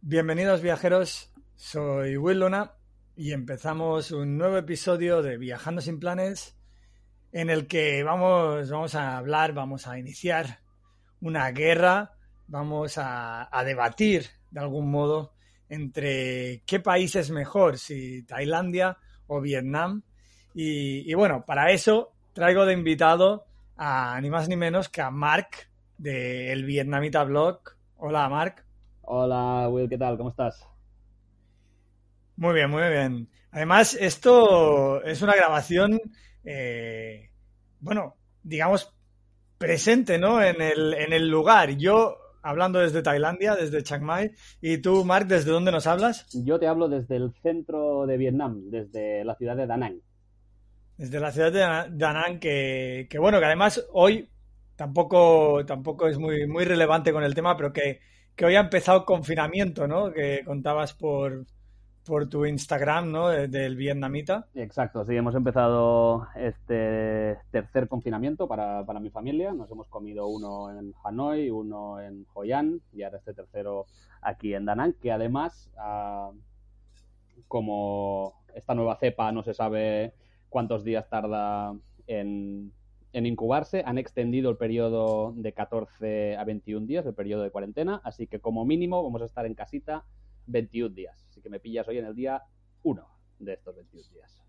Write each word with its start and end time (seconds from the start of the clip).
Bienvenidos 0.00 0.60
viajeros, 0.60 1.32
soy 1.56 2.18
Will 2.18 2.40
Luna 2.40 2.74
y 3.16 3.32
empezamos 3.32 4.10
un 4.10 4.36
nuevo 4.36 4.58
episodio 4.58 5.22
de 5.22 5.38
Viajando 5.38 5.80
sin 5.80 5.98
planes 5.98 6.54
en 7.32 7.50
el 7.50 7.66
que 7.66 8.02
vamos, 8.02 8.70
vamos 8.70 8.94
a 8.94 9.16
hablar, 9.16 9.52
vamos 9.52 9.86
a 9.86 9.98
iniciar 9.98 10.60
una 11.20 11.50
guerra, 11.50 12.12
vamos 12.46 12.98
a, 12.98 13.48
a 13.50 13.64
debatir 13.64 14.26
de 14.50 14.60
algún 14.60 14.90
modo 14.90 15.32
entre 15.68 16.62
qué 16.66 16.80
país 16.80 17.16
es 17.16 17.30
mejor, 17.30 17.78
si 17.78 18.22
Tailandia 18.24 18.98
o 19.26 19.40
Vietnam. 19.40 20.02
Y, 20.54 21.10
y 21.10 21.14
bueno, 21.14 21.44
para 21.46 21.70
eso 21.70 22.12
traigo 22.34 22.66
de 22.66 22.74
invitado 22.74 23.46
a 23.76 24.20
ni 24.20 24.28
más 24.28 24.48
ni 24.48 24.56
menos 24.56 24.90
que 24.90 25.00
a 25.00 25.10
Mark 25.10 25.48
de 25.96 26.52
El 26.52 26.64
Vietnamita 26.64 27.24
Blog. 27.24 27.60
Hola 27.96 28.28
Mark. 28.28 28.64
Hola 29.02 29.68
Will, 29.68 29.88
¿qué 29.88 29.96
tal? 29.96 30.18
¿Cómo 30.18 30.28
estás? 30.30 30.68
Muy 32.36 32.54
bien, 32.54 32.70
muy 32.70 32.82
bien. 32.88 33.28
Además, 33.50 33.94
esto 33.94 35.02
es 35.04 35.22
una 35.22 35.34
grabación, 35.34 36.00
eh, 36.44 37.30
bueno, 37.80 38.16
digamos, 38.42 38.92
presente, 39.58 40.18
¿no? 40.18 40.42
En 40.42 40.60
el, 40.60 40.94
en 40.94 41.12
el 41.12 41.28
lugar. 41.28 41.70
Yo 41.76 42.16
hablando 42.42 42.80
desde 42.80 43.02
Tailandia, 43.02 43.54
desde 43.54 43.82
Chiang 43.82 44.02
Mai, 44.02 44.32
y 44.60 44.78
tú, 44.78 45.04
Mark, 45.04 45.26
¿desde 45.28 45.50
dónde 45.50 45.72
nos 45.72 45.86
hablas? 45.86 46.26
Yo 46.32 46.58
te 46.58 46.66
hablo 46.66 46.88
desde 46.88 47.16
el 47.16 47.32
centro 47.42 48.06
de 48.06 48.16
Vietnam, 48.16 48.70
desde 48.70 49.24
la 49.24 49.36
ciudad 49.36 49.56
de 49.56 49.66
Da 49.66 49.76
Nang. 49.76 50.00
Desde 50.96 51.20
la 51.20 51.32
ciudad 51.32 51.52
de 51.52 51.60
Da- 51.60 52.12
Nang, 52.12 52.38
que, 52.38 53.06
que 53.10 53.18
bueno, 53.18 53.38
que 53.38 53.46
además 53.46 53.84
hoy 53.92 54.28
tampoco, 54.76 55.64
tampoco 55.66 56.06
es 56.08 56.18
muy, 56.18 56.46
muy 56.46 56.64
relevante 56.64 57.12
con 57.12 57.24
el 57.24 57.34
tema, 57.34 57.56
pero 57.56 57.72
que, 57.72 58.00
que 58.36 58.44
hoy 58.44 58.54
ha 58.56 58.60
empezado 58.60 59.04
confinamiento, 59.04 59.86
¿no? 59.88 60.12
Que 60.12 60.42
contabas 60.44 60.92
por, 60.94 61.46
por 62.06 62.28
tu 62.28 62.44
Instagram, 62.46 63.10
¿no? 63.12 63.28
De- 63.28 63.48
Del 63.48 63.76
vietnamita. 63.76 64.46
Exacto, 64.54 65.04
sí, 65.04 65.14
hemos 65.16 65.34
empezado 65.34 66.26
este 66.34 67.38
tercer 67.50 67.88
confinamiento 67.88 68.48
para, 68.48 68.84
para 68.84 69.00
mi 69.00 69.10
familia. 69.10 69.52
Nos 69.52 69.70
hemos 69.70 69.88
comido 69.88 70.26
uno 70.26 70.70
en 70.76 70.94
Hanoi, 71.04 71.50
uno 71.50 72.00
en 72.00 72.26
Hoi 72.34 72.52
An 72.52 72.80
y 72.92 73.02
ahora 73.02 73.18
este 73.18 73.34
tercero 73.34 73.86
aquí 74.20 74.54
en 74.54 74.64
Da 74.64 74.74
Nang, 74.74 74.94
que 74.94 75.12
además, 75.12 75.70
ah, 75.78 76.30
como 77.48 78.34
esta 78.54 78.74
nueva 78.74 78.96
cepa 78.96 79.32
no 79.32 79.42
se 79.42 79.54
sabe 79.54 80.14
cuántos 80.48 80.84
días 80.84 81.08
tarda 81.08 81.74
en, 82.06 82.72
en 83.12 83.26
incubarse, 83.26 83.82
han 83.86 83.98
extendido 83.98 84.50
el 84.50 84.56
periodo 84.56 85.32
de 85.36 85.52
14 85.52 86.36
a 86.36 86.44
21 86.44 86.86
días, 86.86 87.06
el 87.06 87.14
periodo 87.14 87.42
de 87.42 87.50
cuarentena, 87.50 88.00
así 88.04 88.26
que 88.26 88.40
como 88.40 88.64
mínimo 88.64 89.02
vamos 89.02 89.22
a 89.22 89.26
estar 89.26 89.46
en 89.46 89.54
casita 89.54 90.04
21 90.46 90.94
días. 90.94 91.24
Así 91.28 91.40
que 91.40 91.48
me 91.50 91.60
pillas 91.60 91.86
hoy 91.88 91.98
en 91.98 92.06
el 92.06 92.14
día 92.14 92.42
1 92.82 93.06
de 93.38 93.52
estos 93.54 93.74
21 93.76 94.08
días. 94.12 94.42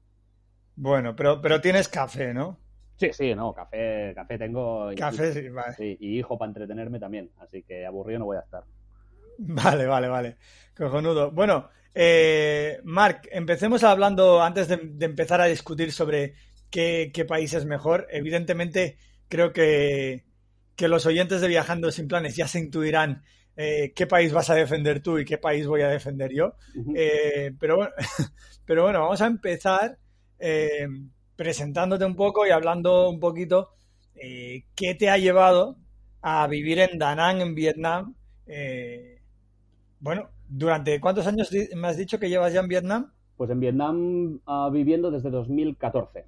Bueno, 0.76 1.16
pero, 1.16 1.42
pero 1.42 1.62
tienes 1.62 1.88
café, 1.88 2.34
¿no? 2.34 2.60
Sí, 2.96 3.10
sí, 3.12 3.34
no, 3.36 3.54
café, 3.54 4.14
café 4.16 4.38
tengo. 4.38 4.92
y- 4.92 4.96
Café, 4.96 5.34
sí, 5.34 5.50
vale. 5.50 5.74
Sí, 5.76 5.98
y 6.00 6.20
hijo 6.20 6.38
para 6.38 6.50
entretenerme 6.50 7.00
también, 7.00 7.32
así 7.40 7.64
que 7.64 7.86
aburrido 7.86 8.20
no 8.20 8.26
voy 8.26 8.38
a 8.38 8.42
estar. 8.42 8.64
Vale, 9.40 9.88
vale, 9.88 10.08
vale. 10.08 10.38
Cojonudo. 10.78 11.32
Bueno, 11.32 11.70
eh, 11.96 12.80
Marc, 12.84 13.28
empecemos 13.32 13.84
hablando, 13.84 14.44
antes 14.44 14.68
de, 14.68 14.78
de 14.78 15.06
empezar 15.06 15.42
a 15.42 15.46
discutir 15.46 15.92
sobre 15.92 16.36
qué, 16.70 17.10
qué 17.12 17.26
país 17.26 17.52
es 17.56 17.66
mejor. 17.66 18.08
Evidentemente, 18.12 19.00
creo 19.28 19.52
que, 19.52 20.24
que 20.76 20.88
los 20.88 21.08
oyentes 21.08 21.42
de 21.42 21.48
Viajando 21.48 21.92
sin 21.92 22.08
Planes 22.08 22.36
ya 22.36 22.48
se 22.48 22.60
intuirán 22.60 23.24
eh, 23.56 23.94
qué 23.96 24.08
país 24.08 24.34
vas 24.34 24.50
a 24.50 24.56
defender 24.56 25.02
tú 25.02 25.20
y 25.20 25.26
qué 25.26 25.38
país 25.38 25.68
voy 25.68 25.82
a 25.82 25.90
defender 25.90 26.32
yo. 26.34 26.56
Eh, 26.96 27.54
pero, 27.60 27.78
bueno, 27.78 27.92
pero 28.66 28.84
bueno, 28.84 29.02
vamos 29.02 29.22
a 29.22 29.28
empezar 29.28 29.98
eh, 30.40 30.88
presentándote 31.36 32.06
un 32.06 32.16
poco 32.16 32.46
y 32.46 32.50
hablando 32.50 33.10
un 33.10 33.20
poquito 33.20 33.72
qué 34.16 34.96
te 34.96 35.10
ha 35.10 35.18
llevado 35.18 35.76
a 36.22 36.48
vivir 36.48 36.80
en 36.80 36.98
Da 36.98 37.14
Nang, 37.14 37.42
en 37.42 37.56
Vietnam. 37.56 38.16
Bueno, 40.00 40.30
¿durante 40.48 41.00
cuántos 41.02 41.28
años 41.28 41.50
me 41.76 41.88
has 41.88 41.98
dicho 41.98 42.20
que 42.20 42.30
llevas 42.30 42.54
ya 42.54 42.62
en 42.62 42.68
Vietnam? 42.68 43.12
Pues 43.36 43.50
en 43.50 43.60
Vietnam 43.60 44.40
ah, 44.46 44.70
viviendo 44.72 45.12
desde 45.12 45.30
2014. 45.30 46.26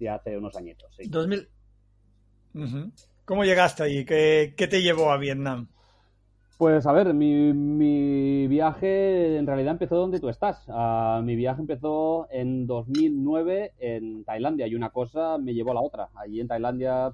Ya 0.00 0.16
hace 0.16 0.36
unos 0.36 0.56
añitos, 0.56 0.94
sí. 0.96 1.08
2000. 1.08 1.48
Ujú. 2.54 2.92
¿Cómo 3.24 3.44
llegaste 3.44 3.82
allí? 3.82 4.04
¿Qué, 4.04 4.54
qué 4.56 4.66
te 4.66 4.82
llevó 4.82 5.12
a 5.12 5.18
Vietnam? 5.18 5.68
Pues 6.58 6.86
a 6.86 6.92
ver, 6.92 7.14
mi, 7.14 7.52
mi 7.52 8.48
viaje 8.48 9.36
en 9.36 9.46
realidad 9.46 9.70
empezó 9.70 9.94
donde 9.94 10.18
tú 10.18 10.28
estás. 10.28 10.64
Ah, 10.68 11.20
mi 11.22 11.36
viaje 11.36 11.60
empezó 11.60 12.26
en 12.32 12.66
2009 12.66 13.74
en 13.78 14.24
Tailandia 14.24 14.66
y 14.66 14.74
una 14.74 14.90
cosa 14.90 15.38
me 15.38 15.54
llevó 15.54 15.70
a 15.70 15.74
la 15.74 15.82
otra. 15.82 16.08
Allí 16.16 16.40
en 16.40 16.48
Tailandia 16.48 17.12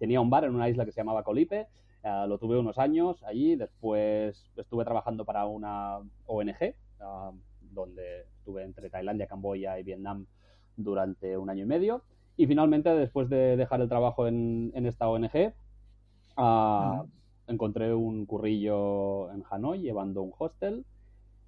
tenía 0.00 0.20
un 0.20 0.28
bar 0.28 0.42
en 0.42 0.56
una 0.56 0.68
isla 0.68 0.84
que 0.84 0.90
se 0.90 1.00
llamaba 1.00 1.22
Colipe. 1.22 1.68
Ah, 2.02 2.26
lo 2.28 2.38
tuve 2.38 2.58
unos 2.58 2.78
años 2.78 3.22
allí. 3.22 3.54
Después 3.54 4.50
estuve 4.56 4.84
trabajando 4.84 5.24
para 5.24 5.46
una 5.46 5.98
ONG 6.26 6.74
ah, 6.98 7.30
donde 7.60 8.22
estuve 8.38 8.64
entre 8.64 8.90
Tailandia, 8.90 9.28
Camboya 9.28 9.78
y 9.78 9.84
Vietnam 9.84 10.26
durante 10.76 11.36
un 11.36 11.48
año 11.48 11.62
y 11.62 11.68
medio. 11.68 12.02
Y 12.36 12.48
finalmente, 12.48 12.90
después 12.90 13.28
de 13.28 13.56
dejar 13.56 13.80
el 13.82 13.88
trabajo 13.88 14.26
en, 14.26 14.72
esta 14.74 15.08
ONG. 15.08 15.54
Encontré 17.48 17.94
un 17.94 18.26
currillo 18.26 19.32
en 19.32 19.44
Hanoi 19.50 19.80
llevando 19.80 20.22
un 20.22 20.32
hostel. 20.38 20.84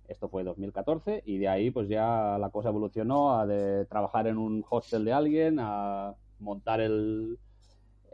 Esto 0.08 0.28
fue 0.28 0.42
2014 0.42 1.22
y 1.24 1.38
de 1.38 1.48
ahí 1.48 1.70
pues 1.70 1.88
ya 1.88 2.36
la 2.38 2.50
cosa 2.50 2.70
evolucionó 2.70 3.38
a 3.38 3.46
de 3.46 3.86
trabajar 3.86 4.26
en 4.26 4.38
un 4.38 4.64
hostel 4.68 5.04
de 5.04 5.12
alguien, 5.12 5.58
a 5.60 6.14
montar 6.40 6.80
el, 6.80 7.38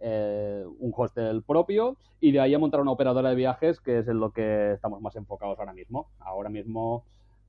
eh, 0.02 0.62
un 0.78 0.92
hostel 0.94 1.42
propio 1.42 1.96
y 2.20 2.32
de 2.32 2.40
ahí 2.40 2.52
a 2.52 2.58
montar 2.58 2.80
una 2.80 2.90
operadora 2.90 3.30
de 3.30 3.34
viajes 3.34 3.80
que 3.80 4.00
es 4.00 4.08
en 4.08 4.20
lo 4.20 4.30
que 4.30 4.72
estamos 4.72 5.00
más 5.00 5.16
enfocados 5.16 5.58
ahora 5.58 5.72
mismo. 5.72 6.10
Ahora 6.18 6.50
mismo 6.50 7.04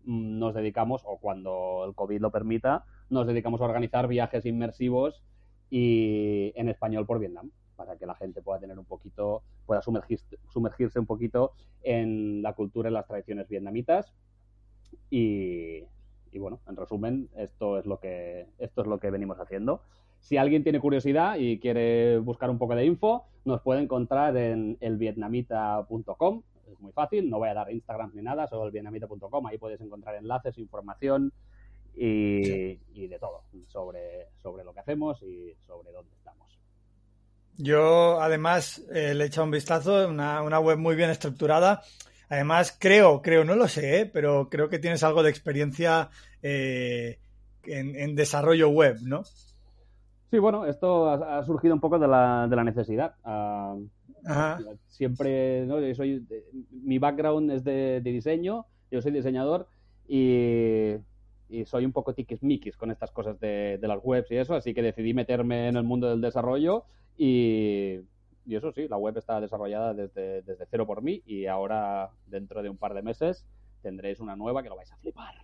mm, 0.06 0.40
nos 0.40 0.54
dedicamos, 0.54 1.02
o 1.06 1.18
cuando 1.18 1.84
el 1.86 1.94
COVID 1.94 2.22
lo 2.22 2.32
permita, 2.32 2.86
nos 3.10 3.28
dedicamos 3.28 3.60
a 3.60 3.66
organizar 3.66 4.08
viajes 4.08 4.46
inmersivos 4.46 5.24
y 5.70 6.54
en 6.56 6.70
español 6.70 7.06
por 7.06 7.20
Vietnam, 7.20 7.52
para 7.78 7.96
que 7.96 8.06
la 8.06 8.16
gente 8.16 8.42
pueda 8.42 8.60
tener 8.60 8.78
un 8.78 8.86
poquito, 8.86 9.44
pueda 9.66 9.82
sumergirse, 9.82 10.38
sumergirse 10.50 11.00
un 11.00 11.06
poquito 11.06 11.54
en 11.84 12.42
la 12.42 12.54
cultura 12.54 12.90
y 12.90 12.94
las 12.94 13.08
tradiciones 13.08 13.48
vietnamitas. 13.48 14.12
Y, 15.10 15.84
y 16.32 16.40
bueno, 16.40 16.60
en 16.68 16.76
resumen, 16.76 17.30
esto 17.38 17.78
es 17.78 17.86
lo 17.86 18.00
que 18.00 18.48
esto 18.58 18.82
es 18.82 18.88
lo 18.88 19.00
que 19.00 19.12
venimos 19.12 19.40
haciendo. 19.40 19.82
Si 20.20 20.36
alguien 20.38 20.64
tiene 20.64 20.80
curiosidad 20.80 21.38
y 21.38 21.60
quiere 21.60 22.18
buscar 22.18 22.50
un 22.50 22.58
poco 22.58 22.76
de 22.76 22.86
info, 22.86 23.26
nos 23.46 23.62
puede 23.62 23.82
encontrar 23.82 24.36
en 24.36 24.78
elvietnamita.com. 24.82 26.44
Es 26.72 26.80
muy 26.82 26.92
fácil, 26.92 27.30
no 27.30 27.38
voy 27.38 27.50
a 27.50 27.54
dar 27.54 27.72
Instagram 27.72 28.12
ni 28.14 28.22
nada, 28.22 28.48
solo 28.48 28.66
elvietnamita.com. 28.66 29.46
Ahí 29.46 29.58
puedes 29.58 29.80
encontrar 29.80 30.16
enlaces, 30.16 30.58
información 30.58 31.32
y, 31.96 32.80
y 32.94 33.08
de 33.08 33.20
todo 33.20 33.44
sobre, 33.68 34.28
sobre 34.42 34.64
lo 34.64 34.74
que 34.74 34.80
hacemos 34.80 35.22
y 35.24 35.56
sobre 35.66 35.92
dónde 35.92 36.14
estamos. 36.16 36.60
Yo, 37.58 38.22
además, 38.22 38.84
eh, 38.94 39.14
le 39.16 39.24
he 39.24 39.28
echado 39.28 39.46
un 39.46 39.52
vistazo, 39.52 40.08
una, 40.08 40.42
una 40.44 40.60
web 40.60 40.78
muy 40.78 40.96
bien 40.96 41.10
estructurada. 41.10 41.82
Además, 42.30 42.76
creo, 42.80 43.22
creo, 43.22 43.46
no 43.46 43.56
lo 43.56 43.68
sé, 43.68 44.02
¿eh? 44.02 44.06
pero 44.06 44.50
creo 44.50 44.70
que 44.70 44.80
tienes 44.80 45.04
algo 45.04 45.24
de 45.24 45.30
experiencia 45.30 46.10
eh, 46.44 47.20
en, 47.64 47.96
en 47.96 48.16
desarrollo 48.16 48.70
web, 48.70 48.98
¿no? 49.02 49.24
Sí, 50.30 50.40
bueno, 50.40 50.66
esto 50.66 51.08
ha, 51.10 51.40
ha 51.40 51.44
surgido 51.46 51.74
un 51.74 51.80
poco 51.80 51.98
de 51.98 52.08
la, 52.08 52.48
de 52.50 52.56
la 52.56 52.64
necesidad. 52.64 53.16
Ah, 53.24 53.76
Ajá. 54.26 54.60
siempre, 54.90 55.66
¿no? 55.66 55.80
Yo 55.80 55.96
soy, 55.96 56.26
mi 56.72 57.00
background 57.00 57.50
es 57.52 57.64
de, 57.64 58.02
de 58.02 58.12
diseño, 58.12 58.66
yo 58.92 59.02
soy 59.02 59.14
diseñador 59.14 59.68
y, 60.08 60.96
y 61.50 61.66
soy 61.66 61.86
un 61.86 61.94
poco 61.94 62.14
tiquismiquis 62.14 62.76
con 62.76 62.92
estas 62.92 63.12
cosas 63.12 63.40
de, 63.40 63.78
de 63.80 63.88
las 63.88 64.00
webs 64.04 64.30
y 64.32 64.36
eso, 64.36 64.54
así 64.54 64.74
que 64.74 64.82
decidí 64.82 65.14
meterme 65.14 65.70
en 65.70 65.78
el 65.78 65.84
mundo 65.84 66.10
del 66.10 66.20
desarrollo 66.20 66.84
y, 67.18 68.00
eso 68.50 68.72
sí, 68.72 68.88
la 68.88 68.98
web 68.98 69.18
está 69.18 69.42
desarrollada 69.42 69.94
desde, 69.94 70.42
desde 70.44 70.66
cero 70.70 70.86
por 70.88 71.02
mí 71.02 71.22
y 71.26 71.46
ahora 71.48 72.10
dentro 72.28 72.62
de 72.64 72.70
un 72.70 72.78
par 72.78 72.94
de 72.94 73.02
meses 73.02 73.46
tendréis 73.82 74.20
una 74.20 74.36
nueva 74.36 74.64
que 74.64 74.70
lo 74.70 74.76
vais 74.78 74.92
a 74.92 74.98
flipar. 74.98 75.36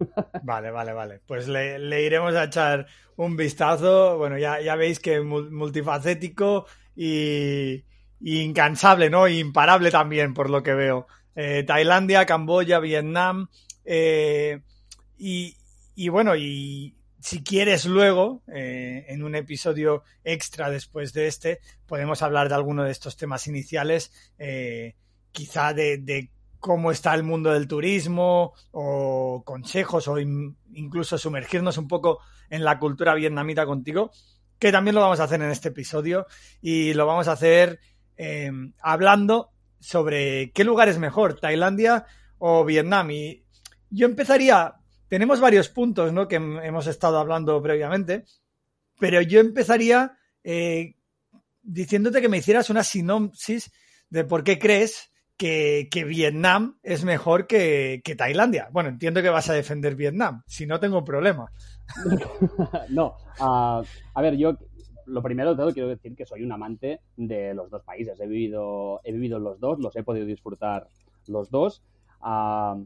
Vale, 0.42 0.70
vale, 0.72 0.92
vale. 0.92 1.20
Pues 1.26 1.46
le, 1.46 2.02
iremos 2.04 2.34
a 2.34 2.44
echar 2.44 2.86
un 3.16 3.36
vistazo. 3.36 4.18
Bueno, 4.18 4.36
ya, 4.36 4.60
ya 4.60 4.74
veis 4.74 4.98
que 4.98 5.20
mul- 5.20 5.50
multifacético 5.50 6.66
y, 6.96 7.84
incansable, 8.20 9.10
¿no? 9.10 9.28
Imparable 9.28 9.90
también, 9.92 10.34
por 10.34 10.50
lo 10.50 10.62
que 10.62 10.74
veo. 10.74 11.06
Eh, 11.36 11.62
Tailandia, 11.64 12.26
Camboya, 12.26 12.80
Vietnam. 12.80 13.46
eh, 13.84 14.60
y, 15.18 15.54
y 15.94 16.08
bueno, 16.08 16.34
y 16.34 16.96
si 17.22 17.42
quieres 17.42 17.86
luego, 17.86 18.42
eh, 18.52 19.06
en 19.08 19.22
un 19.22 19.34
episodio 19.36 20.02
extra 20.24 20.70
después 20.70 21.12
de 21.12 21.28
este, 21.28 21.60
podemos 21.86 22.20
hablar 22.22 22.48
de 22.48 22.56
alguno 22.56 22.82
de 22.84 22.90
estos 22.90 23.16
temas 23.16 23.46
iniciales, 23.46 24.12
eh, 24.38 24.96
quizá 25.30 25.72
de, 25.72 26.30
cómo 26.58 26.90
está 26.92 27.14
el 27.14 27.22
mundo 27.22 27.52
del 27.52 27.66
turismo 27.66 28.52
o 28.70 29.42
consejos 29.44 30.06
o 30.08 30.18
in- 30.18 30.56
incluso 30.74 31.16
sumergirnos 31.18 31.78
un 31.78 31.88
poco 31.88 32.18
en 32.50 32.64
la 32.64 32.78
cultura 32.78 33.14
vietnamita 33.14 33.66
contigo, 33.66 34.10
que 34.58 34.70
también 34.70 34.94
lo 34.94 35.00
vamos 35.00 35.18
a 35.20 35.24
hacer 35.24 35.42
en 35.42 35.50
este 35.50 35.70
episodio 35.70 36.26
y 36.60 36.94
lo 36.94 37.06
vamos 37.06 37.26
a 37.28 37.32
hacer 37.32 37.80
eh, 38.16 38.50
hablando 38.80 39.50
sobre 39.80 40.52
qué 40.52 40.62
lugar 40.64 40.88
es 40.88 40.98
mejor, 40.98 41.40
Tailandia 41.40 42.06
o 42.38 42.64
Vietnam. 42.64 43.10
Y 43.10 43.44
yo 43.90 44.06
empezaría, 44.06 44.74
tenemos 45.12 45.40
varios 45.40 45.68
puntos 45.68 46.10
¿no? 46.10 46.26
que 46.26 46.40
hem- 46.40 46.64
hemos 46.64 46.86
estado 46.86 47.18
hablando 47.18 47.60
previamente, 47.60 48.24
pero 48.98 49.20
yo 49.20 49.40
empezaría 49.40 50.16
eh, 50.42 50.94
diciéndote 51.60 52.22
que 52.22 52.30
me 52.30 52.38
hicieras 52.38 52.70
una 52.70 52.82
sinopsis 52.82 53.70
de 54.08 54.24
por 54.24 54.42
qué 54.42 54.58
crees 54.58 55.12
que, 55.36 55.88
que 55.90 56.04
Vietnam 56.04 56.78
es 56.82 57.04
mejor 57.04 57.46
que, 57.46 58.00
que 58.02 58.16
Tailandia. 58.16 58.70
Bueno, 58.72 58.88
entiendo 58.88 59.20
que 59.20 59.28
vas 59.28 59.50
a 59.50 59.52
defender 59.52 59.96
Vietnam, 59.96 60.44
si 60.46 60.66
no 60.66 60.80
tengo 60.80 61.04
problema. 61.04 61.52
no, 62.88 63.14
ah, 63.38 63.82
a 64.14 64.22
ver, 64.22 64.38
yo 64.38 64.56
lo 65.04 65.22
primero 65.22 65.50
de 65.50 65.56
todo 65.56 65.74
quiero 65.74 65.90
decir 65.90 66.16
que 66.16 66.24
soy 66.24 66.42
un 66.42 66.52
amante 66.52 67.00
de 67.18 67.52
los 67.52 67.68
dos 67.68 67.82
países. 67.82 68.18
He 68.18 68.26
vivido, 68.26 69.02
he 69.04 69.12
vivido 69.12 69.38
los 69.38 69.60
dos, 69.60 69.78
los 69.78 69.94
he 69.94 70.04
podido 70.04 70.24
disfrutar 70.24 70.88
los 71.26 71.50
dos. 71.50 71.82
Ah, 72.22 72.78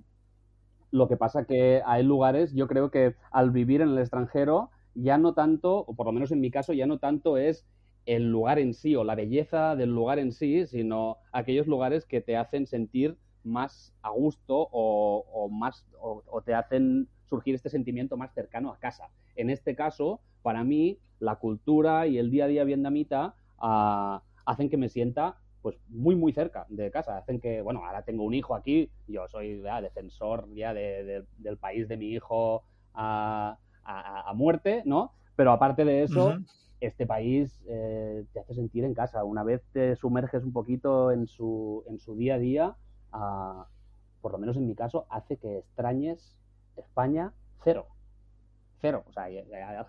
lo 0.96 1.08
que 1.08 1.16
pasa 1.16 1.44
que 1.44 1.82
hay 1.84 2.02
lugares, 2.02 2.52
yo 2.54 2.66
creo 2.66 2.90
que 2.90 3.14
al 3.30 3.50
vivir 3.50 3.80
en 3.80 3.90
el 3.90 3.98
extranjero, 3.98 4.70
ya 4.94 5.18
no 5.18 5.34
tanto, 5.34 5.84
o 5.86 5.94
por 5.94 6.06
lo 6.06 6.12
menos 6.12 6.32
en 6.32 6.40
mi 6.40 6.50
caso, 6.50 6.72
ya 6.72 6.86
no 6.86 6.98
tanto 6.98 7.36
es 7.36 7.66
el 8.06 8.30
lugar 8.30 8.58
en 8.58 8.72
sí 8.72 8.96
o 8.96 9.04
la 9.04 9.14
belleza 9.14 9.76
del 9.76 9.90
lugar 9.90 10.18
en 10.18 10.32
sí, 10.32 10.66
sino 10.66 11.18
aquellos 11.32 11.66
lugares 11.66 12.06
que 12.06 12.20
te 12.20 12.36
hacen 12.36 12.66
sentir 12.66 13.18
más 13.42 13.92
a 14.02 14.10
gusto 14.10 14.68
o, 14.72 15.48
más 15.50 15.86
o, 16.00 16.42
te 16.42 16.54
hacen 16.54 17.08
surgir 17.24 17.54
este 17.54 17.68
sentimiento 17.68 18.16
más 18.16 18.32
cercano 18.32 18.72
a 18.72 18.78
casa. 18.78 19.10
En 19.34 19.50
este 19.50 19.74
caso, 19.74 20.20
para 20.42 20.64
mí, 20.64 20.98
la 21.18 21.36
cultura 21.36 22.06
y 22.06 22.18
el 22.18 22.30
día 22.30 22.44
a 22.44 22.48
día 22.48 22.64
vietnamita 22.64 23.34
ah, 23.58 24.22
hacen 24.44 24.70
que 24.70 24.76
me 24.76 24.88
sienta 24.88 25.36
pues 25.66 25.80
muy 25.88 26.14
muy 26.14 26.32
cerca 26.32 26.64
de 26.68 26.92
casa. 26.92 27.18
Hacen 27.18 27.40
que, 27.40 27.60
bueno, 27.60 27.84
ahora 27.84 28.02
tengo 28.02 28.22
un 28.22 28.34
hijo 28.34 28.54
aquí, 28.54 28.88
yo 29.08 29.26
soy 29.26 29.60
ya, 29.62 29.80
defensor 29.80 30.46
ya 30.54 30.72
de- 30.72 31.02
de- 31.02 31.24
del 31.38 31.56
país 31.58 31.88
de 31.88 31.96
mi 31.96 32.06
hijo 32.12 32.62
a, 32.94 33.58
a- 33.82 34.30
a 34.30 34.32
muerte, 34.32 34.82
¿no? 34.84 35.10
Pero 35.34 35.50
aparte 35.50 35.84
de 35.84 36.04
eso, 36.04 36.28
este 36.80 37.04
país 37.04 37.60
eh, 37.68 38.24
te 38.32 38.38
hace 38.38 38.54
sentir 38.54 38.84
en 38.84 38.94
casa. 38.94 39.24
Una 39.24 39.42
vez 39.42 39.60
te 39.72 39.96
sumerges 39.96 40.44
un 40.44 40.52
poquito 40.52 41.10
en 41.10 41.26
su, 41.26 41.82
en 41.88 41.98
su 41.98 42.14
día 42.14 42.36
a 42.36 42.38
día, 42.38 42.76
ah, 43.10 43.66
por 44.22 44.30
lo 44.30 44.38
menos 44.38 44.56
en 44.56 44.68
mi 44.68 44.76
caso, 44.76 45.06
hace 45.10 45.36
que 45.36 45.58
extrañes 45.58 46.36
España 46.76 47.32
cero. 47.64 47.88
Cero. 48.86 49.04
O 49.08 49.12
sea, 49.12 49.28
ya- 49.28 49.42
ya- 49.50 49.86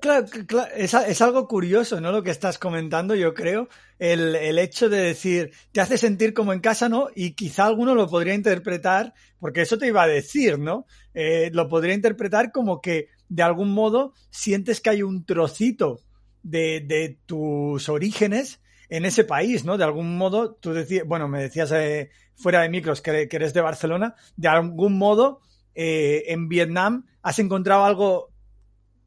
Claro, 0.00 0.26
claro, 0.46 0.72
es, 0.76 0.94
a- 0.94 1.06
es 1.06 1.20
algo 1.22 1.46
curioso, 1.46 2.00
¿no? 2.00 2.10
Lo 2.12 2.22
que 2.22 2.30
estás 2.30 2.58
comentando, 2.58 3.14
yo 3.14 3.32
creo. 3.34 3.68
El, 3.98 4.34
el 4.34 4.58
hecho 4.58 4.88
de 4.88 4.98
decir, 4.98 5.52
te 5.72 5.80
hace 5.80 5.98
sentir 5.98 6.34
como 6.34 6.52
en 6.52 6.60
casa, 6.60 6.88
¿no? 6.88 7.08
Y 7.14 7.32
quizá 7.32 7.66
alguno 7.66 7.94
lo 7.94 8.08
podría 8.08 8.34
interpretar, 8.34 9.14
porque 9.38 9.62
eso 9.62 9.78
te 9.78 9.86
iba 9.86 10.02
a 10.02 10.08
decir, 10.08 10.58
¿no? 10.58 10.86
Eh, 11.14 11.50
lo 11.52 11.68
podría 11.68 11.94
interpretar 11.94 12.50
como 12.52 12.80
que 12.80 13.08
de 13.28 13.42
algún 13.42 13.72
modo 13.72 14.12
sientes 14.30 14.80
que 14.80 14.90
hay 14.90 15.02
un 15.02 15.24
trocito 15.24 16.00
de, 16.42 16.80
de 16.80 17.18
tus 17.26 17.88
orígenes 17.88 18.60
en 18.88 19.04
ese 19.04 19.22
país, 19.24 19.64
¿no? 19.64 19.78
De 19.78 19.84
algún 19.84 20.16
modo, 20.16 20.54
tú 20.54 20.72
decías, 20.72 21.06
bueno, 21.06 21.28
me 21.28 21.40
decías 21.42 21.70
eh, 21.72 22.10
fuera 22.34 22.62
de 22.62 22.68
micros 22.70 23.02
que, 23.02 23.28
que 23.28 23.36
eres 23.36 23.54
de 23.54 23.60
Barcelona, 23.60 24.14
de 24.36 24.48
algún 24.48 24.98
modo 24.98 25.40
eh, 25.76 26.24
en 26.32 26.48
Vietnam 26.48 27.06
has 27.22 27.38
encontrado 27.38 27.84
algo 27.84 28.29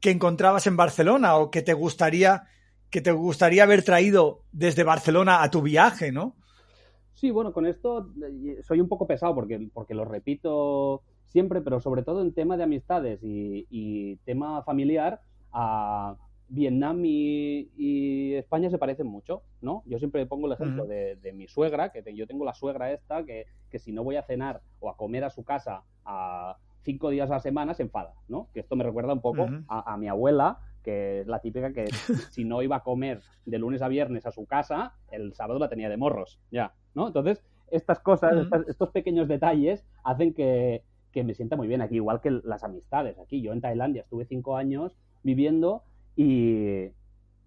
que 0.04 0.10
encontrabas 0.16 0.66
en 0.70 0.76
Barcelona 0.84 1.28
o 1.40 1.50
que 1.52 1.62
te 1.68 1.74
gustaría 1.84 2.32
que 2.92 3.00
te 3.06 3.10
gustaría 3.12 3.64
haber 3.64 3.82
traído 3.90 4.22
desde 4.52 4.84
Barcelona 4.92 5.42
a 5.42 5.50
tu 5.50 5.62
viaje, 5.62 6.12
¿no? 6.12 6.26
Sí, 7.12 7.30
bueno, 7.30 7.52
con 7.52 7.66
esto 7.66 8.08
soy 8.62 8.80
un 8.80 8.88
poco 8.88 9.06
pesado 9.06 9.34
porque, 9.34 9.68
porque 9.72 9.94
lo 9.94 10.04
repito 10.04 11.02
siempre, 11.26 11.60
pero 11.60 11.80
sobre 11.80 12.02
todo 12.02 12.22
en 12.22 12.32
tema 12.34 12.56
de 12.56 12.64
amistades 12.64 13.20
y, 13.22 13.66
y 13.70 14.16
tema 14.24 14.62
familiar, 14.64 15.20
a 15.52 16.16
Vietnam 16.48 17.00
y, 17.04 17.70
y 17.76 18.34
España 18.34 18.68
se 18.70 18.78
parecen 18.78 19.06
mucho, 19.06 19.42
¿no? 19.60 19.82
Yo 19.86 19.98
siempre 19.98 20.26
pongo 20.26 20.46
el 20.48 20.52
ejemplo 20.54 20.86
de, 20.86 21.16
de 21.16 21.32
mi 21.32 21.46
suegra, 21.48 21.90
que 21.92 22.02
te- 22.02 22.14
yo 22.14 22.26
tengo 22.26 22.44
la 22.44 22.54
suegra 22.54 22.92
esta, 22.92 23.24
que, 23.24 23.46
que 23.70 23.78
si 23.78 23.92
no 23.92 24.04
voy 24.04 24.16
a 24.16 24.22
cenar 24.24 24.60
o 24.80 24.90
a 24.90 24.96
comer 24.96 25.24
a 25.24 25.30
su 25.30 25.44
casa 25.44 25.82
a 26.04 26.56
cinco 26.84 27.10
días 27.10 27.30
a 27.30 27.34
la 27.34 27.40
semana, 27.40 27.74
se 27.74 27.82
enfada, 27.82 28.14
¿no? 28.28 28.48
Que 28.54 28.60
esto 28.60 28.76
me 28.76 28.84
recuerda 28.84 29.12
un 29.12 29.20
poco 29.20 29.44
a, 29.68 29.92
a 29.92 29.96
mi 29.96 30.06
abuela, 30.08 30.58
que 30.82 31.20
es 31.20 31.26
la 31.26 31.40
típica 31.40 31.72
que 31.72 31.86
si 32.30 32.44
no 32.44 32.62
iba 32.62 32.76
a 32.76 32.82
comer 32.82 33.22
de 33.46 33.58
lunes 33.58 33.82
a 33.82 33.88
viernes 33.88 34.26
a 34.26 34.30
su 34.32 34.46
casa, 34.46 34.94
el 35.10 35.34
sábado 35.34 35.58
la 35.58 35.68
tenía 35.68 35.88
de 35.88 35.96
morros, 35.96 36.38
ya, 36.50 36.74
¿no? 36.94 37.06
Entonces, 37.08 37.42
estas 37.70 37.98
cosas, 38.00 38.36
estas- 38.36 38.68
estos 38.68 38.90
pequeños 38.90 39.26
detalles 39.26 39.84
hacen 40.04 40.34
que, 40.34 40.82
que 41.10 41.24
me 41.24 41.34
sienta 41.34 41.56
muy 41.56 41.66
bien 41.66 41.80
aquí, 41.80 41.96
igual 41.96 42.20
que 42.20 42.30
las 42.30 42.62
amistades. 42.64 43.18
Aquí 43.18 43.40
yo 43.40 43.52
en 43.52 43.60
Tailandia 43.60 44.02
estuve 44.02 44.26
cinco 44.26 44.56
años 44.56 44.96
viviendo 45.22 45.82
y, 46.16 46.90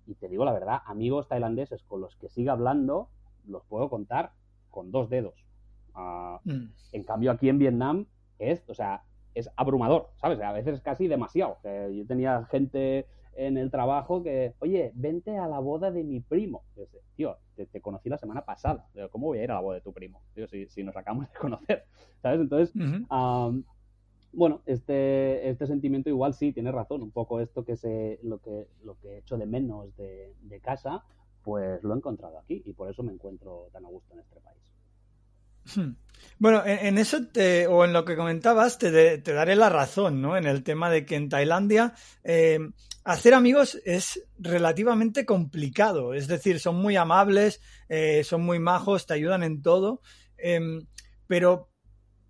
y 0.08 0.16
te 0.20 0.28
digo 0.30 0.44
la 0.46 0.54
verdad, 0.54 0.82
amigos 0.86 1.28
tailandeses 1.28 1.84
con 1.84 2.02
los 2.02 2.16
que 2.16 2.30
siga 2.30 2.54
hablando, 2.54 3.10
los 3.48 3.64
puedo 3.66 3.90
contar 3.90 4.32
con 4.72 4.92
dos 4.92 5.10
dedos. 5.10 5.46
Ah, 5.94 6.40
Mm. 6.44 6.68
en 6.94 7.04
cambio, 7.04 7.32
aquí 7.32 7.50
en 7.50 7.58
Vietnam 7.60 8.06
es, 8.40 8.64
o 8.70 8.74
sea, 8.74 9.04
es 9.34 9.50
abrumador, 9.56 10.10
¿sabes? 10.16 10.40
A 10.42 10.52
veces 10.52 10.76
es 10.76 10.82
casi 10.82 11.08
demasiado. 11.08 11.58
Eh, 11.64 11.94
yo 11.96 12.06
tenía 12.06 12.46
gente 12.46 13.08
en 13.36 13.58
el 13.58 13.70
trabajo 13.70 14.24
que, 14.24 14.56
oye, 14.60 14.92
vente 14.96 15.38
a 15.38 15.48
la 15.48 15.60
boda 15.60 15.92
de 15.92 16.04
mi 16.04 16.20
primo. 16.20 16.64
Yo 16.76 16.86
Tío, 17.16 17.38
te, 17.56 17.66
te 17.66 17.82
conocí 17.82 18.10
la 18.10 18.18
semana 18.18 18.46
pasada. 18.46 18.88
¿Cómo 19.12 19.28
voy 19.28 19.40
a 19.40 19.44
ir 19.44 19.52
a 19.52 19.56
la 19.56 19.62
boda 19.62 19.76
de 19.76 19.82
tu 19.82 19.94
primo? 19.94 20.22
Digo, 20.36 20.48
si, 20.48 20.68
si 20.68 20.84
nos 20.84 20.96
acabamos 20.96 21.32
de 21.32 21.40
conocer, 21.40 21.86
¿sabes? 22.22 22.42
Entonces, 22.42 22.74
bueno, 24.34 24.62
este, 24.66 25.50
este 25.50 25.66
sentimiento 25.66 26.10
igual 26.10 26.34
sí, 26.34 26.52
tienes 26.52 26.74
razón, 26.74 27.02
un 27.02 27.12
poco 27.12 27.40
esto 27.40 27.64
que 27.66 27.76
se, 27.76 28.20
lo 28.24 28.40
que, 28.40 28.68
lo 28.84 28.96
que 29.00 29.10
he 29.10 29.18
hecho 29.20 29.38
de 29.38 29.46
menos 29.46 29.96
de, 29.98 30.36
de 30.42 30.60
casa, 30.60 31.04
pues 31.44 31.82
lo 31.84 31.94
he 31.94 31.98
encontrado 31.98 32.38
aquí 32.38 32.62
y 32.66 32.74
por 32.74 32.90
eso 32.90 33.04
me 33.04 33.14
encuentro 33.14 33.70
tan 33.72 33.86
a 33.86 33.90
gusto 33.90 34.14
en 34.14 34.20
este 34.20 34.40
país. 34.42 34.77
Hmm. 35.76 35.92
Bueno, 36.40 36.64
en, 36.66 37.00
eso 37.00 37.26
te, 37.26 37.66
o 37.66 37.84
en 37.84 37.94
lo 37.94 38.06
que 38.06 38.16
comentabas 38.16 38.78
te, 38.78 39.18
daré 39.20 39.56
la 39.56 39.70
razón, 39.70 40.22
¿no? 40.22 40.38
En 40.38 40.46
el 40.46 40.64
tema 40.64 40.90
de 40.92 41.04
que 41.04 41.16
en 41.16 41.30
Tailandia 41.30 41.94
eh, 42.24 42.60
hacer 43.04 43.34
amigos 43.34 43.80
es 43.86 44.24
relativamente 44.38 45.26
complicado. 45.26 46.14
Es 46.14 46.28
decir, 46.28 46.60
son 46.60 46.76
muy 46.76 46.96
amables, 46.96 47.60
eh, 47.90 48.24
son 48.24 48.44
muy 48.44 48.60
majos, 48.60 49.08
te 49.08 49.16
ayudan 49.16 49.42
en 49.42 49.64
todo, 49.64 50.02
em, 50.38 50.86
pero, 51.26 51.72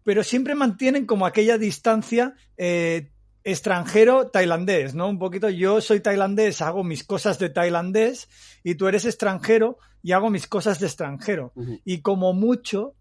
pero 0.04 0.24
siempre 0.24 0.56
mantienen 0.56 1.06
como 1.06 1.26
aquella 1.26 1.58
distancia 1.58 2.34
eh, 2.56 3.12
extranjero-tailandés, 3.44 4.94
¿no? 4.94 5.10
Un 5.10 5.20
poquito 5.20 5.50
yo 5.50 5.82
soy 5.82 6.00
tailandés, 6.00 6.62
hago 6.62 6.84
mis 6.84 7.04
cosas 7.04 7.40
de 7.40 7.50
tailandés 7.50 8.30
y 8.64 8.76
tú 8.76 8.88
eres 8.88 9.06
extranjero 9.06 9.80
y 10.04 10.12
hago 10.12 10.30
mis 10.30 10.48
cosas 10.48 10.80
de 10.80 10.88
extranjero. 10.88 11.54
Y 11.84 12.02
como 12.02 12.34
mucho, 12.34 12.97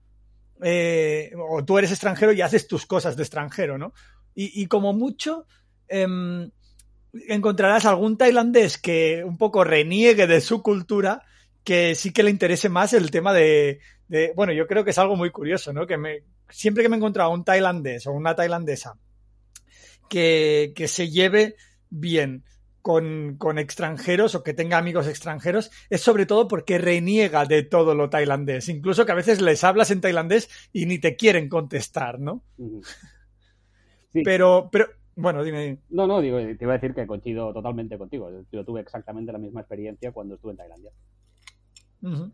eh, 0.63 1.33
o 1.37 1.65
tú 1.65 1.79
eres 1.79 1.91
extranjero 1.91 2.33
y 2.33 2.41
haces 2.41 2.67
tus 2.67 2.87
cosas 2.87 3.17
de 3.17 3.23
extranjero, 3.23 3.79
¿no? 3.79 3.93
Y, 4.39 4.67
como 4.67 4.93
mucho, 4.93 5.47
em, 5.89 6.51
encontrarás 7.27 7.87
algún 7.87 8.19
tailandés 8.19 8.77
que 8.77 9.25
un 9.25 9.39
poco 9.39 9.65
reniegue 9.65 10.27
de 10.27 10.43
su 10.43 10.63
cultura, 10.63 11.23
que 11.65 11.95
sí 11.95 12.13
que 12.13 12.23
le 12.23 12.29
interese 12.29 12.69
más 12.69 12.93
el 12.93 13.11
tema 13.11 13.33
de, 13.33 13.81
bueno, 14.35 14.53
yo 14.53 14.67
creo 14.67 14.85
que 14.85 14.91
es 14.91 14.99
algo 14.99 15.17
muy 15.17 15.31
curioso, 15.31 15.73
¿no? 15.73 15.87
Que 15.87 16.23
siempre 16.51 16.83
que 16.83 16.91
me 16.91 16.97
he 16.97 16.99
encontrado 16.99 17.31
un 17.31 17.45
tailandés 17.45 18.07
o 18.07 18.13
una 18.13 18.35
tailandesa 18.35 18.99
que, 20.11 20.75
que 20.77 20.87
se 20.87 21.09
lleve 21.09 21.57
bien 21.89 22.45
con, 22.87 23.35
con, 23.37 23.59
extranjeros 23.59 24.37
o 24.37 24.45
que 24.45 24.55
tenga 24.55 24.79
amigos 24.79 25.09
extranjeros 25.09 25.73
es 25.91 26.03
sobre 26.03 26.25
todo 26.25 26.47
porque 26.47 26.79
reniega 26.79 27.45
de 27.45 27.65
todo 27.65 27.97
lo 27.97 28.11
tailandés. 28.11 28.69
Incluso 28.69 29.05
que 29.05 29.11
a 29.11 29.17
veces 29.17 29.41
les 29.41 29.65
hablas 29.65 29.91
en 29.91 30.01
tailandés 30.01 30.49
y 30.73 30.87
ni 30.87 31.01
te 31.01 31.17
quieren 31.17 31.49
contestar, 31.49 32.21
¿no? 32.21 32.45
Sí. 34.13 34.23
Pero, 34.23 34.69
pero, 34.71 34.87
bueno, 35.17 35.43
dime. 35.43 35.81
No, 35.89 36.07
no, 36.07 36.21
digo, 36.21 36.39
te 36.39 36.59
iba 36.61 36.75
a 36.75 36.79
decir 36.79 36.95
que 36.95 37.09
coincido 37.09 37.53
totalmente 37.53 37.99
contigo. 37.99 38.31
Yo 38.53 38.65
tuve 38.65 38.83
exactamente 38.83 39.33
la 39.33 39.39
misma 39.39 39.63
experiencia 39.63 40.13
cuando 40.13 40.37
estuve 40.37 40.53
en 40.53 40.57
Tailandia. 40.59 40.93
Uh 42.03 42.09
-huh. 42.09 42.33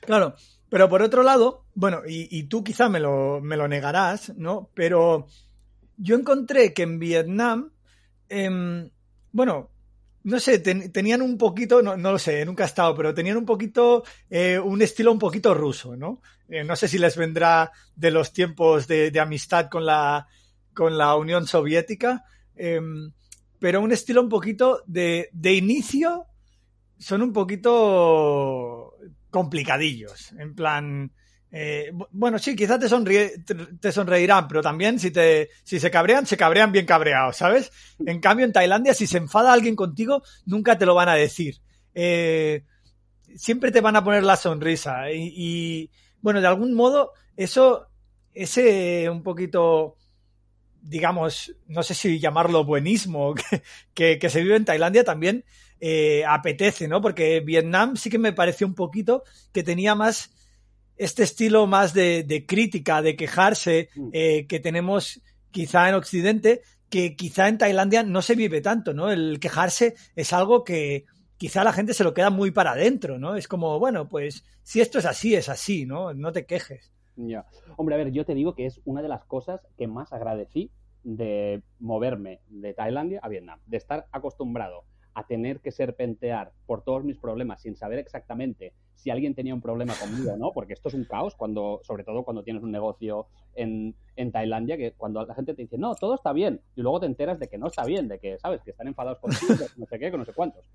Claro, 0.00 0.34
pero 0.68 0.88
por 0.88 1.02
otro 1.02 1.22
lado, 1.22 1.66
bueno, 1.76 2.00
y, 2.04 2.26
y 2.36 2.48
tú 2.48 2.64
quizá 2.64 2.88
me 2.88 2.98
lo, 2.98 3.40
me 3.40 3.56
lo, 3.56 3.68
negarás, 3.68 4.36
¿no? 4.36 4.70
Pero 4.74 5.28
yo 5.98 6.16
encontré 6.16 6.74
que 6.74 6.82
en 6.82 6.98
Vietnam, 6.98 7.70
eh, 8.28 8.90
bueno, 9.32 9.70
no 10.24 10.38
sé, 10.38 10.58
ten, 10.60 10.92
tenían 10.92 11.22
un 11.22 11.36
poquito, 11.36 11.82
no, 11.82 11.96
lo 11.96 12.18
sé, 12.18 12.44
nunca 12.44 12.62
he 12.62 12.66
estado, 12.66 12.94
pero 12.94 13.14
tenían 13.14 13.36
un 13.36 13.46
poquito, 13.46 14.04
eh, 14.30 14.58
un 14.58 14.80
estilo 14.82 15.10
un 15.10 15.18
poquito 15.18 15.52
ruso, 15.54 15.96
¿no? 15.96 16.22
Eh, 16.48 16.64
no 16.64 16.76
sé 16.76 16.86
si 16.86 16.98
les 16.98 17.16
vendrá 17.16 17.72
de 17.96 18.10
los 18.10 18.32
tiempos 18.32 18.86
de, 18.86 19.10
de 19.10 19.20
amistad 19.20 19.68
con 19.68 19.84
la, 19.84 20.28
con 20.74 20.96
la 20.96 21.16
Unión 21.16 21.46
Soviética, 21.46 22.24
eh, 22.54 22.80
pero 23.58 23.80
un 23.80 23.92
estilo 23.92 24.22
un 24.22 24.28
poquito 24.28 24.82
de, 24.86 25.28
de 25.32 25.54
inicio, 25.54 26.26
son 26.98 27.22
un 27.22 27.32
poquito 27.32 28.94
complicadillos, 29.30 30.32
en 30.32 30.54
plan, 30.54 31.12
eh, 31.54 31.92
bueno, 32.12 32.38
sí, 32.38 32.56
quizás 32.56 32.80
te, 32.80 32.88
sonríe, 32.88 33.34
te, 33.78 33.92
sonreirán, 33.92 34.48
pero 34.48 34.62
también 34.62 34.98
si, 34.98 35.10
te, 35.10 35.50
si 35.62 35.78
se 35.78 35.90
cabrean, 35.90 36.26
se 36.26 36.38
cabrean 36.38 36.72
bien 36.72 36.86
cabreados, 36.86 37.36
¿sabes? 37.36 37.70
En 38.06 38.20
cambio, 38.20 38.46
en 38.46 38.54
Tailandia, 38.54 38.94
si 38.94 39.06
se 39.06 39.18
enfada 39.18 39.52
alguien 39.52 39.76
contigo, 39.76 40.22
nunca 40.46 40.78
te 40.78 40.86
lo 40.86 40.94
van 40.94 41.10
a 41.10 41.14
decir. 41.14 41.56
Eh, 41.94 42.64
siempre 43.36 43.70
te 43.70 43.82
van 43.82 43.96
a 43.96 44.04
poner 44.04 44.24
la 44.24 44.36
sonrisa. 44.36 45.12
Y, 45.12 45.34
y, 45.36 45.90
bueno, 46.22 46.40
de 46.40 46.46
algún 46.46 46.72
modo, 46.72 47.12
eso, 47.36 47.86
ese 48.32 49.10
un 49.10 49.22
poquito, 49.22 49.96
digamos, 50.80 51.54
no 51.66 51.82
sé 51.82 51.92
si 51.92 52.18
llamarlo 52.18 52.64
buenismo 52.64 53.34
que, 53.94 54.18
que, 54.18 54.30
se 54.30 54.42
vive 54.42 54.56
en 54.56 54.64
Tailandia 54.64 55.04
también 55.04 55.44
eh, 55.80 56.24
apetece, 56.26 56.88
¿no? 56.88 57.02
Porque 57.02 57.40
Vietnam 57.40 57.96
sí 57.96 58.08
que 58.08 58.18
me 58.18 58.32
pareció 58.32 58.66
un 58.66 58.74
poquito 58.74 59.22
que 59.52 59.62
tenía 59.62 59.94
más 59.94 60.30
este 60.96 61.22
estilo 61.22 61.66
más 61.66 61.94
de, 61.94 62.22
de 62.22 62.46
crítica, 62.46 63.02
de 63.02 63.16
quejarse, 63.16 63.88
eh, 64.12 64.46
que 64.46 64.60
tenemos 64.60 65.20
quizá 65.50 65.88
en 65.88 65.94
Occidente, 65.94 66.62
que 66.88 67.16
quizá 67.16 67.48
en 67.48 67.58
Tailandia 67.58 68.02
no 68.02 68.22
se 68.22 68.34
vive 68.34 68.60
tanto, 68.60 68.92
¿no? 68.92 69.10
El 69.10 69.40
quejarse 69.40 69.94
es 70.14 70.32
algo 70.32 70.64
que 70.64 71.06
quizá 71.36 71.64
la 71.64 71.72
gente 71.72 71.94
se 71.94 72.04
lo 72.04 72.14
queda 72.14 72.30
muy 72.30 72.50
para 72.50 72.72
adentro, 72.72 73.18
¿no? 73.18 73.34
Es 73.34 73.48
como, 73.48 73.78
bueno, 73.78 74.08
pues 74.08 74.44
si 74.62 74.80
esto 74.80 74.98
es 74.98 75.06
así, 75.06 75.34
es 75.34 75.48
así, 75.48 75.86
¿no? 75.86 76.12
No 76.14 76.32
te 76.32 76.46
quejes. 76.46 76.92
Ya. 77.16 77.46
Hombre, 77.76 77.94
a 77.94 77.98
ver, 77.98 78.12
yo 78.12 78.24
te 78.24 78.34
digo 78.34 78.54
que 78.54 78.66
es 78.66 78.80
una 78.84 79.02
de 79.02 79.08
las 79.08 79.24
cosas 79.24 79.60
que 79.76 79.86
más 79.86 80.12
agradecí 80.12 80.70
de 81.02 81.62
moverme 81.80 82.40
de 82.48 82.74
Tailandia 82.74 83.20
a 83.22 83.28
Vietnam, 83.28 83.60
de 83.66 83.76
estar 83.76 84.06
acostumbrado 84.12 84.84
a 85.14 85.26
tener 85.26 85.60
que 85.60 85.70
serpentear 85.70 86.52
por 86.66 86.82
todos 86.82 87.04
mis 87.04 87.18
problemas 87.18 87.62
sin 87.62 87.76
saber 87.76 87.98
exactamente 87.98 88.72
si 88.94 89.10
alguien 89.10 89.34
tenía 89.34 89.52
un 89.52 89.60
problema 89.60 89.94
conmigo 89.94 90.32
o 90.32 90.36
no, 90.36 90.52
porque 90.52 90.74
esto 90.74 90.88
es 90.88 90.94
un 90.94 91.04
caos, 91.04 91.34
cuando, 91.34 91.80
sobre 91.82 92.04
todo 92.04 92.22
cuando 92.22 92.44
tienes 92.44 92.62
un 92.62 92.70
negocio 92.70 93.26
en, 93.54 93.96
en, 94.14 94.30
Tailandia, 94.30 94.76
que 94.76 94.92
cuando 94.92 95.24
la 95.26 95.34
gente 95.34 95.54
te 95.54 95.62
dice, 95.62 95.76
no, 95.76 95.96
todo 95.96 96.14
está 96.14 96.32
bien, 96.32 96.60
y 96.76 96.82
luego 96.82 97.00
te 97.00 97.06
enteras 97.06 97.40
de 97.40 97.48
que 97.48 97.58
no 97.58 97.66
está 97.66 97.84
bien, 97.84 98.06
de 98.06 98.20
que, 98.20 98.38
¿sabes?, 98.38 98.62
que 98.62 98.70
están 98.70 98.86
enfadados 98.86 99.18
contigo, 99.18 99.66
no 99.76 99.86
sé 99.86 99.98
qué, 99.98 100.10
que 100.10 100.18
no 100.18 100.24
sé 100.24 100.32
cuántos. 100.32 100.70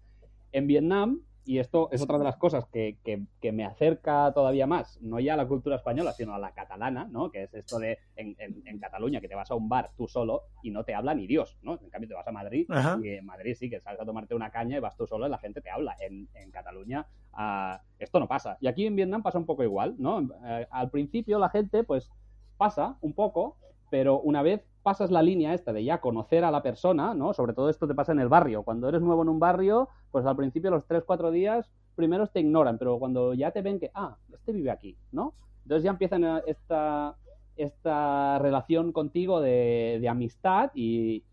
En 0.52 0.68
Vietnam, 0.68 1.22
y 1.48 1.60
esto 1.60 1.88
es 1.94 2.02
otra 2.02 2.18
de 2.18 2.26
las 2.26 2.36
cosas 2.36 2.66
que, 2.66 2.98
que, 3.06 3.24
que, 3.40 3.54
me 3.54 3.64
acerca 3.64 4.34
todavía 4.34 4.68
más, 4.68 5.02
no 5.02 5.18
ya 5.22 5.36
a 5.36 5.38
la 5.38 5.48
cultura 5.48 5.78
española, 5.78 6.12
sino 6.12 6.34
a 6.34 6.40
la 6.40 6.52
catalana, 6.52 7.08
¿no? 7.10 7.32
Que 7.32 7.44
es 7.44 7.54
esto 7.54 7.80
de 7.80 8.00
en, 8.18 8.36
en, 8.38 8.62
en, 8.66 8.80
Cataluña, 8.80 9.22
que 9.22 9.30
te 9.30 9.36
vas 9.36 9.50
a 9.50 9.56
un 9.56 9.70
bar 9.70 9.92
tú 9.96 10.10
solo 10.10 10.44
y 10.62 10.72
no 10.72 10.84
te 10.84 10.94
habla 10.94 11.16
ni 11.16 11.26
Dios, 11.26 11.58
¿no? 11.62 11.80
En 11.82 11.90
cambio 11.90 12.10
te 12.10 12.16
vas 12.16 12.28
a 12.28 12.34
Madrid 12.34 12.68
Ajá. 12.70 13.00
y 13.02 13.10
en 13.10 13.26
Madrid 13.26 13.56
sí, 13.58 13.70
que 13.70 13.80
sales 13.80 14.02
a 14.02 14.06
tomarte 14.06 14.36
una 14.36 14.52
caña 14.52 14.76
y 14.76 14.82
vas 14.82 14.98
tú 14.98 15.08
solo 15.08 15.26
y 15.26 15.30
la 15.30 15.38
gente 15.38 15.62
te 15.62 15.70
habla. 15.70 15.96
En, 16.02 16.28
en 16.34 16.52
Cataluña 16.52 17.08
uh, 17.34 17.82
esto 17.98 18.20
no 18.20 18.28
pasa. 18.28 18.58
Y 18.60 18.68
aquí 18.68 18.86
en 18.86 18.98
Vietnam 18.98 19.24
pasa 19.24 19.38
un 19.38 19.46
poco 19.46 19.64
igual, 19.64 19.96
¿no? 19.98 20.18
Uh, 20.18 20.66
al 20.70 20.90
principio 20.90 21.40
la 21.40 21.50
gente 21.50 21.86
pues 21.86 22.12
pasa 22.58 22.98
un 23.00 23.14
poco, 23.14 23.58
pero 23.90 24.20
una 24.20 24.42
vez 24.42 24.62
pasas 24.84 25.12
la 25.12 25.22
línea 25.22 25.54
esta 25.54 25.74
de 25.74 25.84
ya 25.84 26.00
conocer 26.00 26.44
a 26.44 26.52
la 26.52 26.64
persona, 26.64 27.14
¿no? 27.14 27.34
Sobre 27.34 27.54
todo 27.54 27.70
esto 27.70 27.88
te 27.88 27.96
pasa 27.96 28.14
en 28.14 28.20
el 28.20 28.30
barrio. 28.30 28.64
Cuando 28.64 28.88
eres 28.88 29.02
nuevo 29.02 29.22
en 29.22 29.30
un 29.30 29.40
barrio, 29.40 29.90
pues 30.12 30.26
al 30.26 30.36
principio 30.36 30.72
los 30.72 30.86
3, 30.86 31.04
4 31.06 31.32
días 31.32 31.70
primeros 31.96 32.32
te 32.32 32.40
ignoran, 32.40 32.78
pero 32.78 33.00
cuando 33.00 33.34
ya 33.34 33.52
te 33.52 33.62
ven 33.62 33.80
que, 33.80 33.92
ah, 33.94 34.18
este 34.32 34.54
vive 34.54 34.72
aquí, 34.72 34.96
¿no? 35.12 35.34
Entonces 35.64 35.84
ya 35.84 35.90
empiezan 35.90 36.42
esta, 36.46 37.18
esta 37.58 38.40
relación 38.40 38.94
contigo 38.94 39.42
de, 39.42 39.98
de 40.00 40.08
amistad 40.08 40.72
y, 40.74 41.24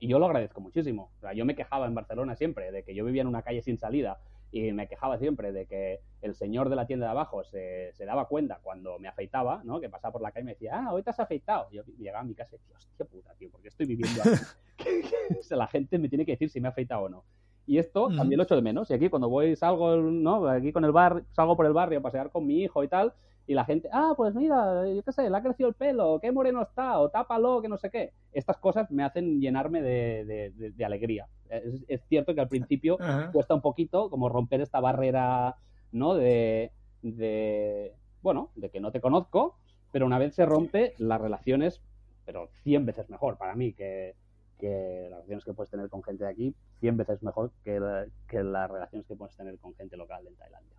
yo 0.00 0.18
lo 0.18 0.26
agradezco 0.26 0.60
muchísimo. 0.60 1.10
Yo 1.34 1.44
me 1.44 1.56
quejaba 1.56 1.86
en 1.86 1.94
Barcelona 1.94 2.36
siempre 2.36 2.70
de 2.70 2.84
que 2.84 2.94
yo 2.94 3.04
vivía 3.04 3.22
en 3.22 3.28
una 3.28 3.42
calle 3.42 3.60
sin 3.60 3.76
salida 3.76 4.20
y 4.56 4.72
me 4.72 4.88
quejaba 4.88 5.18
siempre 5.18 5.52
de 5.52 5.66
que 5.66 6.00
el 6.22 6.34
señor 6.34 6.68
de 6.70 6.76
la 6.76 6.86
tienda 6.86 7.06
de 7.06 7.12
abajo 7.12 7.44
se, 7.44 7.92
se, 7.92 8.04
daba 8.04 8.26
cuenta 8.26 8.60
cuando 8.62 8.98
me 8.98 9.08
afeitaba, 9.08 9.62
¿no? 9.64 9.80
Que 9.80 9.88
pasaba 9.88 10.12
por 10.12 10.22
la 10.22 10.30
calle 10.30 10.42
y 10.42 10.46
me 10.46 10.52
decía, 10.52 10.72
ah, 10.74 10.92
hoy 10.92 11.02
te 11.02 11.10
has 11.10 11.20
afeitado. 11.20 11.68
Y 11.70 11.76
yo 11.76 11.82
llegaba 11.98 12.20
a 12.20 12.24
mi 12.24 12.34
casa 12.34 12.56
y 12.56 12.58
decía, 12.58 12.76
hostia 12.76 13.06
puta, 13.06 13.34
tío, 13.34 13.50
¿por 13.50 13.60
qué 13.60 13.68
estoy 13.68 13.86
viviendo 13.86 14.22
aquí? 14.22 14.30
o 15.38 15.42
sea, 15.42 15.56
la 15.56 15.66
gente 15.66 15.98
me 15.98 16.08
tiene 16.08 16.24
que 16.24 16.32
decir 16.32 16.50
si 16.50 16.60
me 16.60 16.68
ha 16.68 16.70
afeitado 16.70 17.02
o 17.02 17.08
no. 17.08 17.24
Y 17.66 17.78
esto 17.78 18.08
también 18.16 18.38
lo 18.38 18.44
echo 18.44 18.54
de 18.54 18.62
menos. 18.62 18.90
Y 18.90 18.94
aquí 18.94 19.08
cuando 19.08 19.28
voy, 19.28 19.56
salgo, 19.56 19.96
¿no? 19.96 20.46
Aquí 20.48 20.72
con 20.72 20.84
el 20.84 20.92
bar, 20.92 21.24
salgo 21.32 21.56
por 21.56 21.66
el 21.66 21.72
barrio 21.72 21.98
a 21.98 22.02
pasear 22.02 22.30
con 22.30 22.46
mi 22.46 22.62
hijo 22.62 22.84
y 22.84 22.88
tal, 22.88 23.12
y 23.46 23.54
la 23.54 23.64
gente, 23.64 23.88
ah, 23.92 24.14
pues 24.16 24.34
mira, 24.34 24.88
yo 24.88 25.02
qué 25.02 25.12
sé, 25.12 25.30
le 25.30 25.36
ha 25.36 25.42
crecido 25.42 25.68
el 25.68 25.74
pelo, 25.74 26.18
qué 26.20 26.32
moreno 26.32 26.62
está, 26.62 26.98
o 26.98 27.08
tápalo, 27.10 27.62
que 27.62 27.68
no 27.68 27.76
sé 27.76 27.90
qué. 27.90 28.12
Estas 28.32 28.56
cosas 28.56 28.90
me 28.90 29.04
hacen 29.04 29.40
llenarme 29.40 29.82
de, 29.82 30.24
de, 30.24 30.50
de, 30.50 30.70
de 30.72 30.84
alegría. 30.84 31.28
Es, 31.48 31.84
es, 31.86 32.02
cierto 32.08 32.34
que 32.34 32.40
al 32.40 32.48
principio 32.48 32.96
Ajá. 33.00 33.30
cuesta 33.30 33.54
un 33.54 33.60
poquito 33.60 34.10
como 34.10 34.28
romper 34.28 34.60
esta 34.60 34.80
barrera, 34.80 35.56
¿no? 35.92 36.14
De, 36.14 36.72
de, 37.02 37.94
bueno, 38.20 38.50
de 38.56 38.68
que 38.70 38.80
no 38.80 38.90
te 38.90 39.00
conozco, 39.00 39.56
pero 39.92 40.06
una 40.06 40.18
vez 40.18 40.34
se 40.34 40.44
rompe, 40.44 40.94
las 40.98 41.20
relaciones, 41.20 41.80
pero 42.24 42.48
100 42.64 42.84
veces 42.84 43.08
mejor 43.08 43.38
para 43.38 43.54
mí 43.54 43.72
que, 43.72 44.16
que 44.58 45.06
las 45.08 45.20
relaciones 45.20 45.44
que 45.44 45.54
puedes 45.54 45.70
tener 45.70 45.88
con 45.88 46.02
gente 46.02 46.24
de 46.24 46.30
aquí, 46.30 46.54
100 46.80 46.96
veces 46.96 47.22
mejor 47.22 47.52
que, 47.62 47.80
que 48.26 48.42
las 48.42 48.68
relaciones 48.68 49.06
que 49.06 49.14
puedes 49.14 49.36
tener 49.36 49.56
con 49.58 49.72
gente 49.74 49.96
local 49.96 50.26
en 50.26 50.34
Tailandia. 50.34 50.75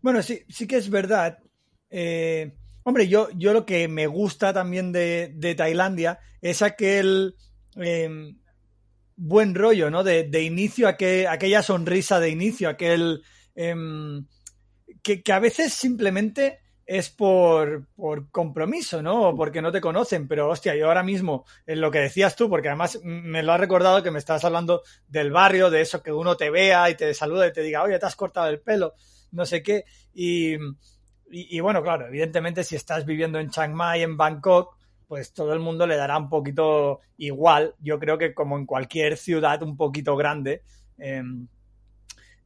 Bueno, 0.00 0.22
sí, 0.22 0.44
sí 0.48 0.66
que 0.66 0.76
es 0.76 0.90
verdad. 0.90 1.38
Eh, 1.90 2.54
hombre, 2.82 3.08
yo, 3.08 3.28
yo 3.34 3.52
lo 3.52 3.64
que 3.64 3.88
me 3.88 4.06
gusta 4.06 4.52
también 4.52 4.92
de, 4.92 5.32
de 5.34 5.54
Tailandia 5.54 6.18
es 6.40 6.62
aquel 6.62 7.36
eh, 7.76 8.34
buen 9.16 9.54
rollo, 9.54 9.90
¿no? 9.90 10.04
De, 10.04 10.24
de 10.24 10.42
inicio, 10.42 10.88
aquel, 10.88 11.26
aquella 11.26 11.62
sonrisa 11.62 12.20
de 12.20 12.30
inicio, 12.30 12.68
aquel... 12.68 13.22
Que, 15.02 15.22
que, 15.22 15.32
a 15.32 15.40
veces 15.40 15.74
simplemente 15.74 16.60
es 16.86 17.10
por, 17.10 17.86
por, 17.94 18.30
compromiso, 18.30 19.02
¿no? 19.02 19.28
O 19.28 19.36
porque 19.36 19.62
no 19.62 19.72
te 19.72 19.80
conocen, 19.80 20.28
pero 20.28 20.48
hostia, 20.48 20.74
yo 20.74 20.88
ahora 20.88 21.02
mismo, 21.02 21.44
en 21.66 21.80
lo 21.80 21.90
que 21.90 22.00
decías 22.00 22.36
tú, 22.36 22.48
porque 22.48 22.68
además 22.68 23.00
me 23.02 23.42
lo 23.42 23.52
has 23.52 23.60
recordado 23.60 24.02
que 24.02 24.10
me 24.10 24.18
estabas 24.18 24.44
hablando 24.44 24.82
del 25.06 25.30
barrio, 25.30 25.70
de 25.70 25.80
eso 25.80 26.02
que 26.02 26.12
uno 26.12 26.36
te 26.36 26.50
vea 26.50 26.90
y 26.90 26.96
te 26.96 27.14
saluda 27.14 27.46
y 27.46 27.52
te 27.52 27.62
diga, 27.62 27.82
oye, 27.82 27.98
te 27.98 28.06
has 28.06 28.16
cortado 28.16 28.48
el 28.48 28.60
pelo, 28.60 28.94
no 29.32 29.44
sé 29.44 29.62
qué. 29.62 29.84
Y, 30.14 30.56
y, 31.30 31.60
bueno, 31.60 31.82
claro, 31.82 32.06
evidentemente 32.06 32.64
si 32.64 32.76
estás 32.76 33.04
viviendo 33.04 33.38
en 33.38 33.50
Chiang 33.50 33.74
Mai, 33.74 34.02
en 34.02 34.16
Bangkok, 34.16 34.76
pues 35.08 35.32
todo 35.32 35.52
el 35.52 35.60
mundo 35.60 35.86
le 35.86 35.96
dará 35.96 36.16
un 36.16 36.28
poquito 36.28 37.00
igual, 37.18 37.74
yo 37.80 37.98
creo 37.98 38.16
que 38.16 38.32
como 38.32 38.56
en 38.56 38.64
cualquier 38.64 39.16
ciudad 39.16 39.62
un 39.62 39.76
poquito 39.76 40.16
grande. 40.16 40.62
Eh, 40.98 41.22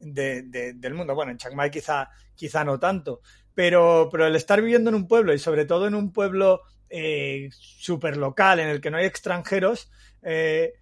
de, 0.01 0.43
de, 0.43 0.75
del 0.75 0.95
mundo. 0.95 1.15
Bueno, 1.15 1.33
en 1.33 1.39
Chiang 1.39 1.55
Mai 1.55 1.71
quizá, 1.71 2.09
quizá 2.35 2.65
no 2.65 2.79
tanto, 2.79 3.21
pero, 3.55 4.09
pero 4.11 4.27
el 4.27 4.37
estar 4.37 4.61
viviendo 4.61 4.91
en 4.91 4.97
un 4.97 5.09
pueblo 5.09 5.33
y 5.33 5.39
sobre 5.39 5.65
todo 5.65 5.87
en 5.87 5.95
un 5.95 6.13
pueblo 6.13 6.63
eh, 6.89 7.49
súper 7.53 8.17
local 8.17 8.61
en 8.61 8.69
el 8.69 8.81
que 8.81 8.91
no 8.91 8.99
hay 8.99 9.07
extranjeros, 9.07 9.91
eh, 10.23 10.75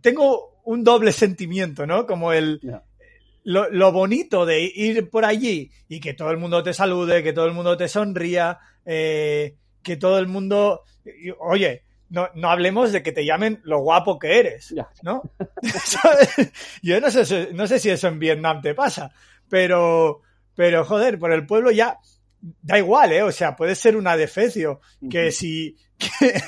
tengo 0.00 0.60
un 0.64 0.84
doble 0.84 1.12
sentimiento, 1.12 1.86
¿no? 1.86 2.06
Como 2.06 2.32
el... 2.32 2.60
Lo, 3.50 3.70
lo, 3.70 3.92
bonito 3.92 4.44
de 4.44 4.60
ir 4.60 5.08
por 5.08 5.24
allí 5.24 5.70
y 5.88 6.00
que 6.00 6.12
todo 6.12 6.30
el 6.30 6.36
mundo 6.36 6.62
te 6.62 6.74
salude, 6.74 7.22
que 7.22 7.32
todo 7.32 7.46
el 7.46 7.54
mundo 7.54 7.78
te 7.78 7.88
sonría, 7.88 8.58
eh, 8.84 9.56
que 9.82 9.96
todo 9.96 10.18
el 10.18 10.26
mundo, 10.26 10.82
oye, 11.38 11.84
no, 12.10 12.28
no 12.34 12.50
hablemos 12.50 12.92
de 12.92 13.02
que 13.02 13.12
te 13.12 13.24
llamen 13.24 13.60
lo 13.64 13.80
guapo 13.80 14.18
que 14.18 14.38
eres. 14.38 14.74
¿no? 15.02 15.22
Yo 16.82 17.00
no 17.00 17.10
sé, 17.10 17.48
no 17.54 17.66
sé 17.66 17.78
si 17.78 17.90
eso 17.90 18.08
en 18.08 18.18
Vietnam 18.18 18.60
te 18.60 18.74
pasa, 18.74 19.12
pero, 19.48 20.20
pero 20.54 20.84
joder, 20.84 21.18
por 21.18 21.32
el 21.32 21.46
pueblo 21.46 21.70
ya 21.70 21.98
da 22.40 22.78
igual, 22.78 23.12
¿eh? 23.12 23.22
O 23.22 23.32
sea, 23.32 23.56
puede 23.56 23.74
ser 23.74 23.96
una 23.96 24.16
defecio 24.16 24.80
que 25.10 25.32
si, 25.32 25.76
que, 25.98 26.42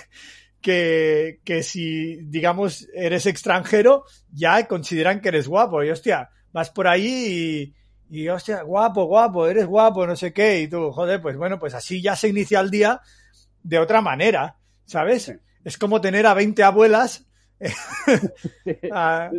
que, 0.61 1.41
que 1.45 1.63
si, 1.63 2.17
digamos, 2.23 2.89
eres 2.95 3.27
extranjero, 3.27 4.05
ya 4.31 4.67
consideran 4.67 5.21
que 5.21 5.29
eres 5.29 5.49
guapo. 5.49 5.83
Y 5.83 5.91
hostia, 5.91 6.31
vas 6.53 6.71
por 6.71 6.87
ahí 6.89 7.75
y, 8.11 8.21
y 8.23 8.29
hostia, 8.29 8.63
guapo, 8.63 9.05
guapo, 9.05 9.47
eres 9.47 9.67
guapo, 9.67 10.07
no 10.07 10.17
sé 10.17 10.33
qué. 10.33 10.61
Y 10.63 10.69
tú, 10.69 10.91
joder, 10.93 11.21
pues 11.23 11.37
bueno, 11.37 11.59
pues 11.59 11.75
así 11.75 12.01
ya 12.03 12.17
se 12.17 12.29
inicia 12.29 12.61
el 12.61 12.71
día 12.71 13.01
de 13.63 13.79
otra 13.79 14.01
manera, 14.01 14.57
¿sabes? 14.85 15.23
Sí. 15.25 15.33
Es 15.65 15.77
como 15.79 16.01
tener 16.01 16.27
a 16.27 16.35
20 16.35 16.63
abuelas 16.63 17.27
a- 18.93 19.31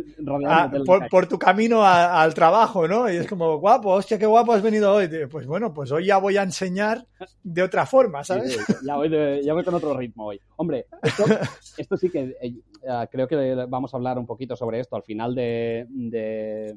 a- 0.48 0.70
por, 0.86 1.08
por 1.08 1.26
tu 1.26 1.38
camino 1.38 1.82
a- 1.84 2.22
al 2.22 2.34
trabajo, 2.34 2.86
¿no? 2.86 3.10
Y 3.12 3.16
es 3.16 3.26
como, 3.26 3.58
guapo, 3.58 3.90
hostia, 3.90 4.18
qué 4.18 4.26
guapo 4.26 4.52
has 4.52 4.62
venido 4.62 4.92
hoy. 4.94 5.08
Pues 5.30 5.46
bueno, 5.46 5.72
pues 5.74 5.90
hoy 5.90 6.06
ya 6.06 6.18
voy 6.18 6.36
a 6.36 6.42
enseñar 6.42 7.04
de 7.42 7.62
otra 7.62 7.86
forma, 7.86 8.22
¿sabes? 8.24 8.52
sí, 8.54 8.72
ya, 8.86 8.96
voy 8.96 9.08
de- 9.08 9.42
ya 9.44 9.52
voy 9.54 9.64
con 9.64 9.74
otro 9.74 9.96
ritmo 9.96 10.26
hoy. 10.26 10.40
Hombre, 10.56 10.86
esto, 11.02 11.24
esto 11.76 11.96
sí 11.96 12.10
que 12.10 12.36
eh, 12.40 12.54
eh, 12.82 13.06
creo 13.10 13.26
que 13.26 13.66
vamos 13.68 13.92
a 13.92 13.96
hablar 13.96 14.18
un 14.18 14.26
poquito 14.26 14.56
sobre 14.56 14.80
esto 14.80 14.96
al 14.96 15.02
final 15.02 15.34
de, 15.34 15.86
de- 15.88 16.76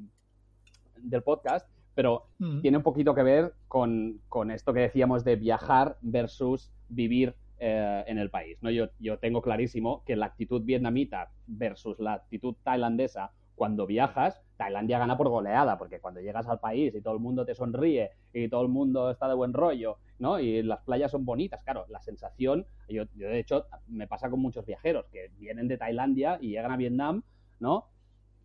del 1.10 1.24
podcast, 1.24 1.68
pero 1.94 2.26
Mm. 2.40 2.62
tiene 2.62 2.78
un 2.78 2.84
poquito 2.84 3.16
que 3.16 3.24
ver 3.24 3.54
con, 3.68 4.20
con 4.28 4.52
esto 4.52 4.74
que 4.74 4.82
decíamos 4.82 5.24
de 5.24 5.36
viajar 5.38 5.98
versus 6.02 6.72
vivir 6.90 7.36
eh, 7.58 8.04
en 8.08 8.18
el 8.18 8.30
país. 8.30 8.58
¿no? 8.62 8.70
Yo, 8.70 8.88
yo 9.00 9.18
tengo 9.18 9.42
clarísimo 9.42 10.04
que 10.06 10.18
la 10.18 10.26
actitud 10.26 10.62
vietnamita 10.64 11.32
versus 11.48 11.98
la 12.00 12.14
actitud 12.14 12.56
tailandesa, 12.64 13.32
cuando 13.56 13.86
viajas, 13.88 14.42
Tailandia 14.58 15.00
gana 15.00 15.16
por 15.16 15.30
goleada, 15.30 15.78
porque 15.78 16.02
cuando 16.02 16.20
llegas 16.20 16.46
al 16.48 16.60
país 16.60 16.94
y 16.94 17.00
todo 17.02 17.14
el 17.14 17.22
mundo 17.22 17.46
te 17.46 17.56
sonríe 17.56 18.12
y 18.34 18.50
todo 18.50 18.62
el 18.64 18.68
mundo 18.68 19.10
está 19.10 19.30
de 19.30 19.34
buen 19.34 19.54
rollo, 19.54 19.98
¿no? 20.20 20.42
Y 20.42 20.62
las 20.62 20.82
playas 20.82 21.12
son 21.12 21.24
bonitas, 21.24 21.62
claro, 21.64 21.86
la 21.88 22.02
sensación, 22.02 22.66
yo, 22.90 23.04
yo 23.16 23.30
de 23.30 23.40
hecho 23.40 23.66
me 23.88 24.08
pasa 24.08 24.30
con 24.30 24.42
muchos 24.42 24.66
viajeros 24.66 25.06
que 25.10 25.30
vienen 25.38 25.70
de 25.70 25.78
Tailandia 25.78 26.38
y 26.42 26.50
llegan 26.50 26.72
a 26.74 26.78
Vietnam, 26.78 27.24
¿no? 27.62 27.86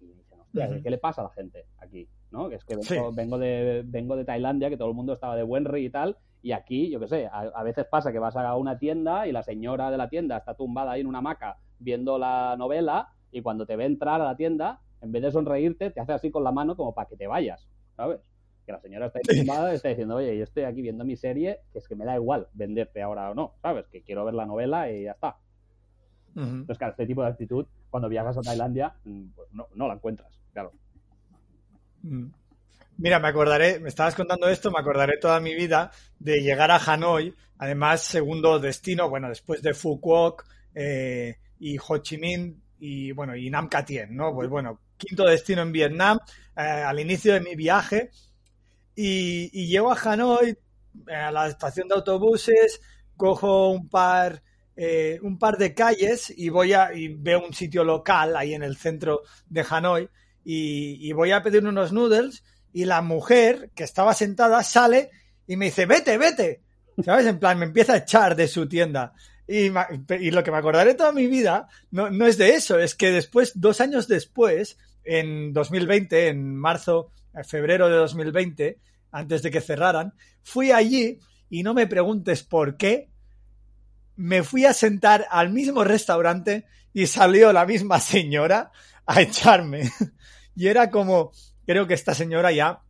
Y 0.01 0.07
dicen, 0.13 0.39
hostia. 0.41 0.81
¿qué 0.81 0.91
le 0.91 0.99
pasa 0.99 1.23
a 1.23 1.25
la 1.25 1.31
gente 1.31 1.67
aquí? 1.79 2.09
¿No? 2.31 2.49
Que 2.49 2.57
es 2.57 2.65
que 2.65 2.75
vengo, 2.77 2.85
Sí. 2.85 3.17
vengo, 3.17 3.39
de, 3.39 3.83
vengo 3.87 4.17
de 4.17 4.25
Tailandia, 4.25 4.71
que 4.71 4.77
todo 4.77 4.89
el 4.89 4.95
mundo 4.95 5.13
estaba 5.15 5.35
de 5.37 5.43
buen 5.43 5.65
rey 5.65 5.87
y 5.87 5.91
tal, 5.91 6.17
y 6.43 6.53
aquí, 6.53 6.91
yo 6.91 7.01
qué 7.01 7.09
sé, 7.09 7.27
a, 7.27 7.41
a 7.41 7.63
veces 7.63 7.87
pasa 7.87 8.13
que 8.13 8.19
vas 8.19 8.37
a 8.37 8.57
una 8.57 8.79
tienda 8.79 9.27
y 9.27 9.33
la 9.33 9.43
señora 9.43 9.91
de 9.91 9.97
la 9.99 10.09
tienda 10.09 10.39
está 10.39 10.55
tumbada 10.55 10.93
ahí 10.93 11.01
en 11.01 11.07
una 11.07 11.19
hamaca 11.19 11.59
viendo 11.79 12.19
la 12.19 12.55
novela 12.59 13.09
y 13.33 13.43
cuando 13.43 13.67
te 13.67 13.77
ve 13.77 13.85
entrar 13.85 14.21
a 14.21 14.25
la 14.25 14.37
tienda, 14.37 14.81
en 15.03 15.13
vez 15.13 15.23
de 15.23 15.33
sonreírte, 15.33 15.91
te 15.91 16.01
hace 16.01 16.13
así 16.13 16.31
con 16.31 16.45
la 16.45 16.53
mano 16.53 16.77
como 16.77 16.95
para 16.95 17.09
que 17.09 17.17
te 17.17 17.27
vayas, 17.27 17.69
¿sabes? 17.97 18.21
Que 18.67 18.73
la 18.73 18.81
señora 18.81 19.07
está 19.07 19.19
ahí 19.19 19.39
tumbada 19.39 19.73
y 19.73 19.77
está 19.77 19.89
diciendo, 19.89 20.17
oye, 20.17 20.37
yo 20.37 20.45
estoy 20.45 20.63
aquí 20.65 20.83
viendo 20.83 21.05
mi 21.05 21.17
serie, 21.17 21.61
que 21.73 21.79
es 21.79 21.89
que 21.89 21.97
me 21.97 22.05
da 22.05 22.15
igual 22.15 22.47
venderte 22.55 23.03
ahora 23.03 23.31
o 23.31 23.35
no, 23.35 23.55
¿sabes? 23.61 23.87
Que 23.89 24.03
quiero 24.03 24.25
ver 24.25 24.35
la 24.35 24.47
novela 24.47 24.91
y 24.91 25.05
ya 25.05 25.13
está. 25.13 25.37
Entonces, 26.37 26.79
claro, 26.79 26.93
este 26.93 27.07
tipo 27.07 27.23
de 27.23 27.29
actitud, 27.29 27.67
cuando 27.91 28.09
viajas 28.09 28.39
a 28.39 28.43
Tailandia, 28.43 28.95
mm, 29.05 29.31
pues 29.35 29.49
no, 29.53 29.67
no 29.75 29.89
la 29.89 29.95
encuentras, 29.95 30.39
claro. 30.53 30.73
Mm. 32.03 32.27
Mira, 32.99 33.19
me 33.19 33.29
acordaré, 33.29 33.81
me 33.81 33.89
estabas 33.89 34.15
contando 34.15 34.49
esto, 34.49 34.71
me 34.71 34.79
acordaré 34.79 35.19
toda 35.19 35.41
mi 35.41 35.55
vida 35.55 35.91
de 36.19 36.41
llegar 36.43 36.71
a 36.71 36.77
Hanoi, 36.77 37.35
además 37.59 38.03
segundo 38.03 38.59
destino, 38.59 39.09
bueno, 39.09 39.29
después 39.29 39.63
de 39.63 39.73
Phu 39.73 40.01
Quoc 40.01 40.45
eh, 40.75 41.39
y 41.59 41.79
Ho 41.79 41.99
Chi 41.99 42.19
Minh 42.19 42.61
y 42.79 43.13
bueno, 43.13 43.35
y 43.35 43.49
Nam 43.49 43.69
Catien, 43.69 44.15
¿no? 44.15 44.35
Pues 44.35 44.51
bueno, 44.51 44.81
quinto 44.99 45.25
destino 45.25 45.63
en 45.63 45.73
Vietnam, 45.73 46.19
eh, 46.57 46.61
al 46.61 47.01
inicio 47.01 47.33
de 47.33 47.41
mi 47.41 47.55
viaje 47.55 48.11
y, 48.95 49.51
y 49.53 49.69
llego 49.69 49.91
a 49.91 49.99
Hanoi, 49.99 50.51
eh, 51.09 51.15
a 51.15 51.33
la 51.33 51.49
estación 51.49 51.89
de 51.89 51.95
autobuses, 51.95 52.83
cojo 53.17 53.71
un 53.71 53.89
par 53.89 54.43
eh, 54.77 55.19
un 55.23 55.39
par 55.39 55.59
de 55.59 55.75
calles 55.75 56.33
y 56.35 56.49
voy 56.49 56.73
a 56.73 56.95
y 56.95 57.09
veo 57.09 57.45
un 57.45 57.53
sitio 57.53 57.85
local 57.85 58.37
ahí 58.37 58.55
en 58.55 58.63
el 58.63 58.77
centro 58.77 59.23
de 59.49 59.65
Hanoi 59.69 60.09
y, 60.45 61.13
voy 61.13 61.33
a 61.33 61.43
pedir 61.43 61.67
unos 61.67 61.93
noodles 61.93 62.45
y 62.73 62.85
la 62.85 63.03
mujer 63.03 63.71
que 63.75 63.85
estaba 63.85 64.15
sentada 64.15 64.63
sale 64.63 65.11
y 65.47 65.57
me 65.57 65.67
dice, 65.67 65.87
vete, 65.87 66.19
vete. 66.19 66.63
¿Sabes? 67.05 67.27
En 67.27 67.39
plan, 67.39 67.59
me 67.59 67.67
empieza 67.67 67.95
a 67.95 67.99
echar 67.99 68.37
de 68.37 68.49
su 68.49 68.69
tienda. 68.69 69.13
Y, 69.47 69.71
y 70.21 70.31
lo 70.31 70.45
que 70.45 70.51
me 70.51 70.59
acordaré 70.59 70.95
toda 70.95 71.13
mi 71.13 71.27
vida 71.27 71.69
no, 71.91 72.11
no 72.11 72.27
es 72.27 72.39
de 72.39 72.55
eso, 72.55 72.79
es 72.79 72.95
que 72.95 73.11
después, 73.11 73.53
dos 73.55 73.81
años 73.81 74.07
después, 74.07 74.79
en 75.05 75.53
2020, 75.53 76.29
en 76.29 76.55
marzo, 76.55 77.11
eh, 77.35 77.45
febrero 77.45 77.89
de 77.89 77.97
2020, 77.97 78.79
antes 79.13 79.43
de 79.43 79.51
que 79.51 79.61
cerraran, 79.61 80.15
fui 80.43 80.71
allí 80.71 81.19
y 81.49 81.63
no 81.63 81.75
me 81.75 81.87
preguntes 81.87 82.43
por 82.43 82.77
qué, 82.77 83.11
me 84.17 84.43
fui 84.43 84.67
a 84.67 84.73
sentar 84.73 85.27
al 85.31 85.51
mismo 85.51 85.83
restaurante 85.83 86.67
y 86.93 87.07
salió 87.07 87.53
la 87.53 87.67
misma 87.67 87.99
señora 88.01 88.71
a 89.11 89.21
echarme. 89.23 89.83
Y 90.57 90.67
era 90.67 90.91
como, 90.91 91.31
creo 91.65 91.87
que 91.87 91.95
esta 91.95 92.13
señora 92.13 92.51
ya 92.53 92.83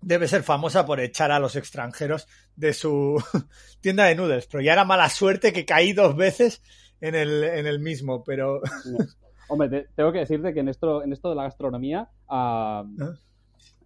debe 0.00 0.28
ser 0.28 0.42
famosa 0.42 0.86
por 0.86 1.00
echar 1.00 1.32
a 1.32 1.40
los 1.40 1.56
extranjeros 1.56 2.28
de 2.56 2.72
su 2.72 3.22
tienda 3.80 4.04
de 4.04 4.14
noodles, 4.14 4.46
pero 4.46 4.62
ya 4.62 4.72
era 4.72 4.84
mala 4.84 5.08
suerte 5.10 5.52
que 5.52 5.66
caí 5.66 5.92
dos 5.92 6.16
veces 6.16 6.62
en 7.00 7.14
el, 7.16 7.44
en 7.44 7.66
el 7.66 7.80
mismo, 7.80 8.22
pero 8.24 8.60
Hombre, 9.48 9.68
te- 9.68 9.88
tengo 9.96 10.12
que 10.12 10.20
decirte 10.20 10.54
que 10.54 10.60
en 10.60 10.68
esto, 10.68 11.02
en 11.02 11.12
esto 11.12 11.28
de 11.28 11.34
la 11.34 11.42
gastronomía 11.42 12.08
ah, 12.28 12.84
¿Ah? 13.00 13.12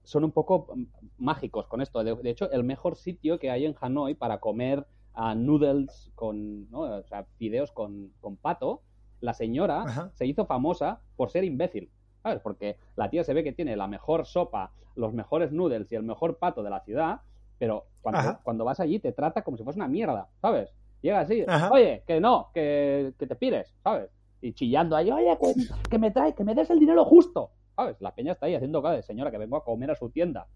son 0.04 0.22
un 0.24 0.30
poco 0.30 0.68
mm, 0.76 0.84
mágicos 1.18 1.66
con 1.66 1.80
esto. 1.80 2.04
De, 2.04 2.14
de 2.14 2.30
hecho, 2.30 2.50
el 2.52 2.62
mejor 2.62 2.96
sitio 2.96 3.38
que 3.38 3.50
hay 3.50 3.64
en 3.64 3.74
Hanoi 3.80 4.14
para 4.14 4.38
comer 4.38 4.86
ah, 5.14 5.34
noodles 5.34 6.12
con, 6.14 6.70
¿no? 6.70 6.80
o 6.80 7.02
sea, 7.04 7.24
fideos 7.38 7.72
con, 7.72 8.12
con 8.20 8.36
pato, 8.36 8.82
la 9.24 9.34
señora 9.34 9.82
Ajá. 9.82 10.10
se 10.14 10.26
hizo 10.26 10.46
famosa 10.46 11.00
por 11.16 11.30
ser 11.30 11.44
imbécil. 11.44 11.90
¿Sabes? 12.22 12.40
Porque 12.40 12.78
la 12.96 13.10
tía 13.10 13.22
se 13.24 13.34
ve 13.34 13.44
que 13.44 13.52
tiene 13.52 13.76
la 13.76 13.86
mejor 13.86 14.24
sopa, 14.24 14.72
los 14.94 15.12
mejores 15.12 15.52
noodles 15.52 15.90
y 15.92 15.94
el 15.94 16.02
mejor 16.04 16.38
pato 16.38 16.62
de 16.62 16.70
la 16.70 16.80
ciudad, 16.80 17.20
pero 17.58 17.86
cuando, 18.00 18.38
cuando 18.42 18.64
vas 18.64 18.80
allí 18.80 18.98
te 18.98 19.12
trata 19.12 19.42
como 19.42 19.56
si 19.56 19.62
fuese 19.64 19.78
una 19.78 19.88
mierda, 19.88 20.28
¿sabes? 20.40 20.70
Llega 21.02 21.20
así, 21.20 21.44
Ajá. 21.46 21.70
oye, 21.70 22.02
que 22.06 22.20
no, 22.20 22.48
que, 22.54 23.12
que 23.18 23.26
te 23.26 23.36
pires, 23.36 23.74
¿sabes? 23.82 24.10
Y 24.40 24.54
chillando 24.54 24.96
ahí, 24.96 25.10
oye, 25.10 25.36
que, 25.38 25.54
que 25.90 25.98
me 25.98 26.10
trae, 26.10 26.34
que 26.34 26.44
me 26.44 26.54
des 26.54 26.70
el 26.70 26.78
dinero 26.78 27.04
justo, 27.04 27.50
¿sabes? 27.76 28.00
La 28.00 28.14
peña 28.14 28.32
está 28.32 28.46
ahí 28.46 28.54
haciendo 28.54 28.82
cara 28.82 28.96
de 28.96 29.02
señora 29.02 29.30
que 29.30 29.38
vengo 29.38 29.56
a 29.56 29.64
comer 29.64 29.90
a 29.90 29.94
su 29.94 30.08
tienda, 30.10 30.46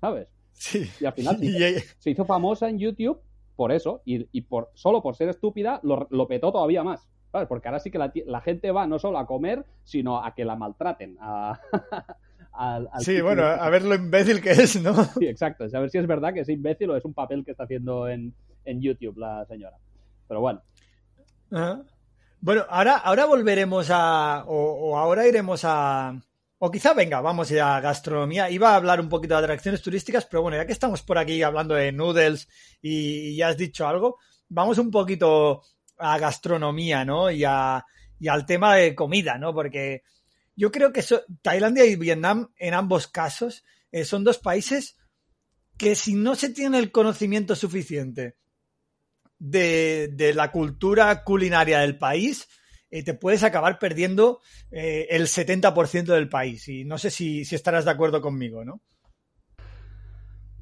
¿sabes? 0.00 0.28
sí. 0.52 0.88
Y 1.00 1.04
al 1.06 1.12
final 1.12 1.36
se 1.40 1.44
hizo, 1.46 1.86
se 1.98 2.10
hizo 2.10 2.24
famosa 2.24 2.68
en 2.68 2.78
YouTube 2.78 3.20
por 3.56 3.72
eso, 3.72 4.02
y, 4.04 4.28
y 4.30 4.42
por 4.42 4.70
solo 4.74 5.02
por 5.02 5.16
ser 5.16 5.28
estúpida 5.28 5.80
lo, 5.82 6.06
lo 6.10 6.28
petó 6.28 6.52
todavía 6.52 6.84
más, 6.84 7.08
¿sabes? 7.32 7.48
Porque 7.48 7.68
ahora 7.68 7.80
sí 7.80 7.90
que 7.90 7.98
la, 7.98 8.12
la 8.26 8.40
gente 8.40 8.70
va 8.70 8.86
no 8.86 8.98
solo 8.98 9.18
a 9.18 9.26
comer, 9.26 9.64
sino 9.84 10.24
a 10.24 10.34
que 10.34 10.44
la 10.44 10.56
maltraten. 10.56 11.16
A, 11.20 11.58
al- 12.52 12.88
al 12.92 13.00
sí, 13.02 13.20
bueno, 13.20 13.42
de- 13.42 13.48
a 13.54 13.68
ver 13.70 13.82
lo 13.84 13.94
imbécil 13.94 14.40
que 14.40 14.50
es, 14.52 14.80
¿no? 14.82 14.94
Sí, 15.18 15.26
exacto. 15.26 15.64
A 15.64 15.80
ver 15.80 15.90
si 15.90 15.98
es 15.98 16.06
verdad 16.06 16.32
que 16.32 16.40
es 16.40 16.48
imbécil 16.48 16.90
o 16.90 16.96
es 16.96 17.04
un 17.04 17.14
papel 17.14 17.44
que 17.44 17.50
está 17.52 17.64
haciendo 17.64 18.08
en, 18.08 18.34
en 18.64 18.80
YouTube 18.80 19.18
la 19.18 19.44
señora. 19.46 19.76
Pero 20.28 20.40
bueno, 20.40 20.62
Ajá. 21.50 21.82
Bueno, 22.40 22.64
ahora, 22.68 22.96
ahora 22.96 23.24
volveremos 23.26 23.88
a. 23.90 24.44
O, 24.46 24.90
o 24.90 24.98
ahora 24.98 25.26
iremos 25.26 25.62
a. 25.64 26.20
O 26.58 26.70
quizá 26.70 26.94
venga, 26.94 27.20
vamos 27.20 27.50
a 27.52 27.80
gastronomía. 27.80 28.50
Iba 28.50 28.70
a 28.70 28.76
hablar 28.76 29.00
un 29.00 29.08
poquito 29.08 29.34
de 29.34 29.40
atracciones 29.44 29.82
turísticas, 29.82 30.26
pero 30.26 30.42
bueno, 30.42 30.56
ya 30.56 30.66
que 30.66 30.72
estamos 30.72 31.02
por 31.02 31.18
aquí 31.18 31.42
hablando 31.42 31.74
de 31.74 31.92
noodles 31.92 32.48
y, 32.80 33.30
y 33.30 33.36
ya 33.36 33.48
has 33.48 33.56
dicho 33.56 33.86
algo, 33.86 34.16
vamos 34.48 34.78
un 34.78 34.90
poquito 34.90 35.62
a 35.98 36.18
gastronomía, 36.18 37.04
¿no? 37.04 37.30
Y, 37.30 37.44
a, 37.44 37.84
y 38.18 38.28
al 38.28 38.46
tema 38.46 38.76
de 38.76 38.94
comida, 38.94 39.38
¿no? 39.38 39.52
Porque 39.54 40.02
yo 40.54 40.70
creo 40.70 40.92
que 40.92 41.04
Tailandia 41.42 41.84
y 41.84 41.96
Vietnam, 41.96 42.50
en 42.58 42.74
ambos 42.74 43.06
casos, 43.06 43.64
eh, 43.92 44.04
son 44.04 44.24
dos 44.24 44.38
países 44.38 44.96
que 45.76 45.94
si 45.94 46.14
no 46.14 46.34
se 46.34 46.50
tiene 46.50 46.78
el 46.78 46.90
conocimiento 46.90 47.54
suficiente 47.54 48.36
de, 49.38 50.08
de 50.12 50.32
la 50.32 50.50
cultura 50.50 51.22
culinaria 51.24 51.80
del 51.80 51.98
país, 51.98 52.48
eh, 52.90 53.02
te 53.02 53.14
puedes 53.14 53.42
acabar 53.42 53.78
perdiendo 53.78 54.40
eh, 54.70 55.08
el 55.10 55.26
70% 55.26 56.04
del 56.04 56.28
país. 56.28 56.68
Y 56.68 56.84
no 56.84 56.98
sé 56.98 57.10
si, 57.10 57.44
si 57.44 57.54
estarás 57.54 57.84
de 57.84 57.90
acuerdo 57.90 58.20
conmigo, 58.20 58.64
¿no? 58.64 58.80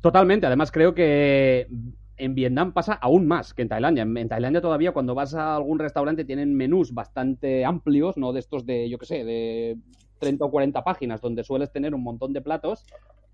Totalmente. 0.01 0.47
Además, 0.47 0.73
creo 0.73 0.95
que 0.95 1.67
en 2.17 2.35
Vietnam 2.35 2.73
pasa 2.73 2.95
aún 2.95 3.27
más 3.27 3.55
que 3.55 3.63
en 3.63 3.69
Tailandia. 3.69 4.03
En, 4.03 4.17
en 4.17 4.29
Tailandia 4.29 4.61
todavía 4.61 4.93
cuando 4.93 5.15
vas 5.15 5.35
a 5.35 5.57
algún 5.57 5.79
restaurante 5.79 6.25
tienen 6.25 6.55
menús 6.55 6.93
bastante 6.93 7.65
amplios, 7.65 8.17
no 8.17 8.33
de 8.33 8.41
estos 8.41 8.67
de, 8.67 8.89
yo 8.89 8.99
qué 8.99 9.07
sé, 9.07 9.25
de 9.25 9.79
30 10.21 10.45
o 10.45 10.51
40 10.51 10.85
páginas, 10.85 11.21
donde 11.21 11.45
sueles 11.45 11.73
tener 11.73 11.95
un 11.95 12.03
montón 12.03 12.33
de 12.33 12.41
platos. 12.41 12.85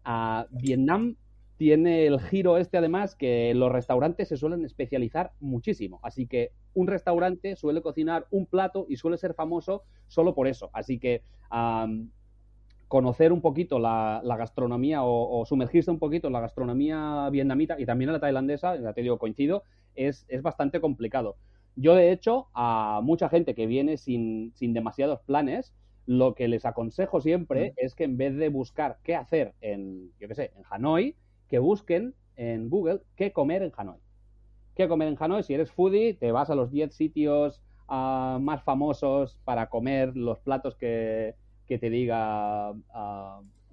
A 0.04 0.46
Vietnam 0.50 1.16
tiene 1.60 2.06
el 2.06 2.20
giro 2.20 2.56
este 2.56 2.78
además 2.78 3.14
que 3.14 3.52
los 3.54 3.70
restaurantes 3.70 4.28
se 4.28 4.38
suelen 4.38 4.64
especializar 4.64 5.32
muchísimo. 5.40 6.00
Así 6.02 6.26
que 6.26 6.52
un 6.72 6.86
restaurante 6.86 7.54
suele 7.54 7.82
cocinar 7.82 8.26
un 8.30 8.46
plato 8.46 8.86
y 8.88 8.96
suele 8.96 9.18
ser 9.18 9.34
famoso 9.34 9.82
solo 10.08 10.34
por 10.34 10.48
eso. 10.48 10.70
Así 10.72 10.98
que 10.98 11.22
conocer 12.90 13.33
un 13.33 13.40
poquito 13.40 13.79
la, 13.79 14.20
gastronomía 14.24 15.05
o, 15.05 15.46
sumergirse 15.46 15.92
un 15.92 16.00
poquito 16.00 16.26
en 16.26 16.33
la 16.33 16.40
gastronomía 16.40 17.29
vietnamita 17.31 17.79
y 17.79 17.87
también 17.87 18.09
en 18.09 18.14
la 18.14 18.20
tailandesa, 18.20 18.74
ya 18.81 18.92
te 18.92 19.03
digo, 19.03 19.16
coincido, 19.16 19.62
es, 19.94 20.26
es 20.29 20.42
bastante 20.42 20.81
complicado. 20.81 21.37
Yo, 21.76 21.94
de 21.94 22.11
hecho, 22.11 22.48
a 22.53 23.00
mucha 23.05 23.29
gente 23.29 23.55
que 23.55 23.68
viene 23.68 23.96
sin, 23.96 24.53
sin 24.57 24.74
demasiados 24.74 25.20
planes, 25.20 25.72
lo 26.05 26.35
que 26.35 26.48
les 26.48 26.66
aconsejo 26.66 27.20
siempre 27.20 27.74
es 27.76 27.94
que 27.94 28.03
en 28.03 28.16
vez 28.16 28.35
de 28.35 28.48
buscar 28.48 28.98
qué 29.05 29.14
hacer 29.14 29.55
en, 29.61 30.11
yo 30.18 30.26
qué 30.26 30.35
sé, 30.35 30.53
en 30.57 30.64
Hanoi, 30.68 31.14
que 31.46 31.61
busquen 31.61 32.16
en 32.35 32.70
Google 32.70 33.03
qué 33.14 33.33
comer 33.33 33.62
en 33.62 33.70
Hanoi. 33.76 34.00
¿Qué 34.74 34.88
comer 34.88 35.07
en 35.07 35.16
Hanoi? 35.16 35.44
Si 35.44 35.55
eres 35.55 35.70
foodie, 35.70 36.14
te 36.14 36.33
vas 36.33 36.50
a 36.50 36.57
los 36.57 36.72
10 36.72 36.92
sitios 36.92 37.62
ah, 37.87 38.38
más 38.40 38.64
famosos 38.64 39.38
para 39.44 39.68
comer 39.68 40.16
los 40.16 40.40
platos 40.40 40.74
que, 40.74 41.37
te 41.78 41.90
diga 41.90 42.72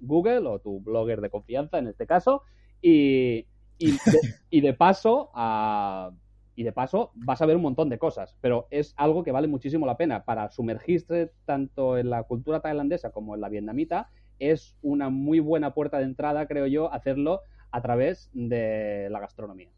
Google 0.00 0.46
o 0.48 0.58
tu 0.60 0.80
blogger 0.80 1.20
de 1.20 1.30
confianza 1.30 1.78
en 1.78 1.88
este 1.88 2.06
caso. 2.06 2.42
Y, 2.80 3.46
y, 3.78 4.60
de, 4.60 4.72
paso, 4.78 5.30
ah, 5.34 6.10
y 6.54 6.62
de 6.62 6.72
paso 6.72 7.12
vas 7.14 7.42
a 7.42 7.46
ver 7.46 7.56
un 7.56 7.62
montón 7.62 7.88
de 7.88 7.98
cosas, 7.98 8.36
pero 8.40 8.66
es 8.70 8.94
algo 8.96 9.24
que 9.24 9.32
vale 9.32 9.48
muchísimo 9.48 9.86
la 9.86 9.96
pena 9.96 10.24
para 10.24 10.50
sumergirse 10.50 11.32
tanto 11.44 11.98
en 11.98 12.10
la 12.10 12.22
cultura 12.24 12.60
tailandesa 12.60 13.10
como 13.10 13.34
en 13.34 13.40
la 13.40 13.48
vietnamita. 13.48 14.10
Es 14.38 14.76
una 14.82 15.10
muy 15.10 15.40
buena 15.40 15.74
puerta 15.74 15.98
de 15.98 16.04
entrada, 16.04 16.46
creo 16.46 16.66
yo, 16.66 16.92
hacerlo 16.92 17.40
a 17.70 17.82
través 17.82 18.30
de 18.32 19.08
la 19.10 19.20
gastronomía. 19.20 19.70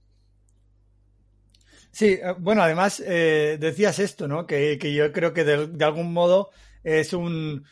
Sí, 1.91 2.19
eh, 2.23 2.35
bueno, 2.39 2.63
además 2.63 3.03
eh, 3.05 3.57
decías 3.59 3.99
esto, 3.99 4.29
¿no? 4.29 4.47
Que, 4.47 4.79
yo 4.95 5.13
creo 5.13 5.33
que 5.33 5.45
de, 5.45 5.85
algún 5.85 6.13
modo 6.13 6.51
es 6.85 7.13
un, 7.13 7.65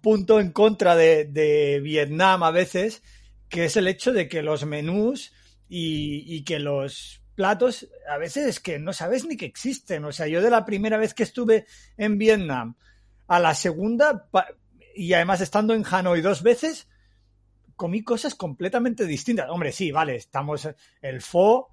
punto 0.00 0.40
en 0.40 0.52
contra 0.52 0.96
de, 0.96 1.80
Vietnam 1.82 2.42
a 2.42 2.50
veces, 2.50 3.02
que 3.48 3.66
es 3.66 3.76
el 3.76 3.88
hecho 3.88 4.12
de 4.12 4.28
que 4.28 4.42
los 4.42 4.64
menús 4.66 5.32
y, 5.68 6.42
que 6.44 6.58
los 6.58 7.22
platos 7.34 7.88
a 8.08 8.16
veces 8.16 8.46
es 8.46 8.60
que 8.60 8.78
no 8.78 8.92
sabes 8.92 9.24
ni 9.24 9.36
que 9.36 9.46
existen. 9.46 10.04
O 10.04 10.12
sea, 10.12 10.26
yo 10.26 10.40
de 10.40 10.50
la 10.50 10.64
primera 10.64 10.96
vez 10.96 11.14
que 11.14 11.24
estuve 11.24 11.66
en 11.96 12.18
Vietnam 12.18 12.76
a 13.26 13.40
la 13.40 13.54
segunda, 13.54 14.28
y 14.94 15.12
además 15.12 15.40
estando 15.40 15.74
en 15.74 15.84
Hanoi 15.88 16.20
dos 16.20 16.42
veces, 16.42 16.88
comí 17.76 18.02
cosas 18.02 18.34
completamente 18.34 19.06
distintas. 19.06 19.50
Hombre, 19.50 19.72
sí, 19.72 19.90
vale, 19.90 20.16
estamos. 20.16 20.68
El 21.00 21.20
pho 21.20 21.68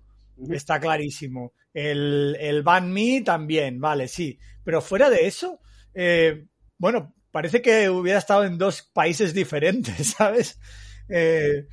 está 0.49 0.79
clarísimo. 0.79 1.53
El, 1.73 2.35
el 2.39 2.63
banh 2.63 2.91
mi 2.91 3.21
también, 3.21 3.79
vale, 3.79 4.07
sí. 4.07 4.37
Pero 4.63 4.81
fuera 4.81 5.09
de 5.09 5.27
eso, 5.27 5.59
eh, 5.93 6.45
bueno, 6.77 7.13
parece 7.31 7.61
que 7.61 7.89
hubiera 7.89 8.19
estado 8.19 8.43
en 8.43 8.57
dos 8.57 8.81
países 8.81 9.33
diferentes, 9.33 10.07
¿sabes? 10.17 10.59
Eh, 11.09 11.67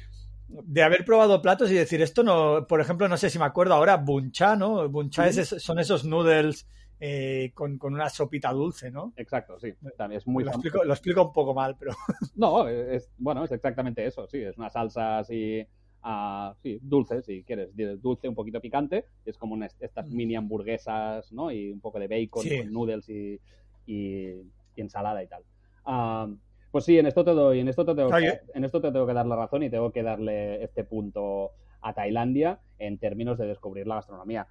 de 0.48 0.82
haber 0.82 1.04
probado 1.04 1.42
platos 1.42 1.70
y 1.70 1.74
decir 1.74 2.00
esto 2.00 2.22
no, 2.22 2.66
por 2.66 2.80
ejemplo, 2.80 3.08
no 3.08 3.16
sé 3.16 3.28
si 3.28 3.38
me 3.38 3.44
acuerdo 3.44 3.74
ahora, 3.74 3.96
buncha, 3.96 4.56
¿no? 4.56 4.88
Buncha 4.88 5.30
son 5.32 5.78
esos 5.78 6.04
noodles 6.04 6.66
eh, 7.00 7.52
con, 7.54 7.78
una 7.80 8.08
sopita 8.08 8.52
dulce, 8.52 8.90
¿no? 8.90 9.12
Exacto, 9.16 9.58
sí. 9.60 9.72
También 9.96 10.18
es 10.18 10.26
muy 10.26 10.42
lo, 10.42 10.50
explico, 10.50 11.22
un 11.22 11.32
poco 11.32 11.54
mal, 11.54 11.76
pero... 11.78 11.92
No, 12.34 12.66
es, 12.68 13.10
bueno, 13.18 13.44
es 13.44 13.52
exactamente 13.52 14.04
eso, 14.04 14.26
sí. 14.26 14.38
Es 14.38 14.58
una 14.58 14.68
salsa 14.68 15.18
así, 15.18 15.64
uh, 16.04 16.52
sí, 16.60 16.78
dulce, 16.82 17.22
si 17.22 17.44
quieres. 17.44 17.70
Dulce, 18.00 18.28
un 18.28 18.34
poquito 18.34 18.60
picante. 18.60 19.04
Es 19.24 19.38
como 19.38 19.62
estas 19.64 20.08
mm. 20.08 20.16
mini 20.16 20.34
hamburguesas, 20.34 21.30
¿no? 21.32 21.52
Y 21.52 21.70
un 21.70 21.80
poco 21.80 22.00
de 22.00 22.08
bacon, 22.08 22.44
con 22.44 22.72
noodles 22.72 23.08
y, 23.08 23.40
y, 23.86 24.42
ensalada 24.80 25.22
y 25.22 25.26
tal. 25.26 25.42
Ah, 25.84 26.28
pues 26.70 26.84
sí, 26.84 26.98
en 26.98 27.06
esto 27.06 27.24
te 27.24 27.32
doy, 27.32 27.60
en 27.60 27.68
esto 27.68 27.84
te 27.84 27.94
tengo, 27.94 28.10
que, 28.10 28.40
en 28.54 28.64
esto 28.64 28.80
te 28.80 28.92
tengo 28.92 29.06
que 29.06 29.14
dar 29.14 29.26
la 29.26 29.36
razón 29.36 29.62
y 29.62 29.70
tengo 29.70 29.90
que 29.90 30.02
darle 30.02 30.62
este 30.62 30.84
punto 30.84 31.52
a 31.80 31.94
Tailandia 31.94 32.60
en 32.78 32.98
términos 32.98 33.38
de 33.38 33.46
descubrir 33.46 33.86
la 33.86 33.96
gastronomía 33.96 34.46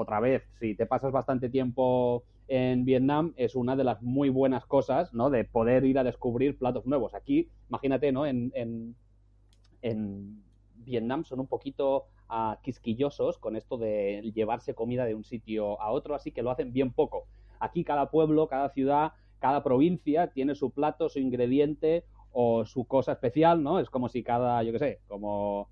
otra 0.00 0.20
vez, 0.20 0.44
si 0.60 0.74
te 0.74 0.86
pasas 0.86 1.12
bastante 1.12 1.48
tiempo 1.48 2.22
en 2.46 2.84
Vietnam, 2.84 3.34
es 3.36 3.56
una 3.56 3.74
de 3.74 3.84
las 3.84 4.00
muy 4.00 4.28
buenas 4.28 4.64
cosas, 4.64 5.12
¿no? 5.12 5.28
De 5.28 5.44
poder 5.44 5.84
ir 5.84 5.98
a 5.98 6.04
descubrir 6.04 6.56
platos 6.56 6.86
nuevos. 6.86 7.14
Aquí, 7.14 7.50
imagínate, 7.68 8.12
¿no? 8.12 8.24
En, 8.24 8.52
en, 8.54 10.42
Vietnam 10.84 11.24
son 11.24 11.40
un 11.40 11.46
poquito 11.48 12.06
ah, 12.28 12.58
quisquillosos 12.62 13.36
con 13.38 13.56
esto 13.56 13.76
de 13.76 14.22
llevarse 14.34 14.74
comida 14.74 15.04
de 15.04 15.14
un 15.14 15.24
sitio 15.24 15.78
a 15.82 15.90
otro, 15.90 16.14
así 16.14 16.32
que 16.32 16.42
lo 16.42 16.50
hacen 16.50 16.72
bien 16.72 16.92
poco. 16.92 17.26
Aquí 17.60 17.84
cada 17.84 18.10
pueblo, 18.10 18.48
cada 18.48 18.70
ciudad, 18.70 19.12
cada 19.38 19.62
provincia 19.62 20.28
tiene 20.28 20.54
su 20.54 20.70
plato, 20.70 21.08
su 21.08 21.18
ingrediente 21.18 22.04
o 22.32 22.64
su 22.64 22.86
cosa 22.86 23.12
especial, 23.12 23.62
¿no? 23.62 23.80
Es 23.80 23.90
como 23.90 24.08
si 24.08 24.22
cada, 24.22 24.62
yo 24.62 24.72
qué 24.72 24.78
sé, 24.78 25.00
como 25.06 25.68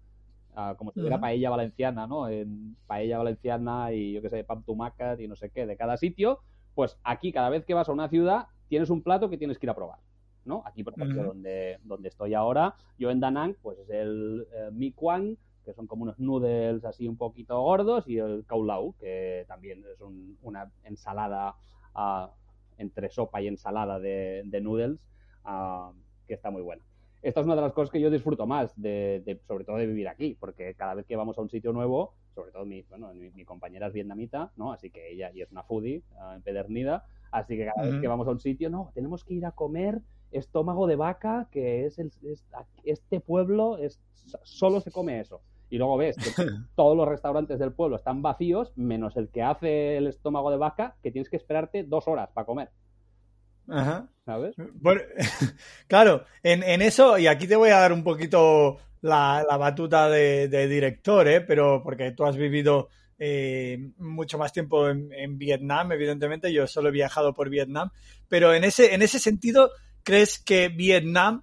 como 0.78 0.90
si 0.90 1.00
fuera 1.00 1.20
paella 1.20 1.50
valenciana, 1.50 2.06
¿no? 2.06 2.28
En 2.28 2.76
paella 2.86 3.18
valenciana 3.18 3.92
y 3.92 4.14
yo 4.14 4.22
qué 4.22 4.30
sé, 4.30 4.42
pam 4.42 4.62
tumacat 4.62 5.20
y 5.20 5.28
no 5.28 5.36
sé 5.36 5.50
qué 5.50 5.66
de 5.66 5.76
cada 5.76 5.98
sitio, 5.98 6.40
pues 6.74 6.98
aquí 7.04 7.30
cada 7.30 7.50
vez 7.50 7.66
que 7.66 7.74
vas 7.74 7.90
a 7.90 7.92
una 7.92 8.08
ciudad 8.08 8.46
tienes 8.68 8.88
un 8.88 9.02
plato 9.02 9.28
que 9.28 9.36
tienes 9.36 9.58
que 9.58 9.66
ir 9.66 9.70
a 9.70 9.74
probar. 9.74 9.98
¿no? 10.46 10.62
Aquí, 10.64 10.82
por 10.82 10.94
ejemplo, 10.94 11.24
donde, 11.24 11.78
donde 11.82 12.08
estoy 12.08 12.32
ahora, 12.34 12.74
yo 12.98 13.10
en 13.10 13.20
Danang, 13.20 13.56
pues 13.60 13.78
es 13.80 13.90
el 13.90 14.46
eh, 14.54 14.70
mi 14.72 14.92
que 14.92 15.74
son 15.74 15.88
como 15.88 16.04
unos 16.04 16.18
noodles 16.20 16.84
así 16.84 17.08
un 17.08 17.16
poquito 17.16 17.60
gordos, 17.60 18.06
y 18.06 18.18
el 18.18 18.44
kaulau, 18.46 18.94
que 19.00 19.44
también 19.48 19.84
es 19.92 20.00
una 20.40 20.70
ensalada 20.84 21.56
ah, 21.96 22.30
entre 22.78 23.10
sopa 23.10 23.42
y 23.42 23.48
ensalada 23.48 23.98
de, 23.98 24.60
noodles, 24.62 25.00
ah, 25.44 25.92
que 26.28 26.34
está 26.34 26.50
muy 26.50 26.62
buena 26.62 26.84
esta 27.26 27.40
es 27.40 27.46
una 27.46 27.56
de 27.56 27.62
las 27.62 27.72
cosas 27.72 27.90
que 27.90 28.00
yo 28.00 28.08
disfruto 28.08 28.46
más, 28.46 28.72
de, 28.80 29.40
sobre 29.48 29.64
todo 29.64 29.78
de 29.78 29.86
vivir 29.86 30.06
aquí, 30.06 30.36
porque 30.38 30.74
cada 30.74 30.94
vez 30.94 31.06
que 31.06 31.16
vamos 31.16 31.36
a 31.36 31.40
un 31.40 31.50
sitio 31.50 31.72
nuevo, 31.72 32.14
sobre 32.36 32.52
todo 32.52 32.64
mi, 32.64 32.82
bueno, 32.82 33.12
mi, 33.14 33.44
compañera 33.44 33.88
es 33.88 33.92
vietnamita, 33.92 34.52
¿no? 34.56 34.72
Así 34.72 34.90
que 34.90 35.10
ella 35.10 35.32
y 35.34 35.42
es 35.42 35.50
una 35.50 35.64
foodie 35.64 36.04
uh, 36.12 36.34
empedernida, 36.36 37.04
así 37.32 37.56
que 37.56 37.66
cada 37.66 37.90
vez 37.90 38.00
que 38.00 38.06
vamos 38.06 38.28
a 38.28 38.30
un 38.30 38.38
sitio, 38.38 38.70
no, 38.70 38.92
tenemos 38.94 39.24
que 39.24 39.34
ir 39.34 39.44
a 39.44 39.50
comer 39.50 40.02
estómago 40.30 40.86
de 40.86 40.94
vaca, 40.94 41.48
que 41.50 41.86
es, 41.86 41.98
el, 41.98 42.12
este 42.84 43.18
pueblo, 43.18 43.78
es, 43.78 44.00
solo 44.44 44.80
se 44.80 44.92
come 44.92 45.18
eso. 45.18 45.40
Y 45.68 45.78
luego 45.78 45.96
ves 45.96 46.16
que 46.16 46.30
todos 46.76 46.96
los 46.96 47.08
restaurantes 47.08 47.58
del 47.58 47.72
pueblo 47.72 47.96
están 47.96 48.22
vacíos, 48.22 48.72
menos 48.76 49.16
el 49.16 49.28
que 49.28 49.42
hace 49.42 49.96
el 49.96 50.06
estómago 50.06 50.50
de 50.50 50.56
vaca, 50.56 50.96
que 51.02 51.10
tienes 51.10 51.28
que 51.28 51.36
esperarte 51.36 51.84
dos 51.84 52.08
horas 52.08 52.30
para 52.32 52.46
comer. 52.46 52.70
Ajá. 53.68 54.08
¿Sabes? 54.24 54.54
Bueno, 54.74 55.02
claro, 55.88 56.24
en, 56.42 56.62
en, 56.62 56.82
eso, 56.82 57.18
y 57.18 57.26
aquí 57.26 57.46
te 57.46 57.56
voy 57.56 57.70
a 57.70 57.78
dar 57.78 57.92
un 57.92 58.04
poquito 58.04 58.78
la, 59.06 59.56
batuta 59.58 60.08
de, 60.08 60.68
director, 60.68 61.26
¿eh? 61.28 61.40
pero 61.40 61.82
porque 61.82 62.12
tú 62.12 62.24
has 62.24 62.36
vivido 62.36 62.88
eh, 63.18 63.92
mucho 63.98 64.38
más 64.38 64.52
tiempo 64.52 64.88
en, 64.88 65.38
Vietnam, 65.38 65.92
evidentemente, 65.92 66.52
yo 66.52 66.66
solo 66.66 66.88
he 66.88 66.92
viajado 66.92 67.32
por 67.32 67.48
Vietnam, 67.48 67.90
pero 68.28 68.54
en 68.54 68.64
ese, 68.64 68.94
en 68.94 69.02
ese 69.02 69.18
sentido, 69.18 69.70
¿crees 70.02 70.38
que 70.38 70.68
Vietnam 70.68 71.42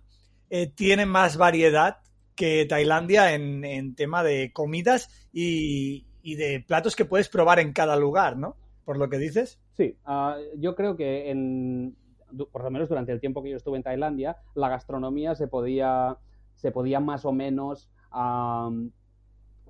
eh, 0.49 0.67
tiene 0.67 1.05
más 1.05 1.37
variedad 1.37 1.97
que 2.35 2.65
Tailandia 2.65 3.33
en, 3.33 3.63
en 3.63 3.95
tema 3.95 4.23
de 4.23 4.51
comidas 4.51 5.27
y, 5.31 6.05
y, 6.21 6.35
de 6.35 6.63
platos 6.65 6.95
que 6.95 7.05
puedes 7.05 7.29
probar 7.29 7.59
en 7.59 7.73
cada 7.73 7.95
lugar, 7.95 8.37
¿no? 8.37 8.55
Por 8.85 8.97
lo 8.97 9.09
que 9.09 9.17
dices. 9.17 9.59
Sí, 9.73 9.97
uh, 10.07 10.35
yo 10.57 10.75
creo 10.75 10.95
que 10.95 11.29
en, 11.29 11.95
por 12.51 12.63
lo 12.63 12.71
menos 12.71 12.89
durante 12.89 13.11
el 13.11 13.19
tiempo 13.19 13.43
que 13.43 13.51
yo 13.51 13.57
estuve 13.57 13.77
en 13.77 13.83
Tailandia, 13.83 14.37
la 14.55 14.69
gastronomía 14.69 15.35
se 15.35 15.47
podía, 15.47 16.17
se 16.55 16.71
podía 16.71 16.99
más 16.99 17.25
o 17.25 17.31
menos 17.31 17.89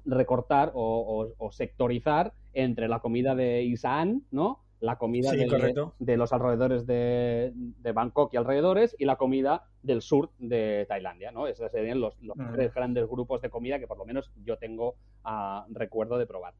recortar 0.06 0.71
o, 0.76 1.49
sectorizar 1.52 2.34
entre 2.54 2.88
la 2.88 2.99
comida 2.99 3.36
de 3.36 3.63
Isan, 3.63 4.23
¿no? 4.32 4.62
La 4.84 4.98
comida 4.98 5.32
de, 5.32 6.17
los 6.17 6.34
alrededores 6.34 6.86
de, 6.86 7.54
Bangkok 7.93 8.34
y 8.34 8.38
alrededores 8.38 8.93
y 9.00 9.06
la 9.06 9.15
comida 9.15 9.63
del 9.82 10.02
sur 10.02 10.32
de 10.39 10.86
Tailandia, 10.89 11.32
¿no? 11.32 11.48
Esos 11.48 11.72
serían 11.72 12.02
los, 12.02 12.15
tres 12.54 12.74
grandes 12.74 13.08
grupos 13.08 13.41
de 13.41 13.50
comida 13.50 13.80
que 13.80 13.88
por 13.88 13.98
lo 13.98 14.04
menos 14.04 14.30
yo 14.43 14.58
tengo 14.58 14.96
uh, 15.24 15.74
recuerdo 15.74 16.17
de 16.17 16.26
probar. 16.26 16.54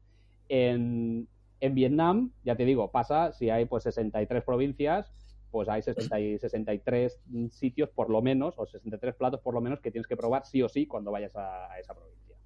En, 0.48 1.28
en 1.60 1.74
Vietnam, 1.74 2.32
ya 2.44 2.56
te 2.56 2.64
digo, 2.64 2.90
pasa 2.90 3.32
si 3.32 3.50
hay 3.50 3.66
pues 3.66 3.82
63 3.82 4.42
provincias, 4.42 5.12
pues 5.50 5.68
hay 5.68 5.82
63 5.82 7.20
sitios 7.50 7.90
por 7.90 8.08
lo 8.08 8.22
menos, 8.22 8.54
o 8.56 8.64
63 8.64 9.16
platos 9.16 9.40
por 9.40 9.52
lo 9.52 9.60
menos 9.60 9.80
que 9.80 9.90
tienes 9.90 10.08
que 10.08 10.16
probar 10.16 10.46
sí 10.46 10.62
o 10.62 10.68
sí 10.70 10.86
cuando 10.86 11.10
vayas 11.10 11.36
a, 11.36 11.78
esa 11.78 11.92
provincia. 11.92 12.36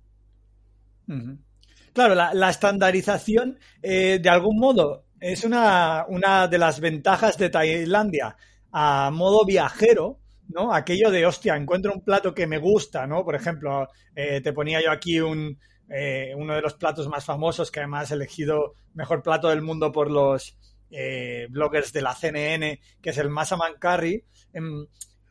Claro, 1.93 2.15
la, 2.15 2.51
estandarización, 2.51 3.59
eh, 3.81 4.19
de 4.21 4.29
algún 4.29 4.59
modo, 4.59 5.05
es 5.21 5.45
una, 5.45 6.05
una, 6.09 6.49
de 6.49 6.59
las 6.59 6.81
ventajas 6.81 7.37
de 7.39 7.51
Tailandia 7.51 8.37
a 8.73 9.11
modo 9.11 9.45
viajero, 9.45 10.19
¿no? 10.49 10.73
Aquello 10.73 11.11
de, 11.11 11.27
hostia, 11.27 11.57
encuentro 11.57 11.93
un 11.93 12.03
plato 12.03 12.35
que 12.35 12.47
me 12.47 12.59
gusta, 12.59 13.07
¿no? 13.07 13.25
Por 13.25 13.35
ejemplo, 13.35 13.89
eh, 14.15 14.41
te 14.41 14.53
ponía 14.53 14.83
yo 14.83 14.91
aquí 14.91 15.21
un, 15.21 15.59
eh, 15.89 16.33
uno 16.37 16.55
de 16.55 16.63
los 16.63 16.75
platos 16.75 17.09
más 17.09 17.25
famosos, 17.25 17.71
que 17.71 17.81
además 17.81 18.11
he 18.11 18.15
elegido 18.15 18.75
mejor 18.95 19.23
plato 19.23 19.49
del 19.49 19.63
mundo 19.63 19.91
por 19.91 20.11
los 20.11 20.57
eh, 20.91 21.47
bloggers 21.51 21.93
de 21.93 22.03
la 22.03 22.15
CNN, 22.15 22.81
que 23.01 23.11
es 23.11 23.19
el 23.19 23.31
Masaman 23.31 23.75
Curry. 23.79 24.25
Em, 24.53 24.87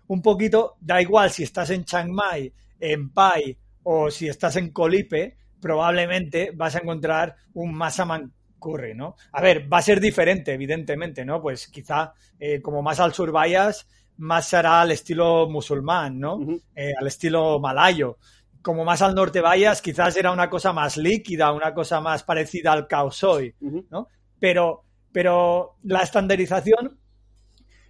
un 0.07 0.21
poquito, 0.21 0.77
da 0.79 1.01
igual 1.01 1.31
si 1.31 1.43
estás 1.43 1.69
en 1.69 1.83
Chiang 1.85 2.11
Mai, 2.11 2.51
en 2.79 3.11
Pai 3.11 3.57
o 3.83 4.09
si 4.09 4.27
estás 4.27 4.55
en 4.55 4.71
Colipe, 4.71 5.37
probablemente 5.59 6.51
vas 6.53 6.75
a 6.75 6.79
encontrar 6.79 7.35
un 7.53 7.73
Masaman 7.73 8.33
Curry, 8.67 8.93
¿no? 8.93 9.15
A 9.31 9.41
ver, 9.41 9.71
va 9.71 9.77
a 9.77 9.81
ser 9.81 10.01
diferente, 10.01 10.53
evidentemente, 10.53 11.23
¿no? 11.23 11.41
Pues 11.41 11.67
quizá 11.67 12.13
eh, 12.39 12.61
como 12.61 12.81
más 12.81 12.99
al 12.99 13.13
sur 13.13 13.31
vayas, 13.31 13.87
más 14.17 14.47
será 14.47 14.81
al 14.81 14.91
estilo 14.91 15.47
musulmán, 15.49 16.19
¿no? 16.19 16.39
Eh, 16.75 16.91
al 16.99 17.07
estilo 17.07 17.59
malayo. 17.59 18.17
Como 18.61 18.83
más 18.83 19.01
al 19.01 19.15
norte 19.15 19.39
vayas, 19.39 19.81
quizás 19.81 20.13
será 20.13 20.31
una 20.31 20.49
cosa 20.49 20.73
más 20.73 20.97
líquida, 20.97 21.53
una 21.53 21.73
cosa 21.73 22.01
más 22.01 22.23
parecida 22.23 22.73
al 22.73 22.87
kaosoi, 22.87 23.55
¿no? 23.89 24.07
Pero, 24.39 24.83
pero 25.13 25.77
la 25.83 26.01
estandarización 26.01 26.99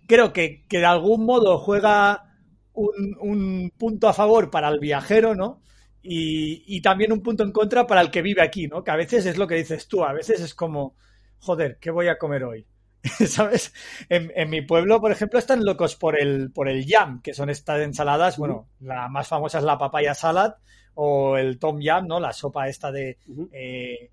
creo 0.06 0.32
que, 0.32 0.66
que 0.68 0.78
de 0.78 0.86
algún 0.86 1.26
modo 1.26 1.58
juega 1.58 2.36
un, 2.74 3.18
un, 3.20 3.74
punto 3.76 4.08
a 4.08 4.14
favor 4.14 4.52
para 4.52 4.70
el 4.70 4.80
viajero, 4.80 5.34
¿no? 5.34 5.62
Y, 6.10 6.64
y, 6.66 6.82
también 6.82 7.12
un 7.12 7.22
punto 7.22 7.44
en 7.44 7.52
contra 7.52 7.86
para 7.86 8.00
el 8.00 8.10
que 8.10 8.22
vive 8.22 8.42
aquí, 8.42 8.68
¿no? 8.68 8.82
Que 8.82 8.92
a 8.92 8.96
veces 8.96 9.26
es 9.26 9.38
lo 9.38 9.46
que 9.46 9.56
dices 9.56 9.90
tú, 9.90 10.06
a 10.06 10.14
veces 10.14 10.40
es 10.40 10.56
como, 10.56 10.96
joder, 11.40 11.80
¿qué 11.82 11.92
voy 11.92 12.08
a 12.08 12.18
comer 12.18 12.46
hoy? 12.46 12.66
¿Sabes? 13.28 13.74
En, 14.08 14.32
en, 14.34 14.50
mi 14.50 14.62
pueblo, 14.62 15.02
por 15.02 15.12
ejemplo, 15.12 15.38
están 15.38 15.66
locos 15.66 15.98
por 15.98 16.18
el, 16.18 16.52
por 16.52 16.70
el 16.70 16.86
yam, 16.86 17.22
que 17.22 17.34
son 17.34 17.50
estas 17.50 17.82
ensaladas, 17.82 18.38
bueno, 18.38 18.70
la 18.80 19.10
más 19.10 19.28
famosa 19.28 19.58
es 19.58 19.66
la 19.66 19.78
papaya 19.78 20.14
salad 20.14 20.54
o 20.94 21.38
el 21.38 21.60
tom 21.60 21.82
yam, 21.82 22.08
¿no? 22.08 22.22
La 22.22 22.32
sopa 22.32 22.70
esta 22.70 22.90
de 22.90 23.18
eh, 23.52 24.10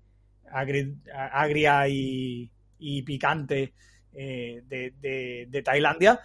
agri, 0.51 0.97
agria 1.13 1.87
y, 1.87 2.51
y 2.77 3.01
picante 3.03 3.73
eh, 4.13 4.61
de, 4.67 4.93
de, 4.99 5.47
de, 5.49 5.61
Tailandia. 5.63 6.19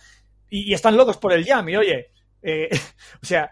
Y, 0.49 0.71
y, 0.71 0.75
están 0.75 0.97
locos 0.97 1.17
por 1.17 1.33
el 1.33 1.45
yam, 1.45 1.69
y 1.69 1.77
oye, 1.77 2.11
eh, 2.43 2.69
o 3.23 3.25
sea, 3.25 3.51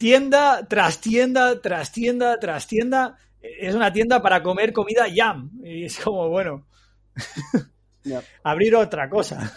tienda 0.00 0.66
tras 0.66 0.98
tienda, 0.98 1.60
tras 1.60 1.92
tienda, 1.92 2.40
tras 2.40 2.66
tienda, 2.66 3.18
es 3.42 3.74
una 3.74 3.92
tienda 3.92 4.22
para 4.22 4.42
comer 4.42 4.72
comida 4.72 5.06
yam. 5.08 5.50
Y 5.62 5.84
es 5.84 6.02
como, 6.02 6.30
bueno, 6.30 6.64
yeah. 8.04 8.22
abrir 8.42 8.74
otra 8.76 9.10
cosa. 9.10 9.52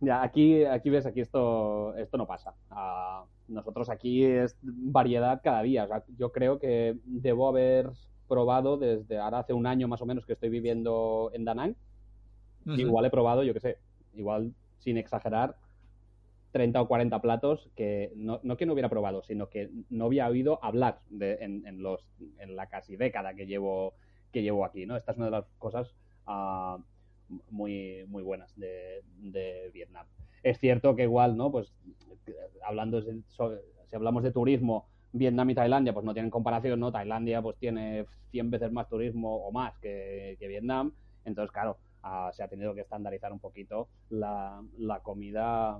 Ya, 0.00 0.22
aquí, 0.22 0.66
aquí 0.66 0.90
ves, 0.90 1.06
aquí 1.06 1.22
esto, 1.22 1.96
esto 1.96 2.18
no 2.18 2.26
pasa. 2.26 2.52
Uh, 2.70 3.26
nosotros 3.48 3.88
aquí 3.88 4.22
es 4.22 4.54
variedad 4.62 5.40
cada 5.42 5.62
día. 5.62 5.84
O 5.84 5.88
sea, 5.88 6.02
yo 6.18 6.30
creo 6.30 6.58
que 6.58 6.98
debo 7.06 7.48
haber 7.48 7.88
probado 8.28 8.76
desde 8.76 9.18
ahora 9.18 9.38
hace 9.38 9.54
un 9.54 9.66
año 9.66 9.88
más 9.88 10.02
o 10.02 10.06
menos 10.06 10.26
que 10.26 10.34
estoy 10.34 10.50
viviendo 10.50 11.30
en 11.32 11.46
Da 11.46 11.54
Nang. 11.54 11.74
Uh 12.66 12.72
-huh. 12.72 12.80
Igual 12.80 13.06
he 13.06 13.10
probado, 13.10 13.44
yo 13.44 13.54
qué 13.54 13.60
sé, 13.60 13.78
igual 14.12 14.52
sin 14.78 14.98
exagerar, 14.98 15.56
30 16.56 16.80
o 16.80 16.88
40 16.88 17.20
platos 17.20 17.68
que 17.76 18.12
no, 18.16 18.40
no, 18.42 18.56
que 18.56 18.64
no 18.64 18.72
hubiera 18.72 18.88
probado, 18.88 19.22
sino 19.22 19.50
que 19.50 19.68
no 19.90 20.06
había 20.06 20.26
oído 20.26 20.58
hablar 20.64 21.00
en, 21.20 21.82
los, 21.82 22.08
en 22.38 22.56
la 22.56 22.66
casi 22.68 22.96
década 22.96 23.34
que 23.34 23.46
llevo, 23.46 23.92
que 24.32 24.42
llevo 24.42 24.64
aquí. 24.64 24.86
¿no? 24.86 24.96
Esta 24.96 25.12
es 25.12 25.18
una 25.18 25.26
de 25.26 25.32
las 25.32 25.44
cosas 25.58 25.94
uh, 26.26 26.78
muy, 27.50 28.06
muy 28.08 28.22
buenas 28.22 28.58
de, 28.58 29.02
Vietnam. 29.74 30.06
Es 30.42 30.58
cierto 30.58 30.96
que 30.96 31.02
igual, 31.02 31.36
¿no? 31.36 31.52
Pues 31.52 31.74
hablando 32.64 33.02
si 33.02 33.94
hablamos 33.94 34.22
de 34.22 34.32
turismo, 34.32 34.86
Vietnam 35.12 35.50
y 35.50 35.54
Tailandia 35.54 35.92
pues 35.92 36.06
no 36.06 36.14
tienen 36.14 36.30
comparación, 36.30 36.80
¿no? 36.80 36.90
Tailandia 36.90 37.42
pues 37.42 37.58
tiene 37.58 38.06
100 38.30 38.50
veces 38.50 38.72
más 38.72 38.88
turismo 38.88 39.46
o 39.46 39.52
más 39.52 39.76
que, 39.78 40.38
Vietnam. 40.40 40.94
Entonces, 41.26 41.52
claro, 41.52 41.76
uh, 42.02 42.32
se 42.32 42.42
ha 42.42 42.48
tenido 42.48 42.74
que 42.74 42.80
estandarizar 42.80 43.30
un 43.30 43.40
poquito 43.40 43.88
la 44.08 44.62
comida 45.02 45.78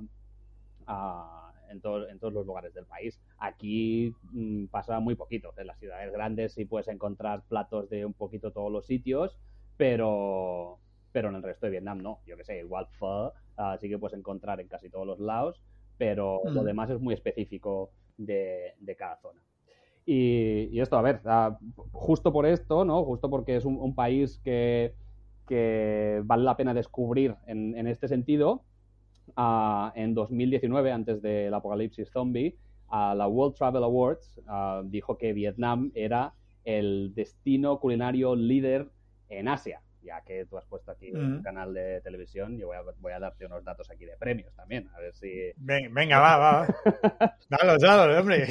Uh, 0.89 1.47
en, 1.71 1.81
en, 2.11 2.19
todos 2.19 2.33
los 2.33 2.47
lugares 2.47 2.73
del 2.75 2.87
país. 2.87 3.21
Aquí 3.39 4.15
mmm, 4.33 4.67
pasa 4.67 5.01
muy 5.01 5.15
poquito. 5.15 5.53
En 5.57 5.67
las 5.67 5.79
ciudades 5.79 6.13
grandes 6.13 6.53
sí 6.53 6.65
puedes 6.65 6.89
encontrar 6.89 7.43
platos 7.49 7.89
de 7.91 8.05
un 8.05 8.13
poquito 8.13 8.53
todos 8.53 8.71
los 8.71 8.87
sitios, 8.87 9.37
pero, 9.77 10.79
pero 11.13 11.29
en 11.29 11.37
el 11.37 11.43
resto 11.43 11.67
de 11.67 11.73
Vietnam 11.73 11.99
no. 12.03 12.21
Yo 12.27 12.37
que 12.37 12.45
sé, 12.45 12.59
igual 12.59 12.87
pho 12.99 13.33
uh, 13.59 13.79
sí 13.81 13.89
que 13.89 13.99
puedes 13.99 14.19
encontrar 14.19 14.61
en 14.61 14.69
casi 14.69 14.89
todos 14.89 15.07
los 15.07 15.19
lados, 15.19 15.61
pero 15.99 16.41
mm. 16.45 16.49
lo 16.51 16.63
demás 16.63 16.91
es 16.91 17.01
muy 17.01 17.15
específico 17.15 17.91
de, 18.17 18.75
de 18.79 18.97
cada 18.97 19.17
zona. 19.17 19.41
Y, 20.05 20.69
y, 20.71 20.81
esto, 20.81 20.97
a 20.97 21.03
ver, 21.03 21.21
uh, 21.25 21.57
justo 21.91 22.33
por 22.33 22.47
esto, 22.47 22.85
¿no? 22.85 23.05
Justo 23.05 23.29
porque 23.29 23.57
es 23.57 23.65
un, 23.65 23.77
un 23.81 23.95
país 23.95 24.39
que, 24.45 24.95
que, 25.49 26.23
vale 26.25 26.45
la 26.45 26.57
pena 26.57 26.75
descubrir 26.75 27.35
en, 27.47 27.77
en 27.77 27.89
este 27.89 28.07
sentido, 28.07 28.63
Uh, 29.37 29.93
en 29.95 30.15
2019, 30.15 30.93
antes 30.93 31.21
del 31.21 31.53
apocalipsis 31.53 32.11
zombie, 32.11 32.57
uh, 32.89 33.15
la 33.15 33.29
World 33.29 33.55
Travel 33.55 33.85
Awards 33.85 34.41
uh, 34.47 34.83
dijo 34.89 35.19
que 35.19 35.35
Vietnam 35.35 35.93
era 35.95 36.33
el 36.65 37.13
destino 37.15 37.79
culinario 37.79 38.35
líder 38.35 38.89
en 39.29 39.49
Asia. 39.49 39.83
Ya 40.03 40.23
que 40.23 40.47
tú 40.47 40.57
has 40.57 40.65
puesto 40.67 40.93
aquí 40.93 41.13
mm. 41.13 41.17
un 41.17 41.43
canal 41.43 41.75
de 41.75 42.01
televisión, 42.01 42.57
yo 42.57 42.69
voy 42.69 42.77
a, 42.77 42.83
voy 43.01 43.13
a, 43.13 43.19
darte 43.19 43.45
unos 43.45 43.63
datos 43.65 43.91
aquí 43.91 44.07
de 44.07 44.17
premios 44.17 44.55
también, 44.55 44.89
a 44.95 45.01
ver 45.01 45.13
si... 45.13 45.53
Venga, 45.57 45.89
venga 45.93 46.21
va, 46.21 46.37
va. 46.39 46.67
dalos, 47.51 47.83
dalos, 47.83 48.19
hombre. 48.19 48.47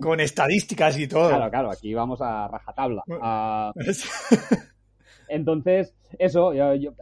Con 0.00 0.20
estadísticas 0.20 0.98
y 0.98 1.06
todo. 1.06 1.28
Claro, 1.28 1.50
claro, 1.50 1.70
aquí 1.70 1.94
vamos 1.94 2.20
a 2.20 2.48
rajatabla. 2.48 3.04
entonces, 5.28 5.94
eso, 6.18 6.52
yo, 6.52 6.74
yo, 6.74 6.92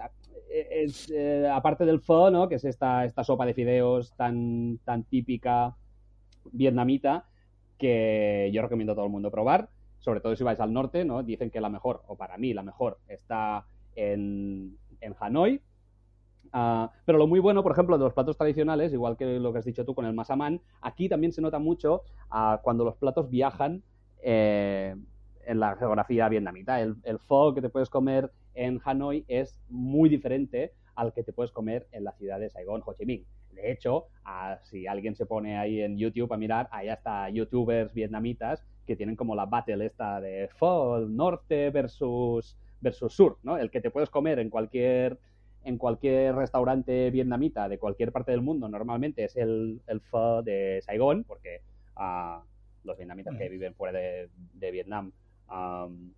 es, 0.71 1.11
eh, 1.11 1.49
aparte 1.53 1.85
del 1.85 2.01
pho, 2.01 2.31
¿no? 2.31 2.49
que 2.49 2.57
es 2.57 2.65
esta, 2.65 3.05
esta 3.05 3.25
sopa 3.25 3.47
de 3.47 3.55
fideos 3.55 4.15
tan, 4.15 4.79
tan 4.85 5.05
típica 5.05 5.77
vietnamita, 6.53 7.27
que 7.79 8.51
yo 8.53 8.63
recomiendo 8.63 8.93
a 8.93 8.97
todo 8.97 9.07
el 9.07 9.13
mundo 9.13 9.31
probar, 9.31 9.69
sobre 9.99 10.21
todo 10.21 10.37
si 10.37 10.45
vais 10.45 10.61
al 10.61 10.73
norte, 10.73 11.05
¿no? 11.05 11.23
Dicen 11.23 11.51
que 11.51 11.61
la 11.61 11.69
mejor, 11.69 12.03
o 12.07 12.17
para 12.17 12.39
mí 12.39 12.55
la 12.55 12.63
mejor, 12.63 12.99
está 13.09 13.67
en, 13.95 14.79
en 15.01 15.15
Hanoi. 15.19 15.61
Uh, 16.55 16.89
pero 17.05 17.19
lo 17.19 17.27
muy 17.27 17.41
bueno, 17.41 17.63
por 17.63 17.73
ejemplo, 17.73 17.99
de 17.99 18.05
los 18.05 18.15
platos 18.15 18.39
tradicionales, 18.39 18.93
igual 18.93 19.17
que 19.17 19.39
lo 19.41 19.53
que 19.53 19.59
has 19.59 19.65
dicho 19.65 19.85
tú 19.85 19.95
con 19.95 20.07
el 20.07 20.15
masaman, 20.15 20.61
aquí 20.81 21.09
también 21.09 21.33
se 21.33 21.43
nota 21.43 21.59
mucho 21.59 22.03
uh, 22.31 22.63
cuando 22.63 22.85
los 22.85 22.97
platos 22.97 23.29
viajan 23.29 23.83
eh, 24.23 24.95
en 25.45 25.61
la 25.61 25.77
geografía 25.77 26.29
vietnamita. 26.29 26.81
El, 26.81 26.97
el 27.03 27.19
pho 27.19 27.53
que 27.53 27.61
te 27.61 27.69
puedes 27.69 27.91
comer 27.91 28.31
en 28.57 28.81
Hanoi 28.85 29.25
es 29.29 29.61
muy 29.69 30.09
diferente 30.09 30.73
al 30.97 31.13
que 31.13 31.23
te 31.23 31.33
puedes 31.33 31.53
comer 31.53 31.87
en 31.93 32.05
la 32.05 32.13
ciudad 32.13 32.41
de 32.41 32.51
Saigón, 32.51 32.83
Ho 32.85 32.95
Chi 32.95 33.07
Minh. 33.07 33.25
De 33.53 33.71
hecho, 33.71 34.07
a, 34.25 34.59
si 34.65 34.87
alguien 34.87 35.15
se 35.15 35.27
pone 35.27 35.57
ahí 35.57 35.81
en 35.81 35.97
YouTube 35.97 36.33
a 36.33 36.37
mirar, 36.37 36.69
allá 36.73 36.95
está 36.95 37.31
youtubers 37.31 37.93
vietnamitas 37.95 38.65
que 38.87 38.97
tienen 38.97 39.17
como 39.17 39.35
la 39.35 39.47
battle 39.47 39.85
esta 39.85 40.21
de 40.21 40.49
pho 40.49 41.01
norte 41.01 41.71
versus, 41.71 42.57
versus 42.81 43.13
sur, 43.13 43.39
¿no? 43.43 43.57
El 43.57 43.71
que 43.71 43.81
te 43.81 43.91
puedes 43.91 44.11
comer 44.11 44.39
en 44.39 44.51
cualquier, 44.51 45.19
en 45.65 45.79
cualquier 45.79 46.35
restaurante 46.35 47.11
vietnamita 47.11 47.69
de 47.69 47.79
cualquier 47.79 48.13
parte 48.13 48.31
del 48.31 48.43
mundo 48.43 48.69
normalmente 48.69 49.25
es 49.25 49.37
el, 49.37 49.81
el 49.87 50.01
pho 50.01 50.43
de 50.43 50.81
Saigón, 50.83 51.25
porque 51.25 51.63
uh, 51.97 52.43
los 52.85 52.97
vietnamitas 52.97 53.37
que 53.37 53.49
viven 53.49 53.75
fuera 53.75 53.99
de, 53.99 54.29
de 54.55 54.71
Vietnam 54.71 55.13
um, 55.51 56.13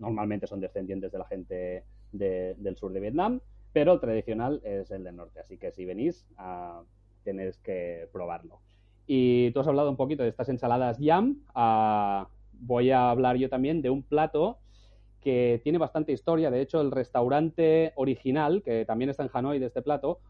normalmente 0.00 0.48
son 0.48 0.60
descendientes 0.60 1.12
de 1.12 1.18
la 1.18 1.26
gente 1.26 1.84
de, 2.10 2.54
del 2.58 2.76
sur 2.76 2.92
de 2.92 3.00
Vietnam, 3.00 3.40
pero 3.72 3.92
el 3.92 4.00
tradicional 4.00 4.60
es 4.64 4.90
el 4.90 5.04
del 5.04 5.14
norte, 5.14 5.38
así 5.38 5.56
que 5.56 5.70
si 5.70 5.84
venís 5.84 6.26
uh, 6.38 6.82
tenéis 7.22 7.58
que 7.58 8.08
probarlo. 8.12 8.58
Y 9.06 9.52
tú 9.52 9.60
has 9.60 9.68
hablado 9.68 9.90
un 9.90 9.96
poquito 9.96 10.24
de 10.24 10.30
estas 10.30 10.48
ensaladas 10.48 10.98
yam, 10.98 11.44
uh, 11.54 12.24
voy 12.52 12.90
a 12.90 13.10
hablar 13.10 13.36
yo 13.36 13.48
también 13.48 13.82
de 13.82 13.90
un 13.90 14.02
plato 14.02 14.58
que 15.20 15.60
tiene 15.62 15.78
bastante 15.78 16.12
historia, 16.12 16.50
de 16.50 16.62
hecho 16.62 16.80
el 16.80 16.90
restaurante 16.90 17.92
original, 17.96 18.62
que 18.62 18.84
también 18.86 19.10
está 19.10 19.22
en 19.22 19.30
Hanoi 19.32 19.58
de 19.58 19.66
este 19.66 19.82
plato, 19.82 20.20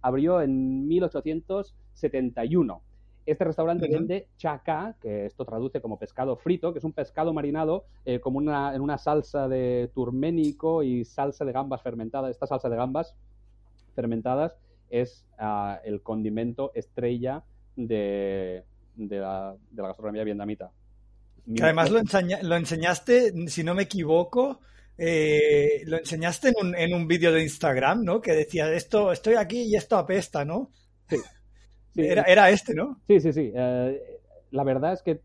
abrió 0.00 0.40
en 0.40 0.88
1871 0.88 2.82
este 3.30 3.44
restaurante 3.44 3.86
uh 3.86 3.88
-huh. 3.88 3.92
vende 3.92 4.28
chaca, 4.36 4.96
que 5.00 5.26
esto 5.26 5.44
traduce 5.44 5.80
como 5.80 5.98
pescado 5.98 6.36
frito, 6.36 6.72
que 6.72 6.78
es 6.78 6.84
un 6.84 6.92
pescado 6.92 7.32
marinado 7.32 7.84
eh, 8.04 8.20
como 8.20 8.38
una, 8.38 8.74
en 8.74 8.80
una 8.80 8.98
salsa 8.98 9.48
de 9.48 9.90
turménico 9.94 10.82
y 10.82 11.04
salsa 11.04 11.44
de 11.44 11.52
gambas 11.52 11.82
fermentada. 11.82 12.30
Esta 12.30 12.46
salsa 12.46 12.68
de 12.68 12.76
gambas 12.76 13.14
fermentadas 13.94 14.56
es 14.90 15.26
uh, 15.38 15.76
el 15.84 16.02
condimento 16.02 16.72
estrella 16.74 17.44
de, 17.76 18.64
de, 18.94 19.18
la, 19.18 19.56
de 19.70 19.82
la, 19.82 19.88
gastronomía 19.88 20.24
vietnamita. 20.24 20.70
Que 21.54 21.62
además 21.62 21.90
lo, 21.90 21.98
enseña, 21.98 22.42
lo, 22.42 22.56
enseñaste, 22.56 23.48
si 23.48 23.62
no 23.64 23.74
me 23.74 23.84
equivoco, 23.84 24.60
eh, 24.98 25.82
lo 25.86 25.98
enseñaste 25.98 26.48
en 26.48 26.54
un, 26.60 26.74
en 26.74 26.94
un 26.94 27.06
vídeo 27.06 27.32
de 27.32 27.42
Instagram, 27.42 28.04
¿no? 28.04 28.20
Que 28.20 28.32
decía, 28.32 28.70
esto, 28.72 29.12
estoy 29.12 29.34
aquí 29.34 29.62
y 29.62 29.76
esto 29.76 29.96
apesta, 29.96 30.44
¿no? 30.44 30.70
Sí. 31.08 31.16
Sí. 31.98 32.06
Era, 32.06 32.22
era 32.22 32.50
este, 32.50 32.74
¿no? 32.74 33.00
Sí, 33.06 33.20
sí, 33.20 33.32
sí. 33.32 33.50
Eh, 33.54 34.20
la 34.52 34.62
verdad 34.64 34.92
es 34.92 35.02
que 35.02 35.20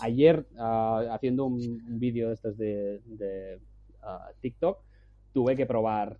ayer, 0.00 0.46
ah, 0.58 1.04
haciendo 1.12 1.44
un, 1.44 1.54
un 1.86 1.98
vídeo 2.00 2.28
de 2.28 2.34
estos 2.34 2.56
de, 2.56 3.00
de, 3.04 3.60
ah, 4.02 4.30
TikTok, 4.40 4.78
tuve 5.32 5.54
que 5.56 5.66
probar 5.66 6.18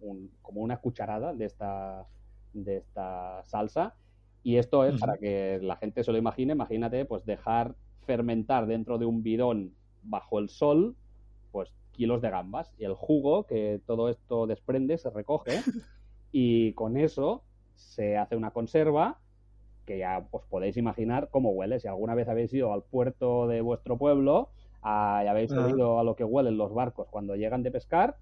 un- 0.00 0.30
como 0.42 0.60
una 0.60 0.76
cucharada 0.76 1.32
de 1.32 1.46
esta, 1.46 2.06
de 2.52 2.76
esta 2.76 3.42
salsa. 3.44 3.94
Y 4.42 4.56
esto 4.58 4.84
es 4.84 5.00
para 5.00 5.16
que 5.16 5.58
la 5.62 5.76
gente 5.76 6.04
se 6.04 6.12
lo 6.12 6.18
imagine. 6.18 6.52
Imagínate, 6.52 7.06
pues 7.06 7.24
dejar 7.24 7.74
fermentar 8.06 8.66
dentro 8.66 8.98
de 8.98 9.06
un 9.06 9.22
bidón 9.22 9.72
bajo 10.02 10.38
el 10.38 10.50
sol, 10.50 10.96
pues 11.50 11.70
kilos 11.92 12.20
de 12.20 12.28
gambas. 12.28 12.70
Y 12.78 12.84
el 12.84 12.92
jugo 12.92 13.46
que 13.46 13.80
todo 13.86 14.10
esto 14.10 14.46
desprende 14.46 14.98
se 14.98 15.08
recoge. 15.08 15.52
y 16.30 16.74
con 16.74 16.98
eso 16.98 17.42
se 17.74 18.16
hace 18.16 18.36
una 18.36 18.50
conserva 18.52 19.18
que 19.86 19.98
ya 19.98 20.26
os 20.30 20.44
podéis 20.46 20.76
imaginar 20.76 21.28
cómo 21.30 21.50
huele. 21.50 21.78
Si 21.80 21.88
alguna 21.88 22.14
vez 22.14 22.28
habéis 22.28 22.52
ido 22.54 22.72
al 22.72 22.82
puerto 22.82 23.46
de 23.48 23.60
vuestro 23.60 23.98
pueblo 23.98 24.48
ah, 24.82 25.22
y 25.24 25.28
habéis 25.28 25.50
oído 25.66 25.98
a 25.98 26.04
lo 26.04 26.16
que 26.16 26.24
huelen 26.24 26.56
los 26.56 26.72
barcos 26.72 27.08
cuando 27.10 27.36
llegan 27.36 27.62
de 27.62 27.70
pescar, 27.70 28.16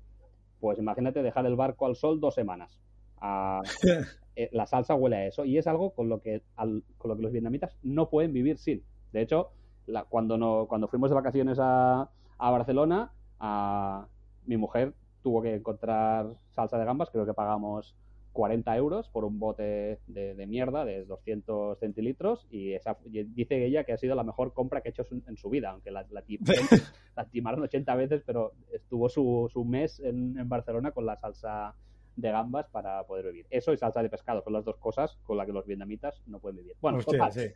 pues 0.60 0.78
imagínate 0.78 1.22
dejar 1.22 1.46
el 1.46 1.56
barco 1.56 1.86
al 1.86 1.94
sol 1.96 2.20
dos 2.20 2.34
semanas. 2.34 2.80
Ah, 3.20 3.60
eh, 4.36 4.48
la 4.52 4.66
salsa 4.66 4.94
huele 4.94 5.16
a 5.16 5.26
eso 5.26 5.44
y 5.44 5.58
es 5.58 5.66
algo 5.66 5.90
con 5.90 6.08
lo 6.08 6.20
que, 6.20 6.42
al- 6.56 6.82
con 6.98 7.10
lo 7.10 7.16
que 7.16 7.22
los 7.22 7.32
vietnamitas 7.32 7.76
no 7.82 8.08
pueden 8.10 8.32
vivir 8.32 8.58
sin. 8.58 8.82
De 9.12 9.20
hecho, 9.22 9.50
la- 9.86 10.04
cuando, 10.04 10.36
no, 10.38 10.66
cuando 10.68 10.88
fuimos 10.88 11.10
de 11.10 11.14
vacaciones 11.14 11.58
a, 11.60 12.10
a 12.38 12.50
Barcelona, 12.50 13.12
a- 13.38 14.06
mi 14.46 14.56
mujer 14.56 14.94
tuvo 15.22 15.42
que 15.42 15.54
encontrar 15.54 16.34
salsa 16.50 16.76
de 16.78 16.84
gambas, 16.84 17.10
creo 17.10 17.24
que 17.24 17.34
pagamos 17.34 17.94
40 18.32 18.76
euros 18.76 19.08
por 19.08 19.24
un 19.24 19.38
bote 19.38 20.00
de, 20.06 20.34
de 20.34 20.46
mierda 20.46 20.84
de 20.84 21.04
200 21.04 21.78
centilitros 21.78 22.46
y, 22.50 22.72
esa, 22.72 22.98
y 23.04 23.22
dice 23.24 23.64
ella 23.64 23.84
que 23.84 23.92
ha 23.92 23.98
sido 23.98 24.14
la 24.14 24.24
mejor 24.24 24.52
compra 24.52 24.80
que 24.80 24.88
ha 24.88 24.90
hecho 24.90 25.06
en, 25.26 25.36
su 25.36 25.50
vida, 25.50 25.70
aunque 25.70 25.90
la, 25.90 26.06
la, 26.10 26.22
timaron, 26.22 26.66
la 27.16 27.24
timaron 27.26 27.62
80 27.62 27.94
veces, 27.94 28.22
pero 28.24 28.52
estuvo 28.72 29.08
su, 29.08 29.48
su 29.52 29.64
mes 29.64 30.00
en, 30.00 30.38
en 30.38 30.48
Barcelona 30.48 30.92
con 30.92 31.06
la 31.06 31.16
salsa 31.16 31.74
de 32.16 32.30
gambas 32.30 32.68
para 32.68 33.04
poder 33.04 33.26
vivir. 33.26 33.46
Eso 33.50 33.72
y 33.72 33.78
salsa 33.78 34.02
de 34.02 34.10
pescado 34.10 34.42
son 34.42 34.52
las 34.52 34.64
dos 34.64 34.76
cosas 34.76 35.18
con 35.24 35.36
las 35.36 35.46
que 35.46 35.52
los 35.52 35.66
vietnamitas 35.66 36.22
no 36.26 36.38
pueden 36.38 36.58
vivir. 36.58 36.76
Bueno, 36.80 36.98
Hostia, 36.98 37.30
sí. 37.30 37.48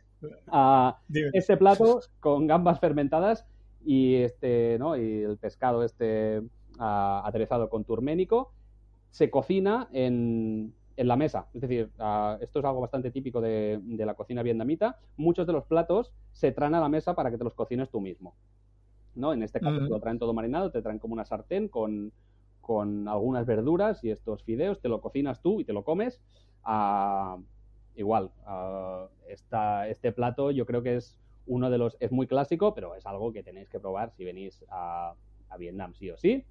Dime. 1.07 1.29
ese 1.33 1.57
plato 1.57 2.01
con 2.19 2.47
gambas 2.47 2.79
fermentadas 2.79 3.45
y 3.83 4.15
este, 4.15 4.77
¿no? 4.79 4.97
Y 4.97 5.23
el 5.23 5.37
pescado 5.37 5.83
este 5.83 6.41
ah, 6.79 7.21
aderezado 7.25 7.69
con 7.69 7.83
turménico 7.83 8.53
se 9.17 9.29
cocina 9.31 9.89
en, 9.91 10.73
en 10.95 11.07
la 11.07 11.15
mesa. 11.15 11.49
Es 11.53 11.61
decir, 11.61 11.91
esto 12.39 12.59
es 12.59 12.65
algo 12.65 12.81
bastante 12.81 13.11
típico 13.11 13.41
de, 13.41 13.79
de 13.83 14.05
la 14.05 14.13
cocina 14.15 14.43
vietnamita. 14.43 14.99
Muchos 15.17 15.47
de 15.47 15.53
los 15.53 15.65
platos 15.65 16.13
se 16.31 16.51
traen 16.51 16.75
a 16.75 16.79
la 16.81 16.89
mesa 16.89 17.15
para 17.15 17.31
que 17.31 17.37
te 17.37 17.43
los 17.43 17.55
cocines 17.55 17.89
tú 17.89 17.99
mismo. 18.01 18.35
¿no? 19.15 19.33
En 19.33 19.43
este 19.43 19.61
caso 19.61 19.81
te 19.81 19.89
lo 19.89 19.99
traen 19.99 20.19
todo 20.19 20.33
marinado, 20.33 20.71
te 20.71 20.81
traen 20.81 20.99
como 20.99 21.13
una 21.13 21.25
sartén 21.25 21.67
con, 21.69 22.13
con 22.61 23.07
algunas 23.07 23.45
verduras 23.45 24.03
y 24.03 24.11
estos 24.11 24.43
fideos, 24.43 24.81
te 24.81 24.89
lo 24.89 25.01
cocinas 25.01 25.41
tú 25.41 25.59
y 25.61 25.65
te 25.65 25.73
lo 25.73 25.83
comes. 25.83 26.21
Ah, 26.63 27.39
igual, 27.95 28.31
ah, 28.45 29.09
esta- 29.27 29.87
este 29.89 30.11
plato 30.11 30.51
yo 30.51 30.65
creo 30.65 30.83
que 30.83 30.95
es 30.97 31.19
uno 31.45 31.69
de 31.69 31.77
los, 31.77 31.97
es 31.99 32.11
muy 32.11 32.27
clásico, 32.27 32.73
pero 32.75 32.95
es 32.95 33.05
algo 33.05 33.31
que 33.33 33.43
tenéis 33.43 33.69
que 33.69 33.79
probar 33.79 34.11
si 34.11 34.23
venís 34.25 34.63
a, 34.69 35.15
a 35.49 35.57
Vietnam, 35.57 35.93
sí 35.93 36.09
o 36.11 36.17
sí. 36.17 36.45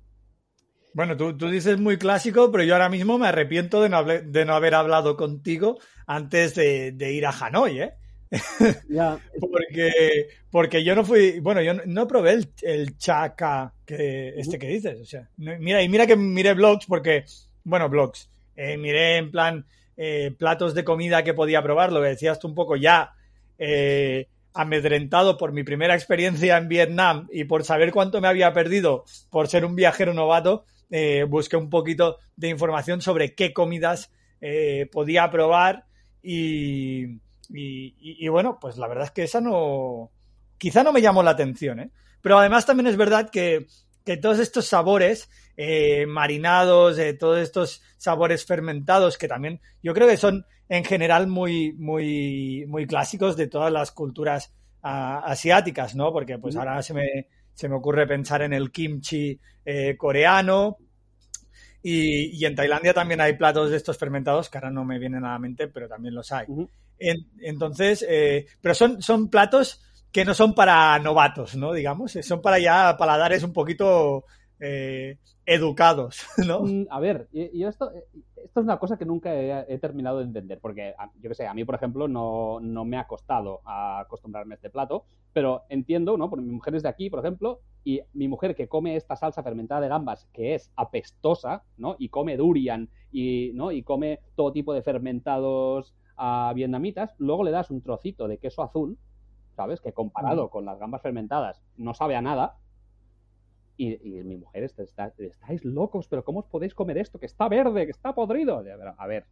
Bueno, 0.92 1.16
tú, 1.16 1.36
tú 1.36 1.50
dices 1.50 1.78
muy 1.78 1.98
clásico, 1.98 2.50
pero 2.50 2.64
yo 2.64 2.72
ahora 2.74 2.88
mismo 2.88 3.18
me 3.18 3.28
arrepiento 3.28 3.82
de 3.82 3.88
no, 3.90 3.98
hable- 3.98 4.22
de 4.22 4.44
no 4.46 4.54
haber 4.54 4.74
hablado 4.74 5.16
contigo 5.16 5.78
antes 6.06 6.54
de, 6.54 6.92
de 6.92 7.12
ir 7.12 7.26
a 7.26 7.30
Hanoi, 7.30 7.80
¿eh? 7.80 7.94
Porque, 9.40 10.28
porque 10.50 10.84
yo 10.84 10.94
no 10.94 11.04
fui, 11.04 11.40
bueno, 11.40 11.62
yo 11.62 11.74
no, 11.74 11.82
no 11.86 12.06
probé 12.08 12.32
el, 12.32 12.52
el 12.62 12.96
chaca 12.98 13.74
que, 13.84 14.30
este 14.36 14.58
que 14.58 14.68
dices, 14.68 15.00
o 15.00 15.04
sea, 15.04 15.28
mira, 15.36 15.82
y 15.82 15.88
mira 15.88 16.06
que 16.06 16.16
miré 16.16 16.54
blogs 16.54 16.86
porque, 16.86 17.24
bueno, 17.64 17.88
blogs, 17.88 18.30
eh, 18.56 18.76
miré 18.78 19.16
en 19.18 19.30
plan 19.30 19.66
eh, 19.96 20.34
platos 20.38 20.74
de 20.74 20.84
comida 20.84 21.22
que 21.24 21.34
podía 21.34 21.62
probar, 21.62 21.92
lo 21.92 22.00
que 22.02 22.08
decías 22.08 22.38
tú 22.38 22.48
un 22.48 22.54
poco 22.54 22.76
ya, 22.76 23.12
eh, 23.58 24.28
amedrentado 24.54 25.36
por 25.36 25.52
mi 25.52 25.62
primera 25.64 25.94
experiencia 25.94 26.56
en 26.56 26.68
Vietnam 26.68 27.28
y 27.30 27.44
por 27.44 27.64
saber 27.64 27.92
cuánto 27.92 28.20
me 28.20 28.28
había 28.28 28.52
perdido 28.52 29.04
por 29.30 29.48
ser 29.48 29.64
un 29.64 29.76
viajero 29.76 30.14
novato, 30.14 30.64
eh, 30.90 31.24
busqué 31.28 31.56
un 31.56 31.70
poquito 31.70 32.18
de 32.36 32.48
información 32.48 33.00
sobre 33.00 33.34
qué 33.34 33.52
comidas 33.52 34.10
eh, 34.40 34.88
podía 34.92 35.30
probar 35.30 35.86
y, 36.22 37.04
y, 37.48 37.94
y- 37.98 38.24
y 38.24 38.28
bueno, 38.28 38.58
pues 38.60 38.76
la 38.78 38.88
verdad 38.88 39.04
es 39.04 39.10
que 39.10 39.22
esa 39.24 39.40
no, 39.40 40.10
quizá 40.58 40.82
no 40.82 40.92
me 40.92 41.02
llamó 41.02 41.22
la 41.22 41.30
atención, 41.32 41.80
¿eh? 41.80 41.90
Pero 42.20 42.38
además 42.38 42.66
también 42.66 42.88
es 42.88 42.96
verdad 42.96 43.30
que, 43.30 43.66
que 44.04 44.16
todos 44.16 44.38
estos 44.40 44.66
sabores 44.66 45.30
eh, 45.56 46.06
marinados, 46.06 46.98
todos 47.18 47.38
estos 47.38 47.82
sabores 47.98 48.44
fermentados, 48.44 49.16
que 49.18 49.28
también 49.28 49.60
yo 49.82 49.94
creo 49.94 50.08
que 50.08 50.16
son 50.16 50.44
en 50.68 50.84
general 50.84 51.28
muy, 51.28 51.72
muy, 51.74 52.64
muy 52.66 52.86
clásicos 52.86 53.36
de 53.36 53.46
todas 53.46 53.72
las 53.72 53.92
culturas 53.92 54.52
ah, 54.82 55.22
asiáticas, 55.24 55.94
¿no? 55.94 56.12
Porque 56.12 56.38
pues 56.38 56.56
ahora 56.56 56.82
se 56.82 56.94
me, 56.94 57.28
se 57.56 57.68
me 57.68 57.74
ocurre 57.74 58.06
pensar 58.06 58.42
en 58.42 58.52
el 58.52 58.70
kimchi 58.70 59.40
eh, 59.64 59.96
coreano. 59.98 60.78
Y, 61.82 62.36
y 62.40 62.44
en 62.44 62.54
Tailandia 62.54 62.92
también 62.94 63.20
hay 63.20 63.34
platos 63.34 63.70
de 63.70 63.76
estos 63.76 63.96
fermentados 63.98 64.48
que 64.50 64.58
ahora 64.58 64.70
no 64.70 64.84
me 64.84 64.98
vienen 64.98 65.24
a 65.24 65.32
la 65.32 65.38
mente, 65.38 65.68
pero 65.68 65.88
también 65.88 66.14
los 66.14 66.32
hay. 66.32 66.46
En- 66.98 67.28
entonces, 67.40 68.04
eh, 68.08 68.46
pero 68.60 68.74
son, 68.74 69.00
son 69.02 69.28
platos 69.30 69.82
que 70.10 70.24
no 70.24 70.34
son 70.34 70.54
para 70.54 70.98
novatos, 70.98 71.54
¿no? 71.56 71.72
Digamos, 71.72 72.16
eh, 72.16 72.22
son 72.22 72.40
para 72.42 72.58
ya 72.58 72.96
paladares 72.96 73.42
un 73.42 73.52
poquito 73.52 74.24
eh, 74.58 75.18
educados, 75.46 76.26
¿no? 76.46 76.60
Mm, 76.62 76.86
A 76.90 77.00
ver, 77.00 77.28
y, 77.32 77.58
y 77.60 77.64
esto, 77.64 77.90
esto 77.92 78.60
es 78.60 78.64
una 78.64 78.78
cosa 78.78 78.98
que 78.98 79.04
nunca 79.06 79.34
he, 79.34 79.72
he 79.74 79.78
terminado 79.78 80.18
de 80.18 80.24
entender, 80.24 80.58
porque 80.60 80.94
a- 80.98 81.10
yo 81.20 81.28
que 81.28 81.34
sé, 81.34 81.46
a 81.46 81.54
mí, 81.54 81.64
por 81.64 81.74
ejemplo, 81.76 82.08
no, 82.08 82.58
no 82.60 82.84
me 82.84 82.98
ha 82.98 83.06
costado 83.06 83.60
a 83.64 84.00
acostumbrarme 84.00 84.54
a 84.54 84.56
este 84.56 84.70
plato, 84.70 85.04
pero 85.32 85.62
entiendo, 85.68 86.16
¿no? 86.16 86.28
Porque 86.28 86.44
mi 86.44 86.52
mujer 86.52 86.74
es 86.74 86.82
de 86.82 86.88
aquí, 86.88 87.08
por 87.10 87.20
ejemplo, 87.20 87.60
y 87.84 88.00
mi 88.12 88.26
mujer 88.28 88.54
que 88.56 88.68
come 88.68 88.96
esta 88.96 89.16
salsa 89.16 89.42
fermentada 89.42 89.80
de 89.80 89.88
gambas, 89.88 90.28
que 90.32 90.54
es 90.54 90.72
apestosa, 90.76 91.62
¿no? 91.76 91.94
Y 91.98 92.08
come 92.08 92.36
durian 92.36 92.90
y, 93.12 93.52
¿no? 93.54 93.70
y 93.72 93.82
come 93.82 94.20
todo 94.34 94.52
tipo 94.52 94.74
de 94.74 94.82
fermentados 94.82 95.94
ah, 96.16 96.52
vietnamitas, 96.54 97.14
luego 97.18 97.44
le 97.44 97.50
das 97.52 97.70
un 97.70 97.82
trocito 97.82 98.26
de 98.28 98.38
queso 98.38 98.62
azul, 98.62 98.98
¿sabes? 99.54 99.80
Que 99.80 99.92
comparado 99.92 100.50
con 100.50 100.64
las 100.64 100.78
gambas 100.78 101.02
fermentadas 101.02 101.62
no 101.76 101.94
sabe 101.94 102.16
a 102.16 102.22
nada, 102.22 102.56
y, 103.76 103.94
y 104.18 104.22
mi 104.24 104.36
mujer, 104.36 104.64
está, 104.64 104.82
está- 104.82 105.12
estáis 105.18 105.64
locos, 105.64 106.08
pero 106.08 106.24
¿cómo 106.24 106.40
os 106.40 106.46
podéis 106.46 106.74
comer 106.74 106.98
esto? 106.98 107.18
Que 107.18 107.26
está 107.26 107.48
verde, 107.48 107.84
que 107.84 107.90
está 107.92 108.14
podrido. 108.14 108.62
A 108.98 109.06
ver, 109.06 109.24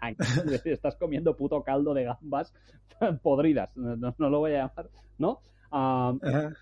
ay, 0.00 0.16
estás 0.64 0.96
comiendo 0.96 1.36
puto 1.36 1.62
caldo 1.62 1.94
de 1.94 2.04
gambas 2.04 2.52
podridas, 3.22 3.76
no, 3.76 3.96
no- 3.96 4.30
lo 4.30 4.38
voy 4.40 4.52
a 4.54 4.66
llamar, 4.66 4.90
¿no? 5.18 5.40
Ajá. 5.70 6.52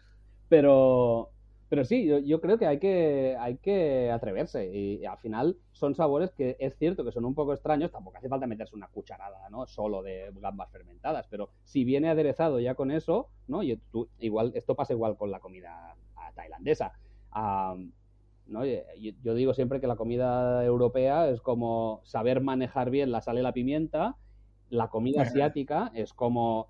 pero, 0.48 1.30
pero 1.68 1.84
sí, 1.84 2.06
yo, 2.06 2.18
yo 2.18 2.40
creo 2.40 2.58
que 2.58 2.66
hay, 2.66 2.78
que 2.78 3.36
hay 3.38 3.56
que 3.58 4.10
atreverse. 4.10 4.70
Y, 4.72 4.96
y 5.00 5.04
al 5.06 5.18
final 5.18 5.56
son 5.72 5.94
sabores 5.94 6.32
que 6.32 6.56
es 6.58 6.76
cierto 6.76 7.04
que 7.04 7.12
son 7.12 7.24
un 7.24 7.34
poco 7.34 7.52
extraños. 7.54 7.90
Tampoco 7.92 8.18
hace 8.18 8.28
falta 8.28 8.46
meterse 8.46 8.74
una 8.76 8.88
cucharada, 8.88 9.48
¿no? 9.50 9.66
Solo 9.66 10.02
de 10.02 10.30
gambas 10.40 10.70
fermentadas. 10.70 11.26
Pero 11.28 11.50
si 11.64 11.84
viene 11.84 12.08
aderezado 12.10 12.58
ya 12.60 12.74
con 12.74 12.90
eso, 12.90 13.28
¿no? 13.48 13.62
Y 13.62 13.76
tú- 13.92 14.08
igual, 14.18 14.52
esto 14.54 14.74
pasa 14.74 14.92
igual 14.92 15.16
con 15.16 15.30
la 15.30 15.38
comida 15.40 15.96
tailandesa. 16.34 16.92
¿no? 18.46 18.64
Yo 18.64 19.34
digo 19.34 19.54
siempre 19.54 19.80
que 19.80 19.86
la 19.86 19.96
comida 19.96 20.64
europea 20.64 21.28
es 21.28 21.40
como 21.40 22.00
saber 22.04 22.40
manejar 22.40 22.90
bien 22.90 23.12
la 23.12 23.20
sal 23.20 23.38
y 23.38 23.42
la 23.42 23.52
pimienta. 23.52 24.16
La 24.68 24.88
comida 24.88 25.22
asiática 25.22 25.90
es 25.94 26.12
como 26.12 26.68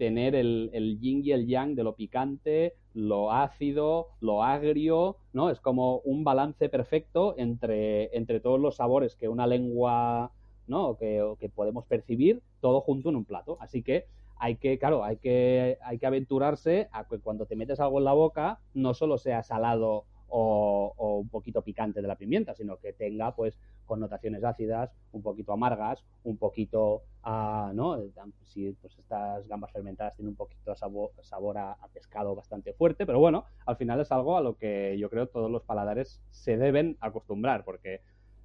tener 0.00 0.34
el, 0.34 0.70
el 0.72 0.98
yin 0.98 1.22
y 1.24 1.32
el 1.32 1.46
yang 1.46 1.74
de 1.74 1.84
lo 1.84 1.94
picante, 1.94 2.74
lo 2.94 3.32
ácido, 3.32 4.08
lo 4.20 4.42
agrio, 4.42 5.18
¿no? 5.34 5.50
Es 5.50 5.60
como 5.60 5.98
un 5.98 6.24
balance 6.24 6.70
perfecto 6.70 7.34
entre, 7.36 8.16
entre 8.16 8.40
todos 8.40 8.58
los 8.58 8.76
sabores 8.76 9.14
que 9.14 9.28
una 9.28 9.46
lengua, 9.46 10.32
¿no? 10.66 10.88
O 10.88 10.96
que, 10.96 11.20
o 11.20 11.36
que 11.36 11.50
podemos 11.50 11.84
percibir, 11.84 12.40
todo 12.60 12.80
junto 12.80 13.10
en 13.10 13.16
un 13.16 13.26
plato. 13.26 13.58
Así 13.60 13.82
que 13.82 14.06
hay 14.40 14.56
que, 14.56 14.78
claro, 14.78 15.04
hay 15.04 15.18
que, 15.18 15.78
hay 15.82 15.98
que 15.98 16.06
aventurarse 16.06 16.88
a 16.92 17.06
que 17.06 17.20
cuando 17.20 17.44
te 17.44 17.56
metes 17.56 17.78
algo 17.78 17.98
en 17.98 18.04
la 18.04 18.14
boca, 18.14 18.58
no 18.72 18.94
solo 18.94 19.18
sea 19.18 19.42
salado 19.42 20.06
o, 20.28 20.94
o 20.96 21.18
un 21.18 21.28
poquito 21.28 21.62
picante 21.62 22.00
de 22.00 22.08
la 22.08 22.16
pimienta, 22.16 22.54
sino 22.54 22.78
que 22.78 22.94
tenga, 22.94 23.34
pues, 23.36 23.58
connotaciones 23.84 24.42
ácidas, 24.42 24.92
un 25.12 25.20
poquito 25.20 25.52
amargas, 25.52 26.06
un 26.22 26.38
poquito, 26.38 27.02
ah, 27.22 27.70
¿no? 27.74 27.98
Si 28.44 28.72
pues 28.80 28.98
estas 28.98 29.46
gambas 29.46 29.72
fermentadas 29.72 30.16
tienen 30.16 30.30
un 30.30 30.36
poquito 30.36 30.70
de 30.70 30.76
sabor, 30.76 31.10
sabor 31.20 31.58
a, 31.58 31.72
a 31.72 31.88
pescado 31.88 32.34
bastante 32.34 32.72
fuerte, 32.72 33.04
pero 33.04 33.18
bueno, 33.18 33.44
al 33.66 33.76
final 33.76 34.00
es 34.00 34.10
algo 34.10 34.38
a 34.38 34.40
lo 34.40 34.56
que 34.56 34.96
yo 34.98 35.10
creo 35.10 35.26
todos 35.28 35.50
los 35.50 35.64
paladares 35.64 36.22
se 36.30 36.56
deben 36.56 36.96
acostumbrar, 37.00 37.64
porque 37.64 38.00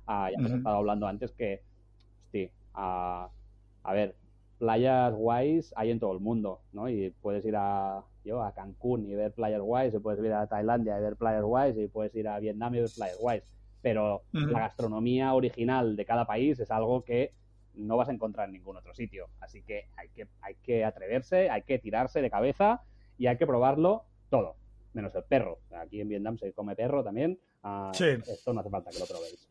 ah, 0.08 0.30
ya 0.30 0.38
hemos 0.39 0.52
Ujú. 0.52 0.58
estado 0.58 0.76
hablando 0.78 1.08
antes 1.08 1.32
que, 1.32 1.62
hosti, 2.26 2.52
ah, 2.74 3.30
a 3.84 3.93
ver, 3.93 4.16
playas 4.66 5.13
guays 5.13 5.74
hay 5.76 5.91
en 5.91 5.99
todo 5.99 6.11
el 6.13 6.20
mundo, 6.20 6.61
¿no? 6.74 6.89
Y 6.89 7.11
puedes 7.22 7.45
ir 7.45 7.55
a, 7.55 8.03
yo, 8.24 8.41
a 8.41 8.51
Cancún 8.51 9.05
y 9.05 9.13
ver 9.13 9.32
playas 9.32 9.61
guays, 9.61 9.93
y 9.93 9.99
puedes 9.99 10.24
ir 10.26 10.34
a 10.34 10.47
Tailandia 10.47 10.97
y 10.97 11.01
ver 11.01 11.16
playas 11.18 11.43
guays, 11.43 11.78
y 11.78 11.88
puedes 11.88 12.16
ir 12.16 12.28
a 12.28 12.39
Vietnam 12.39 12.74
y 12.74 12.80
ver 12.80 12.89
playas 12.95 13.20
guays. 13.20 13.43
Pero 13.84 14.24
la 14.32 14.61
gastronomía 14.61 15.36
original 15.36 15.95
de 15.95 16.05
cada 16.05 16.26
país 16.26 16.59
es 16.59 16.72
algo 16.72 17.03
que 17.03 17.34
no 17.76 17.95
vas 17.95 18.09
a 18.09 18.13
encontrar 18.13 18.47
en 18.47 18.53
ningún 18.53 18.76
otro 18.76 18.95
sitio. 18.95 19.28
Así 19.39 19.61
que 19.61 19.84
hay 19.97 20.09
que, 20.09 20.28
hay 20.41 20.55
que 20.63 20.84
atreverse, 20.84 21.51
hay 21.51 21.61
que 21.61 21.78
tirarse 21.78 22.24
de 22.24 22.32
cabeza 22.32 22.82
y 23.20 23.28
hay 23.28 23.38
que 23.38 23.45
probarlo 23.45 24.05
todo, 24.32 24.55
menos 24.96 25.14
el 25.16 25.24
perro. 25.24 25.60
Aquí 25.80 26.02
en 26.02 26.10
Vietnam 26.10 26.38
se 26.38 26.52
come 26.54 26.76
perro 26.76 27.04
también. 27.04 27.38
Ah, 27.64 27.91
Sí. 27.93 28.06
Esto 28.28 28.54
no 28.54 28.62
hace 28.62 28.70
falta 28.70 28.89
que 28.91 29.00
lo 29.00 29.06
probéis. 29.06 29.48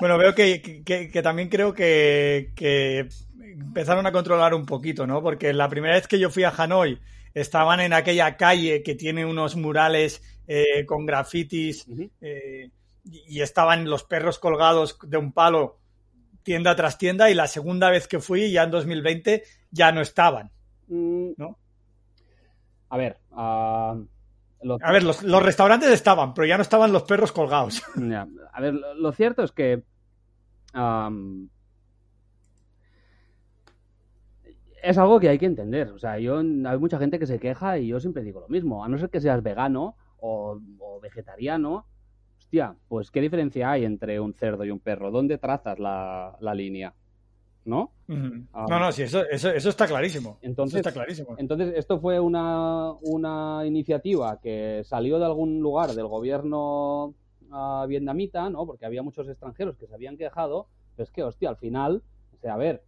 Bueno, 0.00 0.18
veo 0.18 0.34
que, 0.34 0.82
que- 0.84 1.10
que 1.10 1.22
también 1.22 1.48
creo 1.48 1.72
que, 1.74 2.52
que 2.56 3.08
empezaron 3.40 4.06
a 4.06 4.12
controlar 4.12 4.54
un 4.54 4.64
poquito, 4.66 5.06
¿no? 5.06 5.22
Porque 5.22 5.52
la 5.52 5.68
primera 5.68 5.94
vez 5.94 6.06
que 6.08 6.18
yo 6.18 6.30
fui 6.30 6.44
a 6.44 6.50
Hanoi 6.56 6.98
estaban 7.34 7.80
en 7.80 7.92
aquella 7.92 8.36
calle 8.36 8.82
que 8.82 8.94
tiene 8.94 9.24
unos 9.26 9.56
murales 9.56 10.22
eh, 10.46 10.84
con 10.86 11.04
grafitis 11.06 11.86
eh, 12.20 12.70
y 13.04 13.40
estaban 13.40 13.88
los 13.88 14.04
perros 14.04 14.38
colgados 14.38 14.98
de 15.02 15.16
un 15.18 15.32
palo 15.32 15.78
tienda 16.42 16.74
tras 16.76 16.96
tienda 16.96 17.30
y 17.30 17.34
la 17.34 17.46
segunda 17.46 17.90
vez 17.90 18.08
que 18.08 18.20
fui, 18.20 18.50
ya 18.50 18.62
en 18.64 18.70
2020, 18.70 19.42
ya 19.70 19.92
no 19.92 20.00
estaban. 20.00 20.50
Mm, 20.86 21.32
¿no? 21.36 21.58
A 22.90 22.96
ver, 22.96 23.18
ah, 23.32 23.98
lo- 24.62 24.78
A 24.82 24.92
ver, 24.92 25.02
los, 25.02 25.22
los 25.22 25.42
restaurantes 25.42 25.90
estaban, 25.90 26.34
pero 26.34 26.46
ya 26.46 26.56
no 26.56 26.62
estaban 26.62 26.92
los 26.92 27.04
perros 27.04 27.32
colgados. 27.32 27.82
Ya, 27.96 28.26
A 28.52 28.60
ver, 28.60 28.74
lo, 28.74 28.94
lo 28.94 29.12
cierto 29.12 29.42
es 29.42 29.52
que 29.52 29.82
es 34.82 34.98
algo 34.98 35.20
que 35.20 35.28
hay 35.28 35.38
que 35.38 35.46
entender. 35.46 35.90
O 35.90 35.98
sea, 35.98 36.18
yo 36.18 36.38
hay 36.38 36.78
mucha 36.78 36.98
gente 36.98 37.18
que 37.18 37.26
se 37.26 37.38
queja 37.38 37.78
y 37.78 37.88
yo 37.88 38.00
siempre 38.00 38.22
digo 38.22 38.40
lo 38.40 38.48
mismo. 38.48 38.84
A 38.84 38.88
no 38.88 38.98
ser 38.98 39.10
que 39.10 39.20
seas 39.20 39.42
vegano 39.42 39.96
o, 40.18 40.60
o 40.78 41.00
vegetariano, 41.00 41.86
hostia, 42.38 42.76
pues 42.88 43.10
qué 43.10 43.20
diferencia 43.20 43.70
hay 43.70 43.84
entre 43.84 44.20
un 44.20 44.34
cerdo 44.34 44.64
y 44.64 44.70
un 44.70 44.80
perro. 44.80 45.10
¿Dónde 45.10 45.38
trazas 45.38 45.78
la, 45.78 46.36
la 46.40 46.54
línea? 46.54 46.94
¿No? 47.68 47.92
Ah. 48.54 48.64
No, 48.70 48.78
no, 48.80 48.90
sí, 48.92 49.02
eso, 49.02 49.22
eso, 49.28 49.50
eso 49.50 49.68
está 49.68 49.86
clarísimo. 49.86 50.38
Entonces- 50.40 50.80
Eso 50.80 50.88
está 50.88 50.92
clarísimo. 50.98 51.34
Entonces, 51.38 51.74
esto 51.76 52.00
fue 52.00 52.18
una, 52.18 52.92
una 53.02 53.62
iniciativa 53.66 54.40
que 54.40 54.80
salió 54.84 55.18
de 55.18 55.26
algún 55.26 55.60
lugar 55.60 55.90
del 55.90 56.06
gobierno 56.06 57.14
ah, 57.52 57.84
vietnamita, 57.86 58.48
¿no? 58.48 58.64
Porque 58.66 58.86
había 58.86 59.02
muchos 59.02 59.28
extranjeros 59.28 59.76
que 59.76 59.86
se 59.86 59.94
habían 59.94 60.16
quejado, 60.16 60.68
pero 60.96 61.04
es 61.04 61.10
que, 61.10 61.22
hostia, 61.22 61.50
al 61.50 61.56
final, 61.58 62.02
o 62.34 62.38
sea, 62.38 62.54
a 62.54 62.56
ver, 62.56 62.82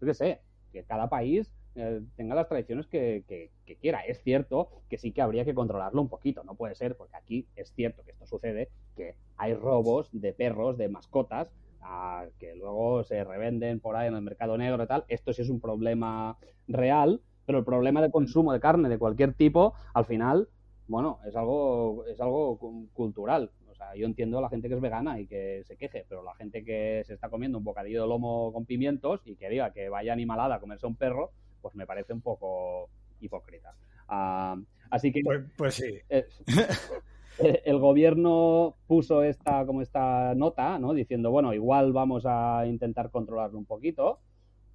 yo 0.00 0.06
qué 0.06 0.14
sé, 0.14 0.40
que 0.72 0.82
cada 0.84 1.08
país 1.10 1.52
eh, 1.76 2.00
tenga 2.16 2.34
las 2.34 2.48
tradiciones 2.48 2.86
que, 2.86 3.22
que- 3.28 3.50
que 3.64 3.76
quiera. 3.76 4.00
Es 4.00 4.22
cierto 4.22 4.70
que 4.88 4.98
sí 4.98 5.12
que 5.12 5.22
habría 5.22 5.44
que 5.44 5.54
controlarlo 5.54 6.00
un 6.02 6.08
poquito, 6.08 6.42
no 6.44 6.54
puede 6.54 6.74
ser, 6.74 6.96
porque 6.96 7.16
aquí 7.16 7.46
es 7.54 7.72
cierto 7.74 8.02
que 8.02 8.10
esto 8.12 8.26
sucede, 8.26 8.70
que 8.96 9.14
hay 9.36 9.54
robos 9.54 10.08
de 10.12 10.32
perros, 10.32 10.76
de 10.78 10.88
mascotas, 10.88 11.48
ah, 11.82 12.26
que 12.38 12.54
luego 12.54 13.02
se 13.04 13.24
revenden 13.24 13.80
por 13.80 13.96
ahí 13.96 14.08
en 14.08 14.14
el 14.14 14.22
mercado 14.22 14.56
negro 14.58 14.82
y 14.82 14.86
tal. 14.86 15.04
Esto 15.08 15.32
sí 15.32 15.42
es 15.42 15.50
un 15.50 15.60
problema 15.60 16.36
real, 16.68 17.20
pero 17.46 17.58
el 17.58 17.64
problema 17.64 18.02
de 18.02 18.10
consumo 18.10 18.52
de 18.52 18.60
carne 18.60 18.88
de 18.88 18.98
cualquier 18.98 19.34
tipo, 19.34 19.74
al 19.94 20.04
final, 20.04 20.48
bueno, 20.86 21.20
es 21.26 21.36
algo, 21.36 22.04
es 22.06 22.20
algo 22.20 22.58
cu- 22.58 22.88
cultural. 22.92 23.50
O 23.70 23.74
sea, 23.74 23.94
yo 23.94 24.06
entiendo 24.06 24.38
a 24.38 24.42
la 24.42 24.48
gente 24.50 24.68
que 24.68 24.74
es 24.74 24.80
vegana 24.80 25.18
y 25.20 25.26
que 25.26 25.62
se 25.64 25.76
queje, 25.76 26.04
pero 26.08 26.22
la 26.22 26.34
gente 26.34 26.64
que 26.64 27.02
se 27.06 27.14
está 27.14 27.28
comiendo 27.30 27.58
un 27.58 27.64
bocadillo 27.64 28.02
de 28.02 28.08
lomo 28.08 28.52
con 28.52 28.66
pimientos 28.66 29.20
y 29.24 29.36
que 29.36 29.48
diga 29.48 29.72
que 29.72 29.88
vaya 29.88 30.12
animalada 30.12 30.56
a 30.56 30.60
comerse 30.60 30.86
un 30.86 30.96
perro, 30.96 31.30
pues 31.62 31.74
me 31.74 31.86
parece 31.86 32.12
un 32.12 32.20
poco 32.20 32.88
hipócrita. 33.20 33.74
Ah, 34.08 34.56
así 34.90 35.12
que 35.12 35.22
Pues, 35.22 35.40
pues 35.56 35.74
sí. 35.76 35.98
eh, 36.08 36.26
el 37.64 37.78
gobierno 37.78 38.76
puso 38.86 39.22
esta 39.22 39.64
como 39.66 39.82
esta 39.82 40.34
nota, 40.34 40.78
¿no? 40.78 40.92
Diciendo, 40.92 41.30
bueno, 41.30 41.54
igual 41.54 41.92
vamos 41.92 42.24
a 42.26 42.66
intentar 42.66 43.10
controlarlo 43.10 43.58
un 43.58 43.64
poquito, 43.64 44.20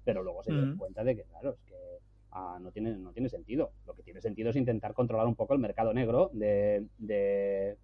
pero 0.04 0.22
luego 0.22 0.42
se 0.42 0.50
dieron 0.52 0.70
Ujú. 0.70 0.78
cuenta 0.78 1.04
de 1.04 1.16
que, 1.16 1.24
claro, 1.24 1.50
es 1.50 1.60
que 1.62 1.74
ah, 2.32 2.58
no, 2.60 2.70
tiene, 2.72 2.96
no 2.96 3.12
tiene 3.12 3.28
sentido. 3.28 3.72
Lo 3.86 3.94
que 3.94 4.02
tiene 4.02 4.20
sentido 4.20 4.50
es 4.50 4.56
intentar 4.56 4.94
controlar 4.94 5.26
un 5.26 5.34
poco 5.34 5.54
el 5.54 5.60
mercado 5.60 5.92
negro 5.92 6.30
de, 6.32 6.86
de 6.98 7.76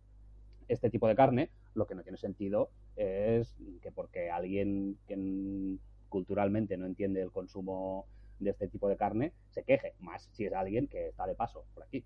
este 0.69 0.91
tipo 0.91 1.09
de 1.09 1.15
carne. 1.15 1.51
Lo 1.75 1.87
que 1.87 1.95
no 1.95 2.03
tiene 2.03 2.19
sentido 2.19 2.71
es 2.97 3.57
que 3.81 3.91
porque 3.93 4.31
alguien 4.31 4.99
que 5.07 5.79
culturalmente 6.09 6.77
no 6.77 6.87
entiende 6.87 7.23
el 7.23 7.33
consumo 7.33 8.07
de 8.39 8.51
este 8.51 8.69
tipo 8.69 8.89
de 8.89 8.97
carne 8.97 9.33
se 9.51 9.63
queje, 9.63 9.95
más 10.01 10.29
si 10.33 10.45
es 10.45 10.53
alguien 10.53 10.89
que 10.89 11.09
está 11.09 11.27
de 11.27 11.35
paso 11.35 11.65
por 11.75 11.85
aquí. 11.85 12.05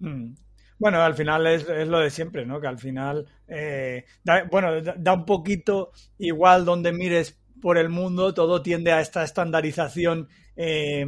Mm. 0.00 0.34
Bueno, 0.78 1.00
al 1.02 1.14
final 1.14 1.46
es, 1.46 1.66
es 1.68 1.88
lo 1.88 2.00
de 2.00 2.10
siempre, 2.10 2.44
¿no? 2.44 2.60
Que 2.60 2.66
al 2.66 2.78
final, 2.78 3.26
eh, 3.48 4.04
da- 4.22 4.44
bueno, 4.50 4.80
da, 4.82 5.12
un 5.14 5.24
poquito 5.24 5.92
igual 6.18 6.64
donde 6.64 6.92
mires 6.92 7.38
por 7.62 7.78
el 7.78 7.88
mundo, 7.88 8.34
todo 8.34 8.62
tiende 8.62 8.92
a 8.92 9.00
esta 9.00 9.24
estandarización, 9.24 10.28
eh, 10.54 11.06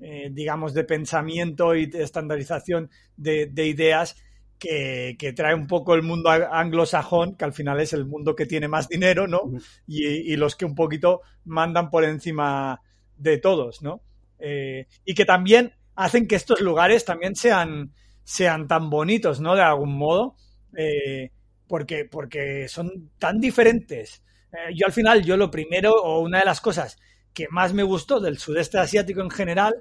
eh, 0.00 0.28
digamos, 0.32 0.72
de 0.74 0.84
pensamiento 0.84 1.74
y 1.74 1.86
de 1.86 2.04
estandarización 2.04 2.90
de, 3.16 3.46
de 3.46 3.66
ideas 3.66 4.16
que, 4.58 5.16
que 5.18 5.32
trae 5.32 5.54
un 5.54 5.66
poco 5.66 5.94
el 5.94 6.02
mundo 6.02 6.30
anglosajón, 6.30 7.36
que 7.36 7.44
al 7.44 7.52
final 7.52 7.80
es 7.80 7.92
el 7.92 8.04
mundo 8.06 8.36
que 8.36 8.46
tiene 8.46 8.68
más 8.68 8.88
dinero, 8.88 9.26
¿no? 9.26 9.50
Y, 9.86 10.06
y 10.32 10.36
los 10.36 10.54
que 10.56 10.64
un 10.64 10.74
poquito 10.76 11.22
mandan 11.44 11.90
por 11.90 12.04
encima 12.04 12.80
de 13.16 13.38
todos, 13.38 13.82
¿no? 13.82 14.02
Eh, 14.38 14.86
y 15.04 15.14
que 15.14 15.24
también 15.24 15.72
hacen 15.96 16.26
que 16.28 16.36
estos 16.36 16.60
lugares 16.60 17.04
también 17.04 17.34
sean, 17.34 17.92
sean 18.28 18.68
tan 18.68 18.90
bonitos, 18.90 19.40
¿no? 19.40 19.54
De 19.56 19.62
algún 19.62 19.96
modo, 19.96 20.36
eh, 20.76 21.30
porque, 21.66 22.04
porque 22.04 22.68
son 22.68 23.10
tan 23.18 23.40
diferentes. 23.40 24.22
Eh, 24.52 24.74
yo 24.74 24.86
al 24.86 24.92
final, 24.92 25.24
yo 25.24 25.36
lo 25.38 25.50
primero, 25.50 25.92
o 25.94 26.20
una 26.20 26.40
de 26.40 26.44
las 26.44 26.60
cosas 26.60 26.98
que 27.32 27.46
más 27.50 27.72
me 27.72 27.82
gustó 27.84 28.20
del 28.20 28.36
sudeste 28.38 28.78
asiático 28.78 29.22
en 29.22 29.30
general, 29.30 29.74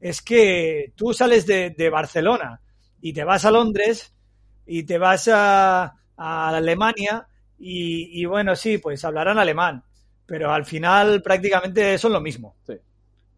es 0.00 0.22
que 0.22 0.92
tú 0.96 1.12
sales 1.12 1.46
de, 1.46 1.70
de 1.76 1.90
Barcelona 1.90 2.60
y 3.02 3.12
te 3.12 3.24
vas 3.24 3.44
a 3.44 3.50
Londres 3.50 4.14
y 4.66 4.84
te 4.84 4.96
vas 4.96 5.28
a, 5.28 5.94
a 6.16 6.48
Alemania 6.48 7.26
y, 7.58 8.22
y 8.22 8.24
bueno, 8.24 8.56
sí, 8.56 8.78
pues 8.78 9.04
hablarán 9.04 9.38
alemán, 9.38 9.84
pero 10.26 10.50
al 10.50 10.64
final 10.64 11.20
prácticamente 11.22 11.98
son 11.98 12.12
lo 12.14 12.20
mismo. 12.22 12.56
Sí. 12.66 12.74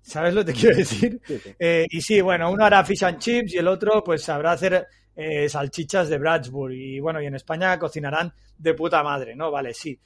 ¿Sabes 0.07 0.35
lo 0.35 0.45
que 0.45 0.53
te 0.53 0.59
quiero 0.61 0.77
decir? 0.77 1.21
Sí, 1.27 1.39
sí. 1.43 1.51
Eh, 1.59 1.87
y 1.89 2.01
sí, 2.01 2.21
bueno, 2.21 2.51
uno 2.51 2.65
hará 2.65 2.85
fish 2.85 3.05
and 3.05 3.19
chips 3.19 3.55
y 3.55 3.59
el 3.59 3.69
otro 3.69 4.03
pues 4.05 4.23
sabrá 4.23 4.53
hacer 4.53 4.87
eh, 5.17 5.49
salchichas 5.49 6.09
de 6.09 6.19
Bradsburg. 6.19 6.75
Y 6.75 7.01
bueno, 7.01 7.23
y 7.23 7.27
en 7.27 7.35
España 7.35 7.79
cocinarán 7.79 8.33
de 8.59 8.75
puta 8.75 9.03
madre, 9.03 9.35
¿no? 9.35 9.51
Vale, 9.51 9.73
sí. 9.73 9.99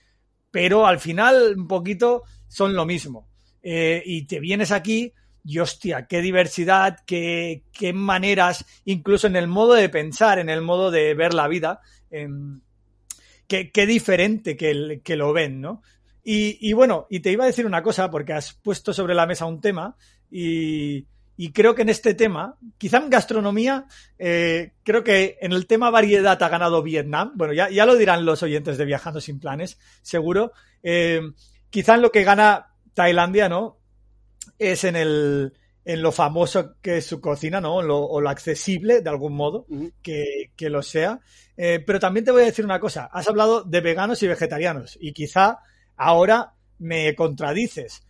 Pero 0.51 0.87
al 0.87 0.99
final 1.01 1.55
un 1.57 1.67
poquito 1.67 2.23
son 2.47 2.75
lo 2.75 2.87
mismo. 2.87 3.29
Eh, 3.63 4.03
y 4.07 4.27
te 4.27 4.41
vienes 4.41 4.71
aquí 4.73 5.13
y 5.45 5.59
hostia, 5.59 6.07
qué 6.07 6.21
diversidad, 6.23 6.99
qué, 7.07 7.65
qué 7.73 7.93
maneras, 7.93 8.65
incluso 8.85 9.27
en 9.27 9.37
el 9.37 9.49
modo 9.49 9.75
de 9.75 9.89
pensar, 9.89 10.39
en 10.39 10.51
el 10.51 10.61
modo 10.63 10.91
de 10.91 11.15
ver 11.15 11.35
la 11.35 11.49
vida, 11.49 11.81
em, 12.11 12.61
qué, 13.47 13.71
qué 13.73 13.87
diferente 13.87 14.57
que, 14.57 14.71
el- 14.71 15.03
que 15.03 15.17
lo 15.17 15.33
ven, 15.33 15.61
¿no? 15.61 15.83
Y, 16.31 16.59
y 16.61 16.75
bueno, 16.75 17.07
y 17.09 17.21
te 17.21 17.31
iba 17.33 17.45
a 17.45 17.47
decir 17.47 17.65
una 17.65 17.83
cosa, 17.83 18.11
porque 18.11 18.35
has 18.35 18.53
puesto 18.53 18.93
sobre 18.93 19.15
la 19.15 19.25
mesa 19.27 19.47
un 19.47 19.63
tema, 19.63 19.97
y, 20.31 21.07
y 21.39 21.53
creo 21.53 21.75
que 21.75 21.81
en 21.83 21.89
este 21.89 22.13
tema, 22.13 22.57
quizá 22.77 22.99
en 22.99 23.09
gastronomía, 23.09 23.87
eh, 24.19 24.73
creo 24.83 25.03
que 25.03 25.39
en 25.41 25.53
el 25.53 25.67
tema 25.67 25.89
variedad 25.89 26.43
ha 26.43 26.49
ganado 26.51 26.83
Vietnam. 26.83 27.33
Bueno, 27.35 27.55
ya, 27.55 27.71
ya 27.71 27.87
lo 27.87 27.97
dirán 27.97 28.27
los 28.27 28.43
oyentes 28.43 28.77
de 28.77 28.85
Viajando 28.85 29.23
sin 29.23 29.41
Planes, 29.41 29.79
seguro. 30.03 30.53
Eh, 30.83 31.23
quizá 31.71 31.95
en 31.95 32.03
lo 32.03 32.11
que 32.13 32.25
gana 32.25 32.75
Tailandia, 32.93 33.49
¿no? 33.49 33.79
Es 34.59 34.85
en 34.85 34.97
el 34.97 35.55
en 35.87 36.03
lo 36.03 36.13
famoso 36.13 36.75
que 36.83 36.99
es 36.99 37.07
su 37.07 37.23
cocina, 37.23 37.59
¿no? 37.63 37.81
Lo- 37.81 38.05
o 38.05 38.21
lo 38.21 38.29
accesible, 38.29 39.01
de 39.01 39.09
algún 39.09 39.33
modo, 39.35 39.65
que, 40.03 40.51
que 40.55 40.69
lo 40.69 40.83
sea. 40.83 41.21
Eh, 41.57 41.83
pero 41.87 41.99
también 41.99 42.27
te 42.27 42.33
voy 42.33 42.43
a 42.43 42.47
decir 42.53 42.67
una 42.67 42.79
cosa. 42.81 43.09
Has 43.11 43.27
hablado 43.29 43.63
de 43.63 43.81
veganos 43.81 44.23
y 44.23 44.29
vegetarianos 44.29 44.99
y 45.01 45.15
quizá 45.15 45.61
ahora 45.99 46.55
me 46.79 47.15
contradices. 47.15 48.07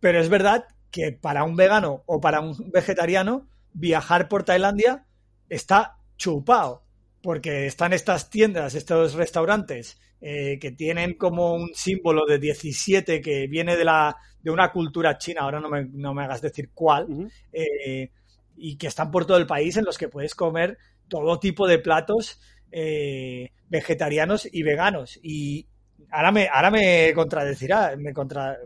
Pero 0.00 0.20
es 0.20 0.28
verdad 0.28 0.64
que 0.90 1.12
para 1.12 1.44
un 1.44 1.56
vegano 1.56 2.02
o 2.06 2.20
para 2.20 2.40
un 2.40 2.70
vegetariano 2.70 3.48
viajar 3.72 4.28
por 4.28 4.44
Tailandia 4.44 5.04
está 5.48 5.98
chupado. 6.16 6.82
Porque 7.22 7.66
están 7.66 7.92
estas 7.92 8.30
tiendas, 8.30 8.74
estos 8.74 9.14
restaurantes 9.14 10.00
eh, 10.20 10.58
que 10.60 10.72
tienen 10.72 11.14
como 11.14 11.54
un 11.54 11.72
símbolo 11.74 12.26
de 12.26 12.38
17 12.38 13.20
que 13.20 13.46
viene 13.46 13.76
de, 13.76 13.84
la, 13.84 14.16
de 14.40 14.50
una 14.50 14.72
cultura 14.72 15.18
china, 15.18 15.42
ahora 15.42 15.60
no 15.60 15.68
me, 15.68 15.84
no 15.84 16.14
me 16.14 16.24
hagas 16.24 16.40
decir 16.40 16.70
cuál, 16.74 17.28
eh, 17.52 18.10
y 18.56 18.76
que 18.76 18.86
están 18.88 19.10
por 19.10 19.24
todo 19.24 19.36
el 19.36 19.46
país 19.46 19.76
en 19.76 19.84
los 19.84 19.98
que 19.98 20.08
puedes 20.08 20.34
comer 20.34 20.78
todo 21.08 21.38
tipo 21.38 21.66
de 21.66 21.78
platos 21.78 22.40
eh, 22.70 23.50
vegetarianos 23.68 24.48
y 24.50 24.62
veganos. 24.62 25.18
Y 25.22 25.66
ahora 26.12 26.30
me, 26.30 26.48
ahora 26.48 26.70
me 26.70 27.12
contradecirá, 27.14 27.96
me 27.96 28.12
contra, 28.12 28.58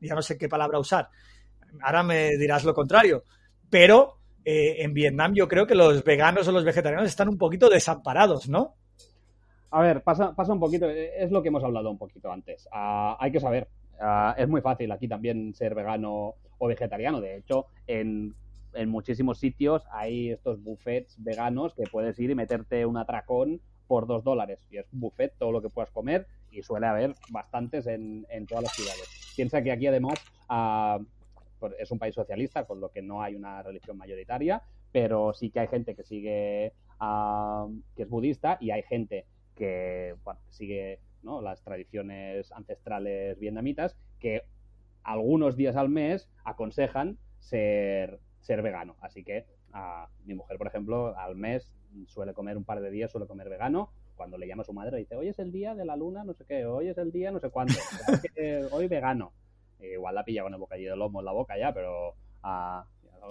ya 0.00 0.14
no 0.14 0.22
sé 0.22 0.38
qué 0.38 0.48
palabra 0.48 0.78
usar. 0.78 1.08
ahora 1.82 2.02
me 2.02 2.30
dirás 2.38 2.64
lo 2.64 2.72
contrario, 2.72 3.24
pero 3.68 4.18
eh, 4.44 4.76
en 4.78 4.94
Vietnam 4.94 5.34
yo 5.34 5.48
creo 5.48 5.66
que 5.66 5.74
los 5.74 6.04
veganos 6.04 6.46
o 6.48 6.52
los 6.52 6.64
vegetarianos 6.64 7.08
están 7.08 7.28
un 7.28 7.38
poquito 7.38 7.68
desamparados, 7.68 8.48
¿no? 8.48 8.76
A 9.70 9.80
ver, 9.80 10.02
pasa, 10.02 10.34
pasa 10.34 10.52
un 10.52 10.60
poquito, 10.60 10.88
es 10.88 11.30
lo 11.30 11.42
que 11.42 11.48
hemos 11.48 11.64
hablado 11.64 11.90
un 11.90 11.98
poquito 11.98 12.30
antes. 12.30 12.68
Ah, 12.70 13.16
hay 13.18 13.32
que 13.32 13.40
saber, 13.40 13.68
ah, 14.00 14.34
es 14.36 14.48
muy 14.48 14.60
fácil 14.60 14.92
aquí 14.92 15.08
también 15.08 15.54
ser 15.54 15.74
vegano 15.74 16.34
o 16.58 16.66
vegetariano. 16.68 17.20
De 17.20 17.38
hecho, 17.38 17.66
en, 17.86 18.34
en 18.74 18.88
muchísimos 18.90 19.38
sitios 19.38 19.82
hay 19.90 20.30
estos 20.30 20.62
buffets 20.62 21.16
veganos 21.18 21.74
que 21.74 21.84
puedes 21.90 22.18
ir 22.18 22.30
y 22.30 22.34
meterte 22.34 22.84
un 22.84 22.98
atracón 22.98 23.60
por 23.86 24.06
dos 24.06 24.22
dólares. 24.24 24.60
Y 24.70 24.76
es 24.76 24.86
un 24.92 25.00
buffet, 25.00 25.34
todo 25.38 25.52
lo 25.52 25.62
que 25.62 25.70
puedas 25.70 25.90
comer, 25.90 26.26
y 26.52 26.62
suele 26.62 26.86
haber 26.86 27.14
bastantes 27.30 27.86
en, 27.86 28.26
en 28.30 28.46
todas 28.46 28.64
las 28.64 28.72
ciudades. 28.74 29.32
Piensa 29.34 29.62
que 29.62 29.72
aquí 29.72 29.86
además 29.86 30.14
ah, 30.48 31.00
es 31.78 31.90
un 31.90 31.98
país 31.98 32.14
socialista, 32.14 32.64
con 32.64 32.80
lo 32.80 32.90
que 32.90 33.02
no 33.02 33.22
hay 33.22 33.34
una 33.34 33.62
religión 33.62 33.96
mayoritaria, 33.96 34.62
pero 34.92 35.32
sí 35.32 35.50
que 35.50 35.60
hay 35.60 35.68
gente 35.68 35.94
que 35.94 36.04
sigue, 36.04 36.72
ah, 37.00 37.66
que 37.96 38.02
es 38.02 38.08
budista, 38.08 38.58
y 38.60 38.70
hay 38.70 38.82
gente 38.82 39.26
que 39.54 40.14
sigue 40.48 41.00
¿no? 41.22 41.40
las 41.40 41.62
tradiciones 41.62 42.52
ancestrales 42.52 43.38
vietnamitas, 43.38 43.96
que 44.18 44.42
algunos 45.02 45.56
días 45.56 45.76
al 45.76 45.88
mes 45.88 46.28
aconsejan 46.44 47.18
ser, 47.38 48.20
ser 48.40 48.62
vegano. 48.62 48.96
Así 49.00 49.24
que 49.24 49.46
a 49.72 50.08
mi 50.24 50.34
mujer, 50.34 50.58
por 50.58 50.66
ejemplo, 50.66 51.16
al 51.16 51.36
mes 51.36 51.72
suele 52.06 52.34
comer 52.34 52.56
un 52.56 52.64
par 52.64 52.80
de 52.80 52.90
días, 52.90 53.10
suele 53.10 53.26
comer 53.26 53.48
vegano. 53.48 53.90
Cuando 54.16 54.38
le 54.38 54.46
llama 54.46 54.62
a 54.62 54.66
su 54.66 54.72
madre, 54.72 54.98
dice, 54.98 55.16
hoy 55.16 55.28
es 55.28 55.38
el 55.38 55.50
día 55.52 55.74
de 55.74 55.84
la 55.84 55.96
luna, 55.96 56.24
no 56.24 56.34
sé 56.34 56.44
qué, 56.44 56.64
hoy 56.64 56.88
es 56.88 56.98
el 56.98 57.10
día 57.10 57.30
no 57.30 57.40
sé 57.40 57.50
cuándo, 57.50 57.74
hoy 58.70 58.88
vegano. 58.88 59.32
E 59.80 59.94
igual 59.94 60.14
la 60.14 60.24
pilla 60.24 60.42
con 60.42 60.52
el 60.52 60.60
bocadillo 60.60 60.90
de 60.90 60.96
lomo 60.96 61.20
en 61.20 61.24
la 61.26 61.32
boca 61.32 61.58
ya, 61.58 61.72
pero 61.72 62.14
ah, 62.42 62.84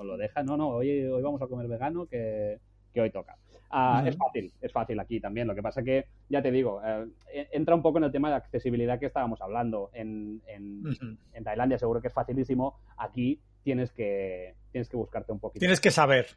lo 0.03 0.17
deja, 0.17 0.43
no, 0.43 0.57
no, 0.57 0.69
hoy, 0.69 1.05
hoy 1.05 1.21
vamos 1.21 1.41
a 1.41 1.47
comer 1.47 1.67
vegano 1.67 2.05
que, 2.07 2.59
que 2.93 3.01
hoy 3.01 3.09
toca. 3.09 3.37
Uh, 3.71 4.05
Es 4.05 4.17
fácil, 4.17 4.51
es 4.59 4.71
fácil 4.71 4.99
aquí 4.99 5.21
también. 5.21 5.47
Lo 5.47 5.55
que 5.55 5.61
pasa 5.63 5.81
que, 5.81 6.05
ya 6.29 6.41
te 6.41 6.51
digo, 6.51 6.81
eh, 6.83 7.47
entra 7.51 7.73
un 7.73 7.81
poco 7.81 7.99
en 7.99 8.03
el 8.03 8.11
tema 8.11 8.29
de 8.29 8.35
accesibilidad 8.35 8.99
que 8.99 9.05
estábamos 9.05 9.41
hablando. 9.41 9.89
En, 9.93 10.41
en, 10.47 10.85
uh 10.85 10.89
-huh. 10.89 11.17
en, 11.33 11.43
Tailandia 11.43 11.77
seguro 11.77 12.01
que 12.01 12.09
es 12.09 12.13
facilísimo. 12.13 12.75
Aquí 12.97 13.39
tienes 13.63 13.91
que, 13.93 14.55
tienes 14.71 14.89
que 14.89 14.97
buscarte 14.97 15.31
un 15.31 15.39
poquito. 15.39 15.59
Tienes 15.59 15.79
que 15.79 15.91
saber. 15.91 16.27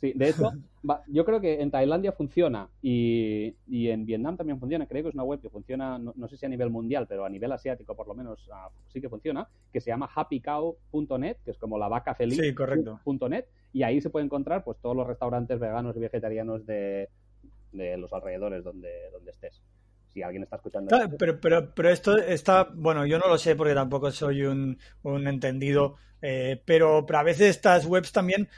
Sí, 0.00 0.12
de 0.14 0.30
hecho, 0.30 0.50
va, 0.88 1.02
yo 1.08 1.24
creo 1.24 1.40
que 1.40 1.60
en 1.60 1.70
Tailandia 1.70 2.12
funciona 2.12 2.68
y, 2.80 3.54
y, 3.68 3.88
en 3.90 4.06
Vietnam 4.06 4.36
también 4.36 4.58
funciona. 4.58 4.86
Creo 4.86 5.02
que 5.02 5.08
es 5.10 5.14
una 5.14 5.24
web 5.24 5.40
que 5.40 5.50
funciona, 5.50 5.98
no, 5.98 6.12
no 6.16 6.28
sé 6.28 6.36
si 6.36 6.46
a 6.46 6.48
nivel 6.48 6.70
mundial, 6.70 7.06
pero 7.06 7.24
a 7.24 7.28
nivel 7.28 7.52
asiático 7.52 7.94
por 7.94 8.08
lo 8.08 8.14
menos 8.14 8.46
uh, 8.48 8.70
sí 8.88 9.00
que 9.00 9.08
funciona, 9.08 9.46
que 9.72 9.80
se 9.80 9.90
llama 9.90 10.10
happycow.net, 10.14 11.36
que 11.44 11.50
es 11.50 11.58
como 11.58 11.78
la 11.78 11.88
vaca 11.88 12.14
feliz. 12.14 12.40
Sí, 12.40 12.54
correcto. 12.54 13.00
.net, 13.28 13.46
y 13.72 13.82
ahí 13.82 14.00
se 14.00 14.10
puede 14.10 14.24
encontrar 14.24 14.64
pues 14.64 14.78
todos 14.78 14.96
los 14.96 15.06
restaurantes 15.06 15.60
veganos 15.60 15.96
y 15.96 16.00
vegetarianos 16.00 16.64
de, 16.64 17.08
de 17.72 17.96
los 17.96 18.12
alrededores 18.12 18.64
donde, 18.64 19.10
donde 19.12 19.30
estés 19.30 19.60
si 20.12 20.22
alguien 20.22 20.42
está 20.42 20.56
escuchando. 20.56 20.88
Claro, 20.88 21.16
pero, 21.18 21.40
pero, 21.40 21.72
pero 21.74 21.90
esto 21.90 22.18
está, 22.18 22.68
bueno, 22.74 23.06
yo 23.06 23.18
no 23.18 23.28
lo 23.28 23.38
sé 23.38 23.54
porque 23.56 23.74
tampoco 23.74 24.10
soy 24.10 24.42
un, 24.42 24.78
un 25.02 25.28
entendido, 25.28 25.96
eh, 26.20 26.60
pero, 26.64 27.06
pero 27.06 27.18
a 27.20 27.22
veces 27.22 27.50
estas 27.50 27.86
webs 27.86 28.12
también, 28.12 28.48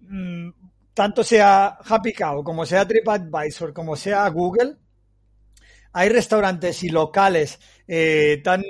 mmm, 0.00 0.50
tanto 0.94 1.24
sea 1.24 1.78
Happy 1.84 2.12
Cow, 2.12 2.42
como 2.42 2.66
sea 2.66 2.86
TripAdvisor, 2.86 3.72
como 3.72 3.96
sea 3.96 4.28
Google, 4.28 4.76
hay 5.92 6.08
restaurantes 6.08 6.82
y 6.82 6.88
locales 6.88 7.60
eh, 7.86 8.40
tan, 8.42 8.62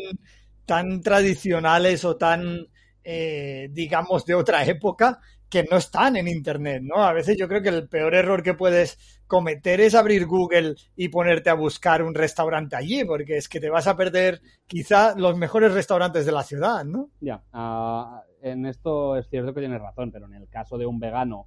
tan 0.66 1.01
tradicionales 1.01 2.05
o 2.05 2.16
tan, 2.16 2.66
eh, 3.05 3.68
digamos, 3.70 4.25
de 4.27 4.35
otra 4.35 4.64
época 4.64 5.20
que 5.49 5.64
no 5.70 5.77
están 5.77 6.16
en 6.16 6.29
Internet, 6.29 6.83
¿no? 6.83 7.05
A 7.05 7.12
veces 7.12 7.37
yo 7.37 7.47
creo 7.47 7.61
que 7.61 7.68
el 7.68 7.87
peor 7.87 8.14
error 8.14 8.43
que 8.43 8.55
puedes 8.55 8.99
cometer 9.27 9.83
es 9.83 9.95
abrir 9.95 10.25
Google 10.25 10.77
y 10.97 11.09
ponerte 11.09 11.51
a 11.51 11.55
buscar 11.55 12.03
un 12.03 12.14
restaurante 12.14 12.75
allí, 12.75 13.05
porque 13.05 13.37
es 13.37 13.51
que 13.51 13.61
te 13.61 13.68
vas 13.68 13.87
a 13.87 13.95
perder 13.95 14.41
quizá 14.66 15.14
los 15.14 15.37
mejores 15.37 15.75
restaurantes 15.75 16.25
de 16.25 16.33
la 16.33 16.43
ciudad, 16.43 16.87
¿no? 16.87 17.11
Ya, 17.20 17.43
uh, 17.53 18.23
en 18.41 18.64
esto 18.64 19.18
es 19.18 19.29
cierto 19.29 19.53
que 19.53 19.61
tienes 19.61 19.81
razón, 19.81 20.11
pero 20.11 20.25
en 20.25 20.35
el 20.35 20.49
caso 20.49 20.79
de 20.79 20.87
un 20.87 20.99
vegano, 20.99 21.47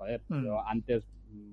joder, 0.00 0.22
mm. 0.28 0.44
yo 0.44 0.66
antes 0.66 1.06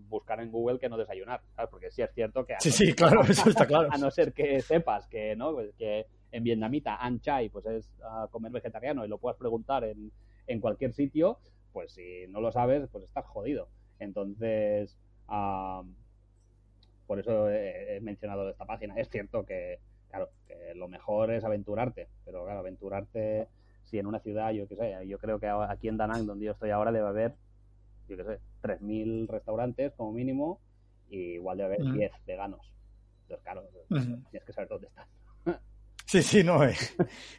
buscar 0.10 0.40
en 0.40 0.52
Google 0.52 0.80
que 0.80 0.90
no 0.90 0.98
desayunar, 0.98 1.42
¿sabes? 1.56 1.70
Porque 1.70 1.92
sí 1.92 2.02
es 2.02 2.12
cierto 2.14 2.46
que... 2.46 2.56
Sí, 2.60 2.72
sí, 2.72 2.94
claro, 2.94 3.22
eso 3.30 3.50
está 3.50 3.68
claro. 3.68 3.90
A 3.92 3.98
no 3.98 4.10
ser 4.10 4.34
que 4.34 4.62
sepas 4.62 5.08
que, 5.08 5.36
¿no? 5.36 5.54
Pues 5.54 5.74
que 5.76 6.08
en 6.32 6.44
vietnamita 6.44 6.96
an 6.96 7.20
chai 7.20 7.50
pues 7.50 7.66
es 7.66 7.90
uh, 8.00 8.30
comer 8.30 8.52
vegetariano 8.52 9.06
y 9.06 9.08
lo 9.08 9.18
puedas 9.18 9.38
preguntar 9.38 9.84
en, 9.84 10.12
en 10.48 10.60
cualquier 10.62 10.94
sitio, 10.94 11.40
pues 11.74 11.92
si 11.94 12.26
no 12.30 12.42
lo 12.42 12.52
sabes, 12.52 12.88
pues 12.90 13.04
estás 13.04 13.26
jodido. 13.26 13.70
Entonces, 14.00 14.98
uh, 15.28 15.84
por 17.06 17.20
eso 17.20 17.50
he, 17.50 17.98
he, 17.98 18.02
mencionado 18.02 18.50
esta 18.50 18.66
página. 18.66 18.96
Es 18.96 19.10
cierto 19.10 19.46
que, 19.46 19.80
claro, 20.10 20.30
que 20.48 20.74
lo 20.74 20.88
mejor 20.88 21.32
es 21.32 21.44
aventurarte, 21.44 22.08
pero 22.24 22.46
claro, 22.46 22.62
aventurarte, 22.62 23.48
si 23.84 24.00
en 24.00 24.08
una 24.08 24.20
ciudad, 24.20 24.52
yo 24.52 24.68
qué 24.68 24.76
sé, 24.76 25.08
yo 25.08 25.18
creo 25.18 25.40
que 25.40 25.48
aquí 25.48 25.88
en 25.88 25.98
Da 25.98 26.08
Nang, 26.08 26.26
donde 26.26 26.46
yo 26.46 26.52
estoy 26.54 26.72
ahora, 26.72 26.92
debe 26.92 27.08
haber, 27.08 27.36
yo 28.08 28.18
qué 28.18 28.24
sé, 28.24 28.40
3.000 28.62 29.28
restaurantes 29.28 29.94
como 29.96 30.12
mínimo, 30.14 30.62
y 31.10 31.34
igual 31.34 31.58
debe 31.58 31.76
haber 31.76 31.82
uh 31.82 31.90
-huh. 31.90 31.98
10 31.98 32.12
veganos. 32.26 32.74
Entonces, 33.24 33.44
claro, 33.44 33.70
uh 33.90 33.96
-huh. 33.96 34.30
tienes 34.30 34.46
que 34.46 34.54
saber 34.54 34.70
dónde 34.70 34.88
están. 34.88 35.08
Sí, 36.06 36.22
sí, 36.24 36.42
no, 36.42 36.64
eh, 36.64 36.74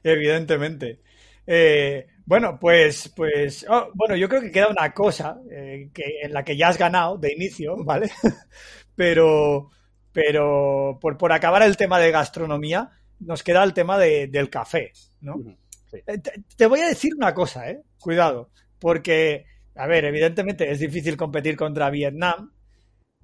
evidentemente. 0.03 1.01
Eh, 1.47 2.07
bueno, 2.27 2.59
pues, 2.61 3.11
pues, 3.17 3.65
oh, 3.67 3.89
bueno, 3.95 4.15
yo 4.15 4.29
creo 4.29 4.43
que 4.43 4.53
queda 4.53 4.69
una 4.69 4.93
cosa 4.93 5.41
eh, 5.51 5.89
que, 5.95 6.21
en 6.23 6.35
la 6.35 6.45
que 6.45 6.55
ya 6.55 6.69
has 6.69 6.77
ganado 6.77 7.17
de 7.17 7.33
inicio, 7.33 7.83
¿vale? 7.83 8.11
pero, 8.95 9.71
pero 10.13 10.99
por, 11.01 11.17
por, 11.17 11.33
acabar 11.33 11.63
el 11.63 11.79
tema 11.79 11.99
de 11.99 12.11
gastronomía, 12.11 12.91
nos 13.21 13.43
queda 13.43 13.65
el 13.65 13.73
tema 13.73 13.97
de, 13.97 14.27
del 14.27 14.51
café, 14.51 14.93
¿no? 15.23 15.37
Sí. 15.91 16.03
Te, 16.05 16.19
te, 16.55 16.67
voy 16.67 16.81
a 16.81 16.89
decir 16.89 17.15
una 17.17 17.33
cosa, 17.33 17.71
¿eh? 17.71 17.81
Cuidado, 17.99 18.51
porque, 18.79 19.47
a 19.79 19.87
ver, 19.87 20.05
evidentemente 20.05 20.71
es 20.71 20.81
difícil 20.81 21.17
competir 21.17 21.57
contra 21.57 21.89
Vietnam, 21.89 22.53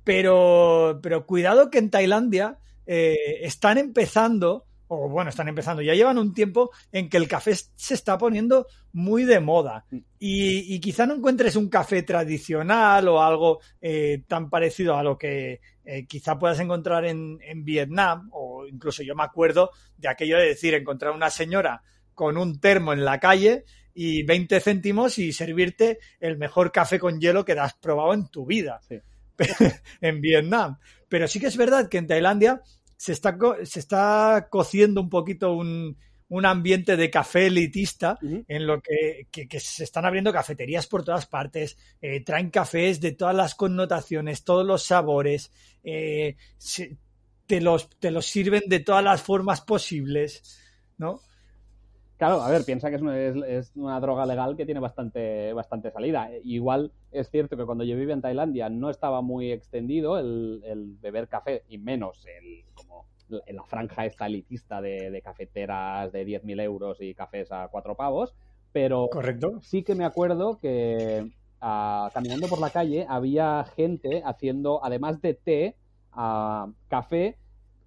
pero, 0.05 1.01
pero 1.03 1.27
cuidado 1.27 1.69
que 1.69 1.79
en 1.79 1.91
Tailandia 1.91 2.59
eh, 2.87 3.41
están 3.43 3.77
empezando 3.77 4.65
o 4.87 5.09
bueno, 5.09 5.31
están 5.31 5.49
empezando, 5.49 5.83
ya 5.83 5.95
llevan 5.95 6.19
un 6.19 6.33
tiempo 6.33 6.71
en 6.93 7.09
que 7.09 7.17
el 7.17 7.27
café 7.27 7.55
se 7.55 7.95
está 7.95 8.19
poniendo 8.19 8.67
muy 8.93 9.25
de 9.25 9.41
moda. 9.41 9.87
Y, 10.19 10.79
quizá 10.79 11.07
no 11.07 11.15
encuentres 11.15 11.57
un 11.57 11.69
café 11.69 12.03
tradicional 12.03 13.09
o 13.09 13.23
algo 13.23 13.61
eh, 13.81 14.23
tan 14.29 14.51
parecido 14.51 14.97
a 14.97 15.03
lo 15.03 15.19
que 15.19 15.61
eh, 15.85 16.07
quizá 16.07 16.39
puedas 16.39 16.61
encontrar 16.61 17.07
en, 17.07 17.39
en, 17.43 17.65
Vietnam 17.65 18.29
o 18.33 18.67
incluso 18.67 19.03
yo 19.03 19.15
me 19.15 19.25
acuerdo 19.25 19.71
de 19.97 20.09
aquello 20.09 20.39
de 20.39 20.49
decir 20.49 20.75
encontrar 20.75 21.13
una 21.13 21.31
señora 21.31 21.83
con 22.15 22.37
un 22.37 22.61
termo 22.61 22.93
en 22.93 23.05
la 23.05 23.19
calle 23.19 23.65
y 23.95 24.25
20 24.25 24.61
céntimos 24.61 25.19
y 25.19 25.33
servirte 25.33 25.99
el 26.21 26.37
mejor 26.37 26.73
café 26.73 26.99
con 26.99 27.21
hielo 27.21 27.45
que 27.45 27.53
has 27.53 27.75
probado 27.75 28.13
en 28.13 28.29
tu 28.29 28.45
vida 28.45 28.81
sí. 28.89 28.99
en 30.01 30.21
Vietnam. 30.21 30.79
Pero 31.09 31.29
sí 31.29 31.41
que 31.41 31.47
es 31.47 31.57
verdad 31.57 31.89
que 31.89 31.99
en 31.99 32.07
Tailandia 32.07 32.61
se 32.97 33.13
está, 33.13 33.37
se 33.63 33.79
está 33.79 34.49
cociendo 34.51 35.01
un 35.01 35.11
poquito 35.11 35.55
un, 35.55 35.97
un 36.29 36.47
ambiente 36.47 36.97
de 36.97 37.11
café 37.11 37.47
elitista 37.47 38.19
uh 38.21 38.27
-huh. 38.27 38.45
en 38.49 38.67
lo 38.67 38.81
que, 38.81 39.29
que, 39.31 39.47
que, 39.47 39.61
se 39.61 39.85
están 39.85 40.05
abriendo 40.05 40.33
cafeterías 40.33 40.87
por 40.87 41.05
todas 41.05 41.27
partes, 41.27 41.77
eh, 42.01 42.21
traen 42.25 42.51
cafés 42.51 43.01
de 43.01 43.13
todas 43.13 43.35
las 43.35 43.55
connotaciones, 43.55 44.45
todos 44.45 44.67
los 44.67 44.83
sabores, 44.85 45.53
eh, 45.83 46.37
se, 46.59 46.97
te, 47.47 47.61
los, 47.61 47.91
te 48.01 48.11
los 48.11 48.27
sirven 48.27 48.63
de 48.67 48.81
todas 48.81 49.05
las 49.05 49.23
formas 49.23 49.61
posibles, 49.61 50.61
¿no? 50.99 51.21
Claro, 52.17 52.41
a 52.43 52.49
ver, 52.49 52.65
piensa 52.65 52.91
que 52.91 52.97
es 52.97 53.03
una, 53.03 53.19
es, 53.19 53.37
es 53.37 53.73
una, 53.77 53.99
droga 54.01 54.25
legal 54.25 54.57
que 54.57 54.65
tiene 54.65 54.81
bastante, 54.81 55.53
bastante 55.53 55.91
salida. 55.91 56.31
Igual 56.45 56.93
es 57.11 57.29
cierto 57.29 57.57
que 57.57 57.65
cuando 57.65 57.85
yo 57.85 57.97
vivía 57.97 58.15
en 58.15 58.23
Tailandia 58.23 58.69
no 58.69 58.89
estaba 58.89 59.21
muy 59.21 59.51
extendido 59.51 60.19
el, 60.19 60.63
el 60.65 60.97
beber 61.01 61.29
café 61.29 61.65
y 61.69 61.79
menos 61.79 62.25
el, 62.27 62.65
como 62.75 63.07
en 63.47 63.57
la 63.57 63.65
franja 63.65 64.07
esta 64.07 64.27
elitista 64.27 64.81
de, 64.81 65.11
de 65.11 65.23
cafeteras 65.23 66.13
de 66.13 66.25
10.000 66.25 66.61
euros 66.63 67.01
y 67.01 67.15
cafés 67.15 67.51
a 67.51 67.69
cuatro 67.69 67.97
pavos, 67.97 68.35
pero 68.73 69.09
Correcto. 69.11 69.61
sí 69.61 69.83
que 69.83 69.95
me 69.95 70.05
acuerdo 70.05 70.59
que 70.59 71.31
caminando 72.13 72.49
por 72.49 72.61
la 72.61 72.71
calle 72.71 73.07
había 73.09 73.65
gente 73.77 74.23
haciendo, 74.25 74.85
además 74.85 75.23
de 75.23 75.35
té, 75.35 75.77
uh, 76.15 76.71
café, 76.89 77.39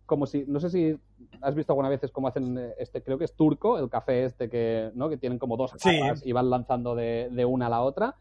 como 0.05 0.25
si, 0.25 0.45
no 0.47 0.59
sé 0.59 0.69
si 0.69 0.97
has 1.41 1.55
visto 1.55 1.73
alguna 1.73 1.89
vez 1.89 2.01
cómo 2.11 2.27
hacen 2.27 2.73
este, 2.77 3.01
creo 3.01 3.17
que 3.17 3.25
es 3.25 3.35
turco, 3.35 3.79
el 3.79 3.89
café 3.89 4.25
este 4.25 4.49
que, 4.49 4.91
¿no? 4.95 5.09
que 5.09 5.17
tienen 5.17 5.39
como 5.39 5.57
dos 5.57 5.71
capas 5.71 6.19
sí. 6.19 6.29
y 6.29 6.31
van 6.31 6.49
lanzando 6.49 6.95
de, 6.95 7.29
de, 7.31 7.45
una 7.45 7.67
a 7.67 7.69
la 7.69 7.81
otra. 7.81 8.15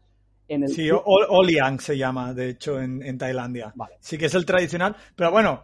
En 0.47 0.63
el... 0.63 0.69
Sí, 0.69 0.89
Oliang 0.91 1.79
se 1.79 1.97
llama, 1.97 2.33
de 2.33 2.49
hecho, 2.49 2.79
en, 2.79 3.03
en 3.03 3.17
Tailandia. 3.17 3.73
Vale. 3.75 3.95
Sí 3.99 4.17
que 4.17 4.27
es 4.27 4.33
el 4.35 4.45
tradicional, 4.45 4.95
pero 5.15 5.31
bueno, 5.31 5.63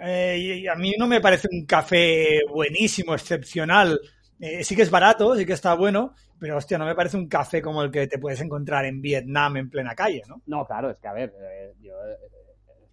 eh, 0.00 0.64
a 0.70 0.76
mí 0.76 0.94
no 0.98 1.06
me 1.06 1.20
parece 1.20 1.48
un 1.50 1.66
café 1.66 2.40
buenísimo, 2.48 3.14
excepcional, 3.14 3.98
eh, 4.40 4.62
sí 4.62 4.76
que 4.76 4.82
es 4.82 4.90
barato, 4.90 5.34
sí 5.34 5.44
que 5.44 5.54
está 5.54 5.74
bueno, 5.74 6.14
pero 6.38 6.56
hostia, 6.56 6.78
no 6.78 6.86
me 6.86 6.94
parece 6.94 7.16
un 7.16 7.26
café 7.26 7.60
como 7.60 7.82
el 7.82 7.90
que 7.90 8.06
te 8.06 8.18
puedes 8.18 8.40
encontrar 8.40 8.84
en 8.84 9.00
Vietnam 9.00 9.56
en 9.56 9.68
plena 9.68 9.94
calle, 9.94 10.22
¿no? 10.28 10.42
No, 10.46 10.64
claro, 10.64 10.90
es 10.90 10.98
que 10.98 11.08
a 11.08 11.12
ver, 11.12 11.34
eh, 11.40 11.74
yo 11.80 11.92
eh, 11.92 12.16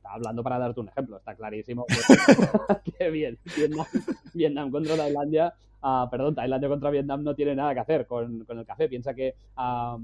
hablando 0.08 0.44
para 0.44 0.60
darte 0.60 0.80
un 0.80 0.90
ejemplo, 0.90 1.18
está 1.18 1.36
clarísimo 1.36 1.86
que, 2.84 2.92
que 2.92 3.10
bien, 3.10 3.38
Vietnam, 3.56 3.86
Vietnam 4.34 4.72
contra 4.72 4.96
Tailandia, 4.98 5.54
ah, 5.82 6.08
perdón, 6.10 6.36
Tailandia 6.36 6.70
contra 6.70 6.90
Vietnam 6.90 7.24
no 7.24 7.36
tiene 7.36 7.56
nada 7.56 7.74
que 7.74 7.80
hacer 7.80 8.06
con, 8.08 8.46
con 8.46 8.60
el 8.60 8.66
café. 8.66 8.88
Piensa 8.90 9.14
que 9.14 9.36
ah, 9.56 9.98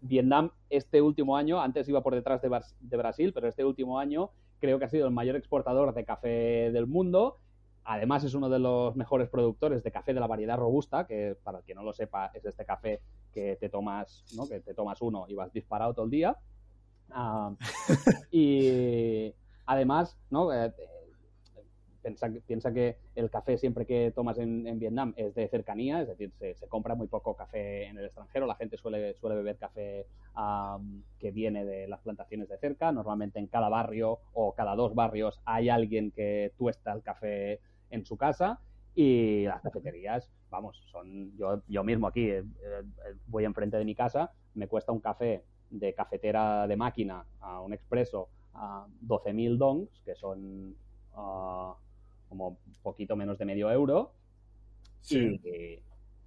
Vietnam 0.00 0.50
este 0.70 1.00
último 1.00 1.36
año, 1.36 1.60
antes 1.60 1.88
iba 1.88 2.02
por 2.02 2.14
detrás 2.14 2.42
de, 2.42 2.60
de 2.80 2.96
Brasil, 2.96 3.32
pero 3.32 3.48
este 3.48 3.64
último 3.64 3.98
año 3.98 4.30
creo 4.60 4.78
que 4.78 4.84
ha 4.84 4.88
sido 4.88 5.06
el 5.06 5.12
mayor 5.12 5.36
exportador 5.36 5.94
de 5.94 6.04
café 6.04 6.70
del 6.72 6.86
mundo. 6.86 7.38
Además 7.84 8.24
es 8.24 8.34
uno 8.34 8.48
de 8.48 8.58
los 8.58 8.96
mejores 8.96 9.28
productores 9.28 9.82
de 9.82 9.90
café 9.90 10.14
de 10.14 10.20
la 10.20 10.26
variedad 10.26 10.56
robusta, 10.56 11.06
que 11.06 11.36
para 11.42 11.58
el 11.58 11.64
que 11.64 11.74
no 11.74 11.82
lo 11.82 11.92
sepa 11.92 12.30
es 12.32 12.44
este 12.44 12.64
café 12.64 13.00
que 13.32 13.56
te 13.56 13.68
tomas, 13.68 14.24
¿no? 14.34 14.48
que 14.48 14.60
te 14.60 14.72
tomas 14.72 15.02
uno 15.02 15.26
y 15.28 15.34
vas 15.34 15.52
disparado 15.52 15.92
todo 15.92 16.06
el 16.06 16.10
día. 16.10 16.36
Y 18.30 19.34
además, 19.66 20.16
¿no? 20.30 20.52
Eh, 20.52 20.72
piensa, 22.02 22.30
que- 22.30 22.40
piensa 22.42 22.72
que 22.72 22.98
el 23.14 23.30
café 23.30 23.56
siempre 23.56 23.86
que 23.86 24.12
tomas 24.14 24.38
en, 24.38 24.66
en 24.66 24.78
Vietnam 24.78 25.14
es 25.16 25.34
de 25.34 25.48
cercanía, 25.48 26.02
es 26.02 26.08
decir, 26.08 26.32
se, 26.38 26.54
se 26.54 26.68
compra 26.68 26.94
muy 26.94 27.06
poco 27.06 27.34
café 27.34 27.86
en 27.86 27.96
el 27.96 28.04
extranjero, 28.04 28.46
la 28.46 28.56
gente 28.56 28.76
suele, 28.76 29.14
suele 29.14 29.36
beber 29.36 29.56
café 29.56 30.06
am, 30.34 31.02
que 31.18 31.30
viene 31.30 31.64
de 31.64 31.88
las 31.88 32.00
plantaciones 32.00 32.48
de 32.48 32.58
cerca, 32.58 32.92
normalmente 32.92 33.38
en 33.38 33.46
cada 33.46 33.70
barrio 33.70 34.18
o 34.34 34.52
cada 34.54 34.76
dos 34.76 34.94
barrios 34.94 35.40
hay 35.46 35.70
alguien 35.70 36.10
que 36.10 36.52
tuesta 36.58 36.92
el 36.92 37.02
café 37.02 37.60
en 37.90 38.04
su 38.04 38.16
casa 38.18 38.60
y 38.94 39.44
las 39.46 39.62
cafeterías, 39.62 40.30
vamos, 40.50 40.76
son 40.92 41.34
yo, 41.36 41.62
yo 41.68 41.82
mismo 41.82 42.06
aquí 42.06 42.28
eh, 42.30 42.38
eh, 42.40 42.82
voy 43.26 43.44
enfrente 43.44 43.76
de 43.78 43.84
mi 43.84 43.94
casa, 43.94 44.30
me 44.54 44.68
cuesta 44.68 44.92
un 44.92 45.00
café 45.00 45.42
de 45.78 45.92
cafetera 45.94 46.66
de 46.66 46.76
máquina 46.76 47.24
a 47.40 47.60
un 47.60 47.72
expreso 47.72 48.28
a 48.54 48.86
12.000 49.00 49.58
dongs, 49.58 49.88
que 50.04 50.14
son 50.14 50.74
ah, 51.14 51.74
como 52.28 52.48
un 52.48 52.56
poquito 52.82 53.16
menos 53.16 53.38
de 53.38 53.44
medio 53.44 53.70
euro, 53.70 54.12
y, 55.10 55.80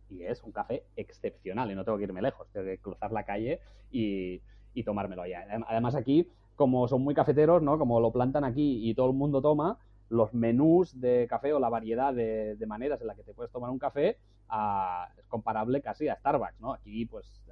y 0.09 0.23
es 0.23 0.43
un 0.43 0.51
café 0.51 0.83
excepcional 0.95 1.71
y 1.71 1.75
no 1.75 1.83
tengo 1.83 1.97
que 1.97 2.03
irme 2.05 2.21
lejos, 2.21 2.47
tengo 2.51 2.65
que 2.67 2.77
cruzar 2.77 3.11
la 3.11 3.23
calle 3.23 3.59
y, 3.91 4.41
y 4.73 4.83
tomármelo 4.83 5.23
allá. 5.23 5.45
Adem- 5.47 5.65
Además 5.67 5.95
aquí, 5.95 6.27
como 6.55 6.87
son 6.87 7.01
muy 7.01 7.13
cafeteros, 7.15 7.61
¿no? 7.61 7.77
Como 7.77 7.99
lo 7.99 8.11
plantan 8.11 8.43
aquí 8.43 8.89
y 8.89 8.93
todo 8.93 9.07
el 9.09 9.15
mundo 9.15 9.41
toma, 9.41 9.77
los 10.09 10.33
menús 10.33 10.99
de 10.99 11.27
café 11.29 11.53
o 11.53 11.59
la 11.59 11.69
variedad 11.69 12.13
de, 12.13 12.55
de 12.55 12.65
maneras 12.65 13.01
en 13.01 13.07
la 13.07 13.15
que 13.15 13.23
te 13.23 13.33
puedes 13.33 13.51
tomar 13.51 13.69
un 13.69 13.79
café 13.79 14.17
es 15.17 15.25
comparable 15.27 15.81
casi 15.81 16.07
a 16.07 16.15
Starbucks, 16.15 16.59
¿no? 16.61 16.73
Aquí 16.73 17.05
pues 17.05 17.43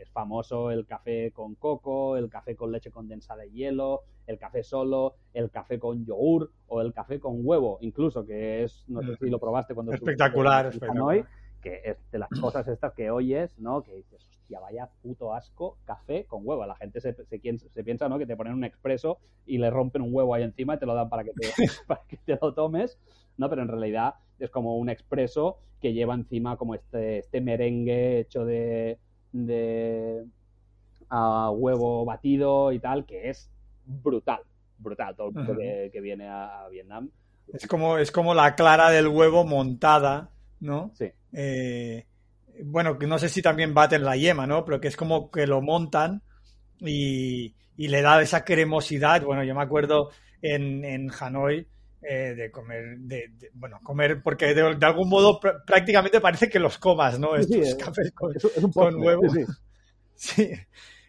es 0.00 0.10
famoso 0.10 0.70
el 0.70 0.86
café 0.86 1.30
con 1.30 1.54
coco, 1.54 2.16
el 2.16 2.28
café 2.28 2.56
con 2.56 2.72
leche 2.72 2.90
condensada 2.90 3.46
y 3.46 3.52
hielo, 3.52 4.02
el 4.26 4.38
café 4.38 4.62
solo, 4.62 5.14
el 5.34 5.50
café 5.50 5.78
con 5.78 6.04
yogur 6.04 6.50
o 6.66 6.80
el 6.80 6.92
café 6.92 7.20
con 7.20 7.46
huevo, 7.46 7.78
incluso, 7.80 8.24
que 8.24 8.64
es, 8.64 8.84
no 8.88 9.02
sé 9.02 9.16
si 9.16 9.30
lo 9.30 9.38
probaste 9.38 9.74
cuando 9.74 9.92
estuviste 9.92 10.22
Espectacular, 10.22 10.66
en 10.66 10.72
espectacular. 10.72 11.02
Hanoi, 11.02 11.24
que 11.60 11.80
es 11.84 12.10
de 12.10 12.18
las 12.18 12.30
cosas 12.40 12.66
estas 12.66 12.92
que 12.92 13.10
oyes, 13.10 13.56
¿no? 13.58 13.82
Que 13.82 13.94
dices, 13.94 14.28
hostia, 14.52 14.60
vaya 14.60 14.88
puto 15.02 15.32
asco, 15.34 15.78
café 15.84 16.24
con 16.26 16.42
huevo. 16.46 16.66
La 16.66 16.74
gente 16.76 17.00
se, 17.00 17.14
se, 17.14 17.40
quien- 17.40 17.58
se 17.58 17.84
piensa, 17.84 18.08
¿no? 18.08 18.18
Que 18.18 18.26
te 18.26 18.36
ponen 18.36 18.54
un 18.54 18.64
expreso 18.64 19.18
y 19.46 19.58
le 19.58 19.70
rompen 19.70 20.02
un 20.02 20.14
huevo 20.14 20.34
ahí 20.34 20.42
encima 20.42 20.74
y 20.74 20.78
te 20.78 20.86
lo 20.86 20.94
dan 20.94 21.08
para 21.08 21.24
que 21.24 21.32
te, 21.32 21.48
para 21.86 22.02
que 22.08 22.16
te 22.18 22.38
lo 22.40 22.52
tomes, 22.54 22.98
¿no? 23.36 23.48
Pero 23.48 23.62
en 23.62 23.68
realidad 23.68 24.14
es 24.38 24.50
como 24.50 24.76
un 24.76 24.88
expreso 24.88 25.58
que 25.80 25.92
lleva 25.92 26.14
encima 26.14 26.56
como 26.56 26.74
este, 26.74 27.18
este 27.18 27.40
merengue 27.40 28.20
hecho 28.20 28.44
de, 28.44 28.98
de 29.32 30.24
huevo 31.50 32.04
batido 32.04 32.72
y 32.72 32.78
tal, 32.78 33.04
que 33.04 33.28
es 33.30 33.50
brutal, 33.84 34.40
brutal. 34.78 35.14
Todo 35.16 35.28
el 35.28 35.34
mundo 35.34 35.56
que, 35.58 35.90
que 35.92 36.00
viene 36.00 36.28
a, 36.28 36.64
a 36.64 36.68
Vietnam. 36.68 37.10
Es 37.52 37.66
como, 37.66 37.98
es 37.98 38.10
como 38.12 38.34
la 38.34 38.54
clara 38.54 38.90
del 38.90 39.08
huevo 39.08 39.44
montada, 39.44 40.30
¿no? 40.60 40.90
Sí. 40.94 41.10
Eh, 41.32 42.06
bueno, 42.64 42.98
que 42.98 43.06
no 43.06 43.18
sé 43.18 43.28
si 43.28 43.42
también 43.42 43.74
baten 43.74 44.04
la 44.04 44.16
yema, 44.16 44.46
¿no? 44.46 44.64
Pero 44.64 44.80
que 44.80 44.88
es 44.88 44.96
como 44.96 45.30
que 45.30 45.46
lo 45.46 45.60
montan 45.62 46.22
y, 46.80 47.54
y 47.76 47.88
le 47.88 48.02
da 48.02 48.20
esa 48.22 48.44
cremosidad. 48.44 49.22
Bueno, 49.22 49.44
yo 49.44 49.54
me 49.54 49.62
acuerdo 49.62 50.10
en, 50.42 50.84
en 50.84 51.10
Hanoi 51.18 51.66
eh, 52.02 52.34
de 52.36 52.50
comer, 52.50 52.98
de, 52.98 53.28
de- 53.38 53.50
bueno, 53.54 53.80
comer, 53.82 54.22
porque 54.22 54.54
de, 54.54 54.74
de 54.76 54.86
algún 54.86 55.08
modo 55.08 55.40
pr- 55.40 55.64
prácticamente 55.66 56.20
parece 56.20 56.48
que 56.48 56.58
los 56.58 56.78
comas, 56.78 57.18
¿no? 57.18 57.36
Sí, 57.36 57.60
Estos 57.60 57.60
es- 57.60 57.74
cafés 57.74 58.12
con, 58.12 58.34
Es, 58.34 58.44
un 58.56 58.72
con 58.72 58.96
huevo. 58.96 59.28
sí, 59.28 59.44
sí. 59.44 59.44
Sí. 60.14 60.50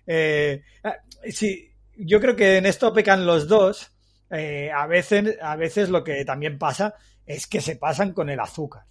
Eh, 0.08 0.64
ah, 0.84 0.98
sí, 1.30 1.72
yo 1.98 2.20
creo 2.20 2.36
que 2.36 2.58
en 2.58 2.66
esto 2.66 2.94
pecan 2.94 3.26
los 3.26 3.48
dos. 3.48 3.92
Eh, 4.30 4.72
a 4.74 4.88
veces, 4.88 5.38
a 5.42 5.56
veces 5.56 5.90
lo 5.90 6.04
que 6.04 6.26
también 6.26 6.58
pasa 6.58 6.96
es 7.26 7.48
que 7.48 7.62
se 7.62 7.76
pasan 7.76 8.14
con 8.14 8.30
el 8.30 8.40
azúcar. 8.40 8.84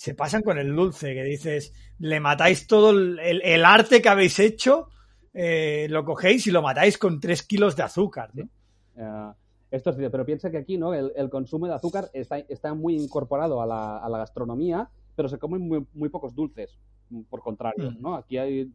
Se 0.00 0.14
pasan 0.14 0.40
con 0.40 0.58
el 0.58 0.74
dulce, 0.74 1.12
que 1.12 1.22
dices, 1.24 1.74
le 1.98 2.20
matáis 2.20 2.66
todo 2.66 2.88
el, 2.92 3.18
el- 3.18 3.42
el 3.42 3.64
arte 3.66 4.00
que 4.00 4.08
habéis 4.08 4.38
hecho, 4.38 4.88
eh, 5.34 5.88
lo 5.90 6.06
cogéis 6.06 6.46
y 6.46 6.50
lo 6.50 6.62
matáis 6.62 6.96
con 6.96 7.20
tres 7.20 7.42
kilos 7.42 7.76
de 7.76 7.82
azúcar. 7.82 8.30
¿no? 8.32 8.48
Eh, 8.96 9.32
esto 9.70 9.90
es 9.90 9.96
cierto, 9.96 10.10
pero 10.12 10.24
piensa 10.24 10.50
que 10.50 10.56
aquí 10.56 10.78
¿no? 10.78 10.94
el, 10.94 11.12
el 11.14 11.28
consumo 11.28 11.66
de 11.66 11.74
azúcar 11.74 12.08
está, 12.14 12.38
está 12.38 12.72
muy 12.72 12.96
incorporado 12.96 13.60
a 13.60 13.66
la, 13.66 13.98
a 13.98 14.08
la 14.08 14.16
gastronomía, 14.16 14.88
pero 15.16 15.28
se 15.28 15.38
comen 15.38 15.68
muy, 15.68 15.84
muy 15.92 16.08
pocos 16.08 16.34
dulces, 16.34 16.78
por 17.28 17.42
contrario. 17.42 17.90
Mm. 17.90 18.00
¿no? 18.00 18.14
Aquí 18.14 18.38
hay, 18.38 18.72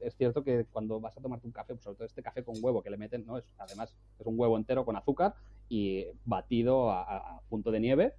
es 0.00 0.16
cierto 0.16 0.42
que 0.42 0.64
cuando 0.72 0.98
vas 0.98 1.14
a 1.18 1.20
tomarte 1.20 1.46
un 1.46 1.52
café, 1.52 1.76
sobre 1.76 1.96
todo 1.96 2.06
este 2.06 2.22
café 2.22 2.42
con 2.42 2.54
huevo 2.62 2.82
que 2.82 2.88
le 2.88 2.96
meten, 2.96 3.26
¿no? 3.26 3.36
es, 3.36 3.44
además 3.58 3.94
es 4.18 4.24
un 4.26 4.40
huevo 4.40 4.56
entero 4.56 4.86
con 4.86 4.96
azúcar 4.96 5.34
y 5.68 6.06
batido 6.24 6.90
a 6.90 7.42
punto 7.50 7.70
de 7.70 7.80
nieve. 7.80 8.14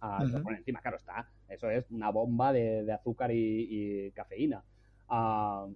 Ah, 0.00 0.24
ponen 0.42 0.58
encima, 0.58 0.80
claro, 0.80 0.96
está. 0.96 1.28
Eso 1.48 1.70
es 1.70 1.90
una 1.90 2.10
bomba 2.10 2.52
de, 2.52 2.84
de 2.84 2.92
azúcar 2.92 3.32
y, 3.32 3.66
y 4.06 4.10
cafeína. 4.12 4.62
Ah, 5.08 5.66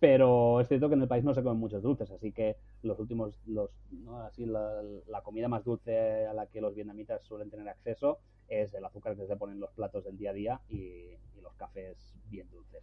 pero 0.00 0.60
es 0.60 0.66
cierto 0.68 0.88
que 0.88 0.94
en 0.94 1.02
el 1.02 1.08
país 1.08 1.22
no 1.22 1.32
se 1.32 1.42
comen 1.44 1.60
muchos 1.60 1.82
dulces, 1.82 2.10
así 2.10 2.32
que 2.32 2.56
los 2.82 2.98
últimos, 2.98 3.38
los, 3.46 3.70
¿no? 3.92 4.20
así 4.22 4.46
la, 4.46 4.82
la 5.06 5.22
comida 5.22 5.46
más 5.46 5.64
dulce 5.64 6.26
a 6.26 6.34
la 6.34 6.46
que 6.46 6.60
los 6.60 6.74
vietnamitas 6.74 7.22
suelen 7.22 7.50
tener 7.50 7.68
acceso 7.68 8.18
es 8.48 8.74
el 8.74 8.84
azúcar 8.84 9.16
que 9.16 9.26
se 9.26 9.36
pone 9.36 9.52
en 9.52 9.60
los 9.60 9.70
platos 9.70 10.04
del 10.04 10.18
día 10.18 10.30
a 10.30 10.34
día 10.34 10.60
y, 10.68 10.76
y 10.76 11.40
los 11.40 11.54
cafés 11.54 11.96
bien 12.28 12.50
dulces. 12.50 12.82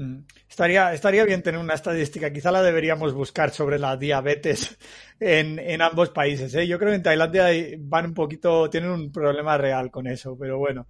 Mm. 0.00 0.24
Estaría, 0.48 0.94
estaría 0.94 1.26
bien 1.26 1.42
tener 1.42 1.60
una 1.60 1.74
estadística, 1.74 2.32
quizá 2.32 2.50
la 2.50 2.62
deberíamos 2.62 3.12
buscar 3.12 3.50
sobre 3.50 3.78
la 3.78 3.98
diabetes 3.98 4.78
en, 5.20 5.58
en 5.58 5.82
ambos 5.82 6.08
países. 6.08 6.54
¿eh? 6.54 6.66
Yo 6.66 6.78
creo 6.78 6.90
que 6.90 6.96
en 6.96 7.02
Tailandia 7.02 7.48
van 7.80 8.06
un 8.06 8.14
poquito, 8.14 8.70
tienen 8.70 8.90
un 8.90 9.12
problema 9.12 9.58
real 9.58 9.90
con 9.90 10.06
eso, 10.06 10.38
pero 10.38 10.56
bueno. 10.56 10.86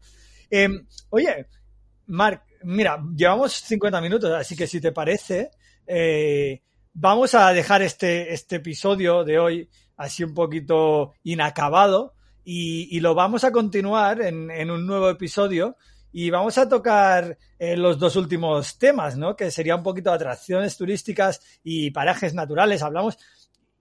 Eh, 0.48 0.68
oye, 1.08 1.48
Marc, 2.06 2.44
mira, 2.62 3.02
llevamos 3.16 3.52
50 3.52 4.00
minutos, 4.00 4.30
así 4.30 4.54
que 4.54 4.68
si 4.68 4.80
te 4.80 4.92
parece, 4.92 5.50
eh, 5.88 6.62
vamos 6.92 7.34
a 7.34 7.52
dejar 7.52 7.82
este, 7.82 8.32
este 8.32 8.56
episodio 8.56 9.24
de 9.24 9.40
hoy 9.40 9.68
así 9.96 10.22
un 10.22 10.34
poquito 10.34 11.14
inacabado 11.24 12.14
y, 12.44 12.96
y 12.96 13.00
lo 13.00 13.16
vamos 13.16 13.42
a 13.42 13.50
continuar 13.50 14.22
en, 14.22 14.52
en 14.52 14.70
un 14.70 14.86
nuevo 14.86 15.10
episodio 15.10 15.76
y 16.12 16.30
vamos 16.30 16.58
a 16.58 16.68
tocar 16.68 17.38
eh, 17.58 17.76
los 17.76 17.98
dos 17.98 18.16
últimos 18.16 18.78
temas, 18.78 19.16
¿no? 19.16 19.36
Que 19.36 19.50
sería 19.50 19.76
un 19.76 19.82
poquito 19.82 20.10
de 20.10 20.16
atracciones 20.16 20.76
turísticas 20.76 21.40
y 21.62 21.90
parajes 21.90 22.34
naturales. 22.34 22.82
Hablamos, 22.82 23.18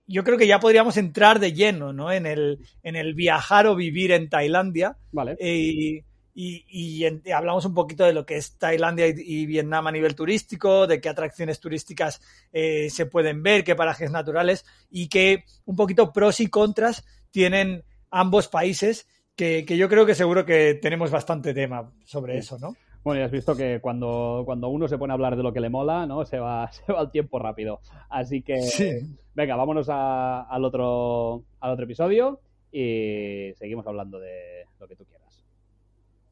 yo 0.06 0.24
creo 0.24 0.38
que 0.38 0.46
ya 0.46 0.60
podríamos 0.60 0.96
entrar 0.96 1.38
de 1.40 1.52
lleno, 1.52 1.92
¿no? 1.92 2.12
En 2.12 2.26
el, 2.26 2.58
en 2.82 2.96
el 2.96 3.14
viajar 3.14 3.66
o 3.66 3.74
vivir 3.76 4.12
en 4.12 4.28
Tailandia. 4.28 4.96
Vale. 5.12 5.36
Eh, 5.38 6.04
y, 6.32 6.64
y 6.68 7.04
en- 7.04 7.22
y 7.24 7.32
hablamos 7.32 7.64
un 7.64 7.74
poquito 7.74 8.04
de 8.04 8.12
lo 8.12 8.24
que 8.24 8.36
es 8.36 8.56
Tailandia 8.56 9.08
y, 9.08 9.14
y 9.16 9.46
Vietnam 9.46 9.88
a 9.88 9.92
nivel 9.92 10.14
turístico, 10.14 10.86
de 10.86 11.00
qué 11.00 11.08
atracciones 11.08 11.58
turísticas 11.60 12.20
eh, 12.52 12.88
se 12.90 13.06
pueden 13.06 13.42
ver, 13.42 13.64
qué 13.64 13.74
parajes 13.74 14.10
naturales 14.10 14.64
y 14.90 15.08
qué 15.08 15.44
un 15.64 15.76
poquito 15.76 16.12
pros 16.12 16.40
y 16.40 16.46
contras 16.46 17.04
tienen 17.30 17.84
ambos 18.10 18.48
países, 18.48 19.06
que, 19.40 19.64
que 19.64 19.76
yo 19.78 19.88
creo 19.88 20.04
que 20.04 20.14
seguro 20.14 20.44
que 20.44 20.74
tenemos 20.74 21.10
bastante 21.10 21.54
tema 21.54 21.90
sobre 22.04 22.34
Sí. 22.34 22.38
eso, 22.40 22.58
¿no? 22.58 22.76
Bueno, 23.02 23.20
ya 23.20 23.24
has 23.24 23.32
visto 23.32 23.56
que 23.56 23.80
cuando, 23.80 24.42
cuando 24.44 24.68
uno 24.68 24.86
se 24.86 24.98
pone 24.98 25.12
a 25.12 25.14
hablar 25.14 25.34
de 25.34 25.42
lo 25.42 25.54
que 25.54 25.60
le 25.60 25.70
mola, 25.70 26.06
¿no? 26.06 26.26
Se 26.26 26.38
va, 26.38 26.70
se 26.72 26.92
va 26.92 27.00
el 27.00 27.10
tiempo 27.10 27.38
rápido. 27.38 27.80
Así 28.10 28.42
que, 28.42 28.60
Sí. 28.60 28.90
venga, 29.34 29.56
vámonos 29.56 29.88
a- 29.88 30.42
al, 30.42 30.64
otro, 30.64 31.44
al 31.60 31.72
otro 31.72 31.84
episodio 31.86 32.40
y 32.70 33.52
seguimos 33.56 33.86
hablando 33.86 34.18
de 34.20 34.66
lo 34.78 34.86
que 34.86 34.94
tú 34.96 35.04
quieras. 35.06 35.42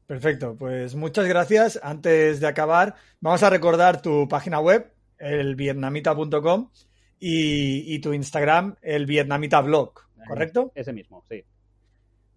Perfecto, 0.05 0.55
pues 0.57 0.93
muchas 0.95 1.27
gracias. 1.27 1.79
Antes 1.81 2.39
de 2.39 2.47
acabar, 2.47 2.93
vamos 3.21 3.41
a 3.43 3.49
recordar 3.49 4.01
tu 4.03 4.27
página 4.27 4.59
web, 4.59 4.91
el 5.17 5.55
vietnamita.com, 5.55 6.69
y, 7.19 7.93
y 7.95 7.99
tu 7.99 8.13
Instagram, 8.13 8.75
el 8.81 9.05
vietnamita 9.07 9.61
blog, 9.61 9.93
¿correcto? 10.27 10.71
Ese 10.75 10.93
mismo, 10.93 11.23
sí. 11.27 11.43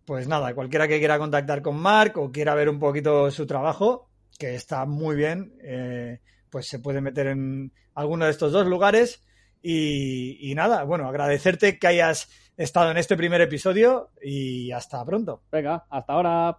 Pues 0.04 0.28
nada, 0.28 0.54
cualquiera 0.54 0.88
que 0.88 0.98
quiera 0.98 1.18
contactar 1.18 1.62
con 1.62 1.76
Mark 1.76 2.18
o 2.18 2.30
quiera 2.30 2.54
ver 2.54 2.68
un 2.68 2.78
poquito 2.78 3.30
su 3.30 3.46
trabajo, 3.46 4.08
que 4.38 4.54
está 4.54 4.84
muy 4.86 5.16
bien, 5.16 5.54
eh, 5.62 6.20
pues 6.50 6.68
se 6.68 6.78
puede 6.78 7.00
meter 7.00 7.28
en 7.28 7.72
alguno 7.94 8.24
de 8.24 8.30
estos 8.30 8.52
dos 8.52 8.66
lugares. 8.66 9.22
Y, 9.62 10.50
y 10.50 10.54
nada, 10.54 10.82
bueno, 10.84 11.08
agradecerte 11.08 11.78
que 11.78 11.86
hayas 11.86 12.28
estado 12.56 12.90
en 12.90 12.96
este 12.96 13.16
primer 13.16 13.40
episodio 13.40 14.10
y 14.20 14.72
hasta 14.72 15.04
pronto. 15.04 15.42
Venga, 15.50 15.86
hasta 15.88 16.12
ahora. 16.12 16.58